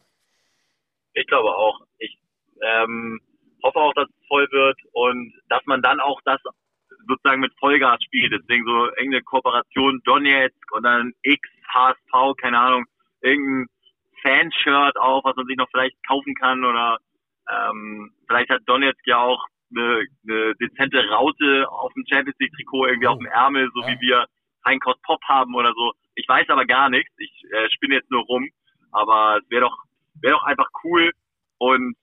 Ich 1.16 1.26
glaube 1.26 1.50
auch. 1.50 1.80
Ich, 1.98 2.20
ähm 2.62 3.20
hoffe 3.66 3.80
auch, 3.80 3.94
dass 3.94 4.08
es 4.08 4.28
voll 4.28 4.48
wird 4.52 4.78
und 4.94 5.34
dass 5.50 5.66
man 5.66 5.82
dann 5.82 6.00
auch 6.00 6.22
das 6.24 6.40
sozusagen 7.08 7.42
mit 7.42 7.54
Vollgas 7.60 8.02
spielt. 8.04 8.32
Deswegen 8.32 8.66
so 8.66 8.86
irgendeine 8.92 9.24
Kooperation 9.24 10.02
Donetsk 10.06 10.72
und 10.72 10.84
dann 10.84 11.14
X, 11.24 11.50
HSV, 11.74 12.38
keine 12.40 12.60
Ahnung, 12.60 12.86
irgendein 13.22 13.68
Fanshirt 14.22 14.98
auch, 14.98 15.24
was 15.24 15.36
man 15.36 15.46
sich 15.48 15.58
noch 15.58 15.70
vielleicht 15.72 15.96
kaufen 16.08 16.34
kann 16.36 16.64
oder 16.64 16.98
ähm, 17.50 18.12
vielleicht 18.28 18.50
hat 18.50 18.62
Donetsk 18.66 19.06
ja 19.06 19.18
auch 19.18 19.44
eine, 19.76 20.06
eine 20.28 20.56
dezente 20.56 21.08
Raute 21.10 21.70
auf 21.70 21.94
dem 21.94 22.06
Champions 22.08 22.38
League 22.40 22.54
Trikot 22.54 22.88
irgendwie 22.88 23.08
oh. 23.08 23.12
auf 23.12 23.18
dem 23.18 23.28
Ärmel, 23.28 23.70
so 23.74 23.82
ja. 23.82 23.88
wie 23.88 24.00
wir 24.02 24.26
Heinkost 24.66 25.02
Pop 25.04 25.22
haben 25.28 25.54
oder 25.54 25.74
so. 25.74 25.94
Ich 26.16 26.28
weiß 26.28 26.50
aber 26.50 26.66
gar 26.66 26.90
nichts. 26.90 27.12
Ich 27.18 27.44
äh, 27.52 27.70
spinne 27.72 27.96
jetzt 27.96 28.10
nur 28.10 28.24
rum, 28.24 28.50
aber 28.92 29.40
es 29.42 29.50
wäre 29.50 29.66
doch 29.66 29.78
wäre 30.22 30.34
doch 30.34 30.44
einfach 30.44 30.70
cool 30.84 31.12
und 31.58 31.96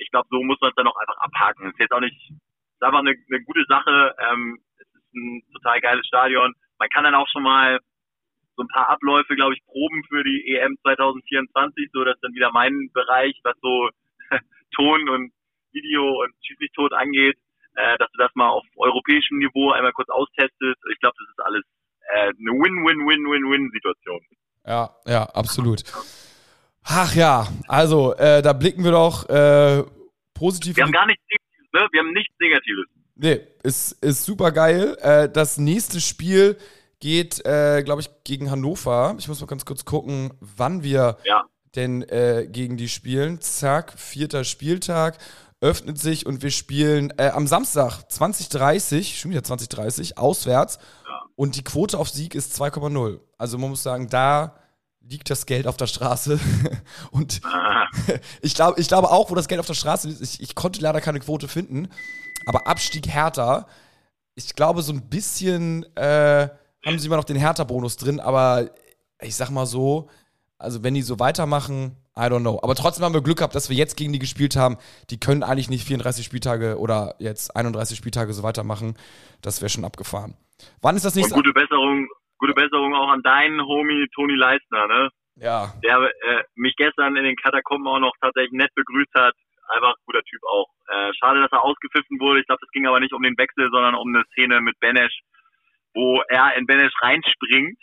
ich 0.00 0.10
glaube, 0.10 0.28
so 0.30 0.42
muss 0.42 0.60
man 0.60 0.70
es 0.70 0.76
dann 0.76 0.86
auch 0.86 0.96
einfach 0.96 1.18
abhaken. 1.18 1.66
Es 1.66 1.72
ist 1.74 1.80
jetzt 1.80 1.92
auch 1.92 2.00
nicht, 2.00 2.16
ist 2.30 2.82
einfach 2.82 3.00
eine, 3.00 3.14
eine 3.14 3.44
gute 3.44 3.64
Sache. 3.68 4.14
Ähm, 4.18 4.58
es 4.78 4.86
ist 4.88 5.14
ein 5.14 5.42
total 5.52 5.80
geiles 5.80 6.06
Stadion. 6.06 6.54
Man 6.78 6.88
kann 6.88 7.04
dann 7.04 7.14
auch 7.14 7.28
schon 7.28 7.42
mal 7.42 7.78
so 8.56 8.62
ein 8.62 8.68
paar 8.68 8.88
Abläufe, 8.88 9.36
glaube 9.36 9.54
ich, 9.54 9.64
proben 9.64 10.02
für 10.08 10.24
die 10.24 10.48
EM 10.48 10.76
2024, 10.82 11.90
so 11.92 12.04
dass 12.04 12.18
dann 12.20 12.34
wieder 12.34 12.50
mein 12.52 12.90
Bereich, 12.92 13.38
was 13.44 13.56
so 13.60 13.90
Ton 14.74 15.08
und 15.08 15.32
Video 15.72 16.22
und 16.22 16.34
Schieß 16.42 16.72
tot 16.74 16.92
angeht, 16.92 17.36
äh, 17.76 17.98
dass 17.98 18.10
du 18.12 18.18
das 18.18 18.34
mal 18.34 18.48
auf 18.48 18.64
europäischem 18.76 19.38
Niveau 19.38 19.70
einmal 19.70 19.92
kurz 19.92 20.08
austestest. 20.08 20.80
Ich 20.92 20.98
glaube, 21.00 21.16
das 21.18 21.28
ist 21.28 21.40
alles 21.44 21.64
äh, 22.14 22.28
eine 22.28 22.52
Win-Win-Win-Win-Win-Situation. 22.52 24.20
Ja, 24.66 24.90
ja, 25.06 25.24
absolut. 25.34 25.82
Ach 26.84 27.14
ja, 27.14 27.46
also 27.68 28.14
äh, 28.16 28.42
da 28.42 28.52
blicken 28.52 28.84
wir 28.84 28.92
doch 28.92 29.28
äh, 29.28 29.84
positiv. 30.34 30.76
Wir 30.76 30.84
haben 30.84 30.92
gar 30.92 31.06
nichts 31.06 31.22
Negatives, 31.30 31.72
ne? 31.72 31.88
Wir 31.92 32.00
haben 32.00 32.12
nichts 32.12 32.34
Negatives. 32.40 32.86
Nee, 33.16 33.40
ist, 33.62 33.92
ist 34.02 34.24
super 34.24 34.50
geil. 34.50 34.96
Äh, 35.00 35.28
das 35.28 35.58
nächste 35.58 36.00
Spiel 36.00 36.56
geht, 37.00 37.44
äh, 37.44 37.82
glaube 37.82 38.00
ich, 38.00 38.08
gegen 38.24 38.50
Hannover. 38.50 39.14
Ich 39.18 39.28
muss 39.28 39.40
mal 39.40 39.46
ganz 39.46 39.64
kurz 39.64 39.84
gucken, 39.84 40.32
wann 40.40 40.82
wir 40.82 41.18
Ja. 41.24 41.44
denn 41.76 42.02
äh, 42.02 42.46
gegen 42.50 42.76
die 42.76 42.88
spielen. 42.88 43.40
Zack, 43.40 43.92
vierter 43.98 44.44
Spieltag 44.44 45.18
öffnet 45.60 45.98
sich 45.98 46.24
und 46.24 46.42
wir 46.42 46.50
spielen 46.50 47.12
äh, 47.18 47.28
am 47.28 47.46
Samstag 47.46 48.04
2030, 48.10 49.20
schon 49.20 49.30
wieder 49.30 49.44
2030, 49.44 50.16
auswärts. 50.16 50.78
Und 51.36 51.56
die 51.56 51.64
Quote 51.64 51.98
auf 51.98 52.08
Sieg 52.08 52.34
ist 52.34 52.58
2,0. 52.60 53.20
Also 53.38 53.58
man 53.58 53.70
muss 53.70 53.82
sagen, 53.82 54.08
da 54.08 54.56
liegt 55.10 55.28
das 55.28 55.44
Geld 55.44 55.66
auf 55.66 55.76
der 55.76 55.88
Straße. 55.88 56.38
und 57.10 57.40
Ah, 57.44 57.86
ich 58.42 58.54
glaube 58.54 58.80
ich 58.80 58.88
glaube 58.88 59.10
auch, 59.10 59.30
wo 59.30 59.34
das 59.34 59.48
Geld 59.48 59.60
auf 59.60 59.66
der 59.66 59.74
Straße 59.74 60.08
ist, 60.08 60.20
ich, 60.22 60.40
ich 60.40 60.54
konnte 60.54 60.80
leider 60.80 61.00
keine 61.00 61.20
Quote 61.20 61.48
finden, 61.48 61.88
aber 62.46 62.66
Abstieg 62.66 63.08
Hertha, 63.08 63.66
ich 64.34 64.54
glaube 64.54 64.82
so 64.82 64.92
ein 64.92 65.08
bisschen 65.08 65.84
äh, 65.96 66.48
haben 66.86 66.98
sie 66.98 67.06
immer 67.06 67.16
noch 67.16 67.24
den 67.24 67.36
Hertha-Bonus 67.36 67.96
drin, 67.96 68.20
aber 68.20 68.70
ich 69.20 69.36
sag 69.36 69.50
mal 69.50 69.66
so, 69.66 70.08
also 70.58 70.82
wenn 70.82 70.94
die 70.94 71.02
so 71.02 71.18
weitermachen, 71.18 71.96
I 72.16 72.22
don't 72.22 72.40
know. 72.40 72.58
Aber 72.62 72.74
trotzdem 72.74 73.04
haben 73.04 73.14
wir 73.14 73.22
Glück 73.22 73.38
gehabt, 73.38 73.54
dass 73.54 73.68
wir 73.70 73.76
jetzt 73.76 73.96
gegen 73.96 74.12
die 74.12 74.18
gespielt 74.18 74.56
haben. 74.56 74.76
Die 75.10 75.18
können 75.18 75.42
eigentlich 75.42 75.70
nicht 75.70 75.86
34 75.86 76.24
Spieltage 76.24 76.78
oder 76.78 77.14
jetzt 77.18 77.54
31 77.54 77.96
Spieltage 77.96 78.32
so 78.32 78.42
weitermachen. 78.42 78.94
Das 79.42 79.60
wäre 79.60 79.68
schon 79.68 79.84
abgefahren. 79.84 80.34
Wann 80.82 80.96
ist 80.96 81.04
das 81.04 81.14
und 81.14 81.20
nächste? 81.20 81.34
gute 81.34 81.52
Besserung, 81.52 82.08
gute 82.40 82.54
Besserung 82.54 82.94
auch 82.94 83.08
an 83.08 83.22
deinen 83.22 83.60
Homie 83.60 84.08
Toni 84.14 84.34
Leistner, 84.34 84.88
ne? 84.88 85.10
Ja, 85.36 85.72
Der 85.84 85.96
äh, 86.02 86.42
mich 86.54 86.74
gestern 86.76 87.16
in 87.16 87.24
den 87.24 87.36
Katakomben 87.36 87.86
auch 87.86 88.00
noch 88.00 88.12
tatsächlich 88.20 88.52
nett 88.52 88.74
begrüßt 88.74 89.14
hat. 89.14 89.34
Einfach 89.68 89.94
ein 89.94 90.04
guter 90.04 90.22
Typ 90.22 90.40
auch. 90.44 90.66
Äh, 90.88 91.12
schade, 91.14 91.40
dass 91.40 91.52
er 91.52 91.64
ausgepfiffen 91.64 92.18
wurde. 92.18 92.40
Ich 92.40 92.46
glaube, 92.46 92.60
es 92.64 92.70
ging 92.72 92.86
aber 92.86 92.98
nicht 92.98 93.14
um 93.14 93.22
den 93.22 93.38
Wechsel, 93.38 93.70
sondern 93.70 93.94
um 93.94 94.08
eine 94.08 94.24
Szene 94.32 94.60
mit 94.60 94.78
Benesch, 94.80 95.20
wo 95.94 96.20
er 96.28 96.56
in 96.56 96.66
Benesch 96.66 96.92
reinspringt 97.00 97.78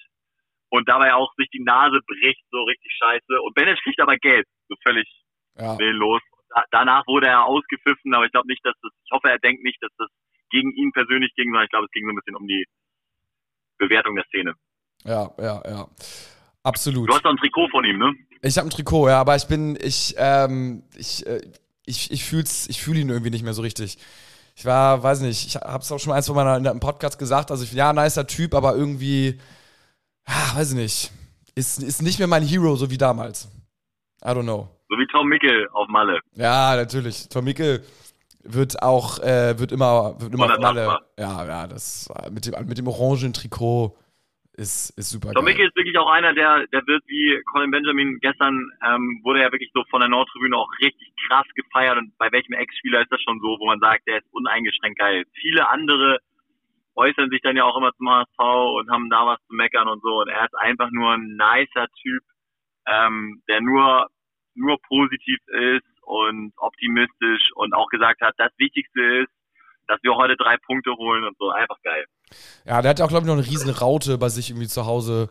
und 0.70 0.90
dabei 0.90 1.14
auch 1.14 1.34
sich 1.38 1.50
die 1.50 1.64
Nase 1.64 2.00
bricht, 2.06 2.44
so 2.52 2.64
richtig 2.64 2.92
scheiße. 3.02 3.42
Und 3.42 3.56
Benesch 3.56 3.80
kriegt 3.82 4.02
aber 4.02 4.18
Geld, 4.18 4.46
so 4.68 4.76
völlig 4.86 5.08
ja. 5.56 5.78
willenlos. 5.80 6.22
Da, 6.50 6.64
danach 6.72 7.08
wurde 7.08 7.28
er 7.28 7.46
ausgepfiffen, 7.46 8.14
aber 8.14 8.26
ich 8.26 8.32
glaube 8.32 8.48
nicht, 8.48 8.66
dass 8.66 8.76
das, 8.82 8.92
ich 9.06 9.12
hoffe, 9.12 9.30
er 9.30 9.40
denkt 9.40 9.64
nicht, 9.64 9.82
dass 9.82 9.92
das 9.98 10.10
gegen 10.50 10.72
ihn 10.74 10.92
persönlich 10.92 11.34
ging, 11.36 11.50
sondern 11.50 11.66
ich 11.66 11.72
glaube, 11.72 11.86
es 11.86 11.92
ging 11.92 12.06
so 12.06 12.12
ein 12.12 12.16
bisschen 12.16 12.36
um 12.36 12.48
die 12.48 12.66
Bewertung 13.78 14.16
der 14.16 14.26
Szene. 14.26 14.54
Ja, 15.04 15.32
ja, 15.40 15.62
ja. 15.68 15.88
Absolut. 16.64 17.10
Du 17.10 17.14
hast 17.14 17.24
doch 17.24 17.32
ein 17.32 17.38
Trikot 17.38 17.70
von 17.70 17.86
ihm, 17.86 17.98
ne? 17.98 18.14
Ich 18.42 18.58
habe 18.58 18.68
ein 18.68 18.72
Trikot, 18.72 19.08
ja, 19.08 19.20
aber 19.20 19.36
ich 19.36 19.48
bin, 19.48 19.78
ich, 19.82 20.16
ähm, 20.18 20.84
ich, 20.96 21.26
äh, 21.26 21.42
ich, 21.86 22.12
ich 22.12 22.24
fühl's, 22.24 22.68
ich 22.68 22.82
fühle 22.82 23.00
ihn 23.00 23.10
irgendwie 23.10 23.32
nicht 23.32 23.44
mehr 23.44 23.54
so 23.54 23.62
richtig. 23.62 23.98
Ich 24.56 24.66
war, 24.66 25.02
weiß 25.02 25.22
nicht, 25.22 25.48
ich 25.48 25.56
hab's 25.56 25.92
auch 25.92 26.00
schon 26.00 26.14
eins 26.14 26.28
von 26.28 26.36
meiner 26.36 26.58
in 26.58 26.68
einem 26.68 26.80
Podcast 26.80 27.20
gesagt, 27.20 27.52
also 27.52 27.64
ich 27.64 27.72
ja 27.74 27.92
ein 27.92 27.96
nicer 27.96 28.28
Typ, 28.28 28.54
aber 28.54 28.76
irgendwie, 28.76 29.40
ah, 30.26 30.56
weiß 30.56 30.72
ich 30.72 30.78
nicht, 30.78 31.12
ist, 31.56 31.82
ist 31.82 32.02
nicht 32.02 32.20
mehr 32.20 32.28
mein 32.28 32.44
Hero, 32.44 32.76
so 32.76 32.90
wie 32.90 32.98
damals. 32.98 33.48
I 34.24 34.30
don't 34.30 34.44
know. 34.44 34.68
So 34.90 34.98
wie 34.98 35.08
Tom 35.08 35.28
Mickel 35.28 35.68
auf 35.74 35.88
Malle. 35.90 36.20
Ja, 36.34 36.76
natürlich. 36.76 37.30
Tom 37.30 37.46
Mickel 37.46 37.84
wird 38.48 38.82
auch, 38.82 39.20
äh, 39.20 39.60
wird 39.60 39.72
immer, 39.72 40.20
wird 40.20 40.34
immer 40.34 40.52
auf 40.52 40.60
Malle. 40.60 41.00
Ja, 41.18 41.46
ja, 41.46 41.68
das 41.68 42.10
mit 42.32 42.46
dem, 42.46 42.68
mit 42.68 42.78
dem 42.78 42.88
orangen 42.88 43.34
Trikot 43.34 43.98
ist, 44.58 44.90
ist 44.98 45.12
super 45.12 45.34
Tom. 45.34 45.46
Mickel 45.46 45.68
ist 45.68 45.76
wirklich 45.76 45.98
auch 45.98 46.10
einer, 46.10 46.34
der, 46.34 46.66
der 46.68 46.86
wird 46.88 47.04
wie 47.08 47.40
Colin 47.52 47.72
Benjamin 47.72 48.20
gestern, 48.20 48.56
ähm, 48.86 49.22
wurde 49.24 49.42
er 49.42 49.52
wirklich 49.52 49.72
so 49.74 49.84
von 49.90 50.00
der 50.00 50.10
Nordtribüne 50.10 50.58
auch 50.58 50.70
richtig 50.82 51.14
krass 51.28 51.46
gefeiert 51.56 51.98
und 51.98 52.18
bei 52.18 52.32
welchem 52.32 52.54
Ex-Spieler 52.54 53.02
ist 53.02 53.12
das 53.12 53.22
schon 53.22 53.40
so, 53.40 53.58
wo 53.60 53.68
man 53.68 53.80
sagt, 53.80 54.08
der 54.08 54.18
ist 54.18 54.28
uneingeschränkt 54.32 54.98
geil. 54.98 55.26
Viele 55.40 55.70
andere 55.70 56.20
äußern 56.96 57.30
sich 57.30 57.42
dann 57.42 57.56
ja 57.56 57.66
auch 57.66 57.78
immer 57.78 57.94
zum 57.94 58.10
HSV 58.10 58.40
und 58.80 58.90
haben 58.90 59.10
da 59.10 59.28
was 59.28 59.40
zu 59.48 59.54
meckern 59.54 59.88
und 59.88 60.02
so 60.02 60.22
und 60.22 60.30
er 60.30 60.46
ist 60.46 60.58
einfach 60.58 60.90
nur 60.92 61.14
ein 61.14 61.38
nicer 61.38 61.88
Typ, 62.02 62.24
ähm, 62.88 63.44
der 63.48 63.62
nur, 63.62 64.08
nur 64.56 64.78
positiv 64.88 65.38
ist 65.48 65.97
und 66.08 66.54
optimistisch 66.58 67.52
und 67.56 67.74
auch 67.74 67.88
gesagt 67.90 68.22
hat, 68.22 68.34
das 68.38 68.52
Wichtigste 68.58 69.02
ist, 69.24 69.32
dass 69.88 70.00
wir 70.04 70.16
heute 70.16 70.36
drei 70.38 70.56
Punkte 70.66 70.92
holen 70.98 71.24
und 71.24 71.38
so, 71.38 71.50
einfach 71.50 71.78
geil. 71.84 72.06
Ja, 72.66 72.82
der 72.82 72.90
hat 72.92 73.00
ja 73.00 73.06
auch, 73.06 73.10
glaube 73.10 73.24
ich, 73.24 73.28
noch 73.28 73.38
eine 73.38 73.46
riesen 73.46 73.70
Raute 73.70 74.18
bei 74.18 74.30
sich 74.30 74.50
irgendwie 74.50 74.68
zu 74.68 74.86
Hause. 74.86 75.30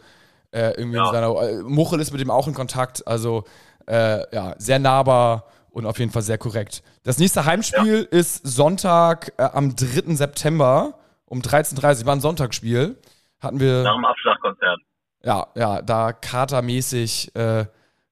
Äh, 0.53 0.71
irgendwie 0.79 0.97
Ja. 0.97 1.07
in 1.07 1.13
seiner, 1.13 1.43
äh, 1.43 1.63
Muchel 1.63 2.01
ist 2.01 2.13
mit 2.13 2.21
dem 2.21 2.31
auch 2.31 2.47
in 2.47 2.55
Kontakt. 2.55 3.07
Also, 3.07 3.45
äh, 3.87 4.21
ja, 4.35 4.55
sehr 4.59 4.79
nahbar 4.79 5.45
und 5.71 5.85
auf 5.87 5.99
jeden 5.99 6.11
Fall 6.11 6.23
sehr 6.23 6.39
korrekt. 6.39 6.83
Das 7.05 7.19
nächste 7.19 7.45
Heimspiel 7.45 8.07
ist 8.11 8.47
Sonntag 8.47 9.33
äh, 9.39 9.43
am 9.43 9.77
3. 9.77 10.15
September 10.15 10.99
um 11.27 11.41
13.30 11.41 12.01
Uhr. 12.01 12.07
War 12.07 12.17
ein 12.17 12.21
Sonntagsspiel. 12.21 12.97
Hatten 13.43 13.61
wir. 13.61 13.83
Nach 13.83 13.95
dem 13.97 14.05
Abschlagkonzert. 14.07 14.81
ja, 15.23 15.47
ja, 15.55 15.83
da 15.83 16.13
katermäßig 16.13 17.35
äh, 17.35 17.67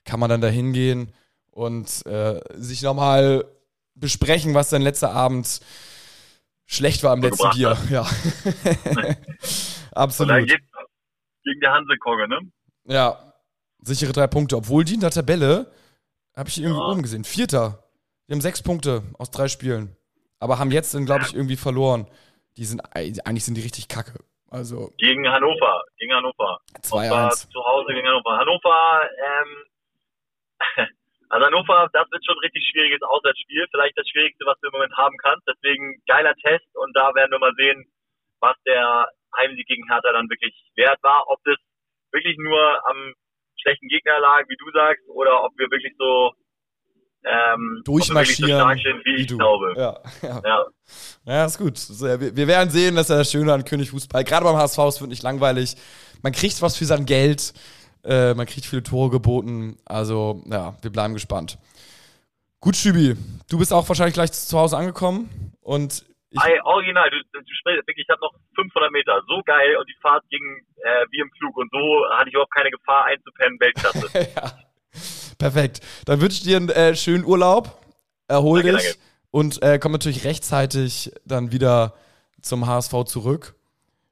kann 0.04 0.20
man 0.20 0.28
dann 0.28 0.40
da 0.42 0.48
hingehen 0.48 1.12
und 1.54 2.04
äh, 2.06 2.40
sich 2.54 2.82
nochmal 2.82 3.44
besprechen, 3.94 4.54
was 4.54 4.70
sein 4.70 4.82
letzter 4.82 5.12
Abend 5.12 5.60
schlecht 6.66 7.02
war 7.04 7.12
am 7.12 7.22
letzten 7.22 7.50
Bier. 7.50 7.76
Ja. 7.90 8.02
Und 8.84 8.96
dann 8.96 9.16
Absolut. 9.92 10.48
geht's 10.48 10.66
gegen 11.44 11.60
die 11.60 11.68
Hansekogge, 11.68 12.26
ne? 12.26 12.38
Ja. 12.86 13.32
Sichere 13.82 14.12
drei 14.12 14.26
Punkte. 14.26 14.56
Obwohl 14.56 14.82
die 14.82 14.94
in 14.94 15.00
der 15.00 15.10
Tabelle, 15.10 15.70
habe 16.36 16.48
ich 16.48 16.58
irgendwie 16.60 16.80
Ja. 16.80 16.86
oben 16.88 17.02
gesehen, 17.02 17.22
Vierter. 17.24 17.84
Wir 18.26 18.34
haben 18.34 18.40
sechs 18.40 18.62
Punkte 18.62 19.02
aus 19.18 19.30
drei 19.30 19.46
Spielen. 19.48 19.94
Aber 20.40 20.58
haben 20.58 20.72
jetzt 20.72 20.94
dann, 20.94 21.04
glaube 21.06 21.24
ich, 21.26 21.34
irgendwie 21.34 21.56
verloren. 21.56 22.08
Die 22.56 22.64
sind, 22.64 22.80
eigentlich 22.96 23.44
sind 23.44 23.54
die 23.56 23.60
richtig 23.62 23.86
kacke. 23.88 24.18
Also 24.50 24.90
Gegen 24.98 25.28
Hannover. 25.28 25.82
Gegen 25.98 26.14
Hannover. 26.14 26.58
Und 26.74 26.84
zwar 26.84 27.02
2-1. 27.30 27.50
zu 27.50 27.62
Hause 27.64 27.92
gegen 27.94 28.08
Hannover. 28.08 28.38
Hannover, 28.38 29.00
ähm, 29.28 30.88
also 31.28 31.46
Hannover, 31.46 31.88
das 31.92 32.10
wird 32.10 32.24
schon 32.24 32.36
ein 32.36 32.44
richtig 32.44 32.66
schwieriges 32.70 33.02
Auswärtsspiel. 33.02 33.66
Vielleicht 33.70 33.98
das 33.98 34.08
Schwierigste, 34.08 34.44
was 34.46 34.58
du 34.60 34.68
im 34.68 34.72
Moment 34.72 34.96
haben 34.96 35.16
kannst. 35.18 35.46
Deswegen 35.48 36.00
geiler 36.06 36.34
Test 36.36 36.68
und 36.74 36.94
da 36.96 37.14
werden 37.14 37.32
wir 37.32 37.38
mal 37.38 37.54
sehen, 37.56 37.84
was 38.40 38.56
der 38.66 39.08
Heimsieg 39.36 39.66
gegen 39.66 39.88
Hertha 39.90 40.12
dann 40.12 40.28
wirklich 40.30 40.54
wert 40.76 41.02
war. 41.02 41.24
Ob 41.28 41.38
das 41.44 41.56
wirklich 42.12 42.36
nur 42.38 42.60
am 42.88 43.14
schlechten 43.60 43.88
Gegner 43.88 44.20
lag, 44.20 44.44
wie 44.48 44.56
du 44.56 44.70
sagst, 44.72 45.02
oder 45.08 45.44
ob 45.44 45.52
wir 45.56 45.70
wirklich 45.70 45.94
so 45.98 46.32
ähm, 47.26 47.82
so 47.86 47.92
Durchmarschieren, 47.92 48.60
stark 48.60 48.78
sind, 48.82 49.04
wie, 49.04 49.16
wie 49.16 49.20
ich 49.22 49.26
du. 49.26 49.38
glaube. 49.38 49.72
Ja, 49.76 49.98
ja. 50.22 50.42
Ja. 50.44 50.66
Ja, 51.24 51.44
ist 51.46 51.58
gut. 51.58 51.78
So, 51.78 52.04
wir 52.06 52.46
werden 52.46 52.68
sehen, 52.70 52.96
dass 52.96 53.08
er 53.08 53.18
das 53.18 53.30
Schöne 53.30 53.52
an 53.52 53.64
König 53.64 53.90
Fußball. 53.90 54.24
Gerade 54.24 54.44
beim 54.44 54.56
HSV, 54.56 54.78
es 54.78 55.00
wird 55.00 55.10
nicht 55.10 55.22
langweilig. 55.22 55.74
Man 56.22 56.32
kriegt 56.32 56.60
was 56.60 56.76
für 56.76 56.84
sein 56.84 57.06
Geld. 57.06 57.54
Äh, 58.04 58.34
man 58.34 58.46
kriegt 58.46 58.66
viele 58.66 58.82
Tore 58.82 59.10
geboten. 59.10 59.78
Also, 59.84 60.42
ja, 60.46 60.76
wir 60.82 60.90
bleiben 60.92 61.14
gespannt. 61.14 61.58
Gut, 62.60 62.76
Schübi. 62.76 63.16
Du 63.48 63.58
bist 63.58 63.72
auch 63.72 63.88
wahrscheinlich 63.88 64.14
gleich 64.14 64.32
zu 64.32 64.58
Hause 64.58 64.76
angekommen. 64.76 65.52
Und 65.60 66.04
ich, 66.30 66.42
Ey, 66.42 66.60
original, 66.64 67.08
du, 67.10 67.16
du 67.32 67.54
sprichst 67.60 67.86
wirklich, 67.86 68.04
ich 68.06 68.10
habe 68.10 68.20
noch 68.20 68.34
500 68.56 68.90
Meter, 68.90 69.20
so 69.28 69.40
geil 69.46 69.76
und 69.78 69.88
die 69.88 69.96
Fahrt 70.02 70.24
ging 70.30 70.42
äh, 70.76 71.06
wie 71.10 71.20
im 71.20 71.30
Flug 71.38 71.56
und 71.56 71.70
so 71.70 71.78
hatte 72.18 72.28
ich 72.28 72.34
überhaupt 72.34 72.52
keine 72.54 72.70
Gefahr 72.70 73.04
einzupennen, 73.04 73.60
Weltklasse. 73.60 74.08
ja, 74.36 74.52
perfekt. 75.38 75.80
Dann 76.06 76.20
wünsche 76.20 76.38
ich 76.38 76.42
dir 76.42 76.56
einen 76.56 76.70
äh, 76.70 76.96
schönen 76.96 77.24
Urlaub. 77.24 77.78
Erhol 78.26 78.62
Danke, 78.62 78.76
dich. 78.78 78.86
danke. 78.86 78.98
Und 79.30 79.62
äh, 79.62 79.78
komm 79.78 79.92
natürlich 79.92 80.24
rechtzeitig 80.24 81.12
dann 81.24 81.52
wieder 81.52 81.94
zum 82.42 82.66
HSV 82.66 83.04
zurück. 83.04 83.54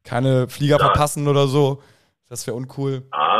Keine 0.04 0.48
Flieger 0.48 0.78
Ja. 0.78 0.84
verpassen 0.86 1.26
oder 1.28 1.48
so. 1.48 1.82
Das 2.28 2.46
wäre 2.46 2.56
uncool. 2.56 3.02
ja, 3.12 3.31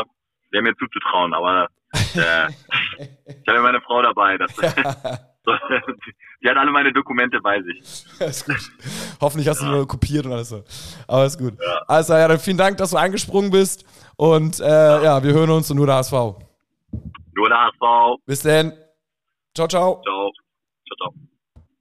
wäre 0.53 0.63
mir 0.63 0.75
zuzutrauen, 0.77 1.33
aber 1.33 1.67
äh, 2.15 2.47
ich 2.97 3.47
habe 3.47 3.57
ja 3.57 3.61
meine 3.61 3.81
Frau 3.81 4.01
dabei. 4.01 4.37
Das, 4.37 4.55
die 6.43 6.49
hat 6.49 6.57
alle 6.57 6.71
meine 6.71 6.93
Dokumente 6.93 7.41
bei 7.41 7.61
sich. 7.61 7.79
ist 8.19 8.45
gut. 8.45 8.71
Hoffentlich 9.19 9.47
hast 9.49 9.61
du 9.61 9.65
nur 9.65 9.87
kopiert 9.87 10.25
und 10.25 10.33
alles 10.33 10.49
so. 10.49 10.63
Aber 11.07 11.25
ist 11.25 11.37
gut. 11.37 11.53
Also 11.87 12.13
ja, 12.13 12.27
dann 12.27 12.39
vielen 12.39 12.57
Dank, 12.57 12.77
dass 12.77 12.91
du 12.91 12.97
eingesprungen 12.97 13.51
bist. 13.51 13.85
Und 14.15 14.59
äh, 14.59 15.03
ja. 15.03 15.23
wir 15.23 15.33
hören 15.33 15.49
uns 15.49 15.69
und 15.71 15.77
nur 15.77 15.87
der 15.87 15.95
HSV. 15.95 16.13
Nur 16.13 17.49
der 17.49 17.57
HSV. 17.57 18.21
Bis 18.25 18.41
dann. 18.43 18.71
Ciao, 19.55 19.67
ciao. 19.67 20.01
Ciao. 20.03 20.31
Ciao, 20.87 20.97
ciao. 20.97 21.32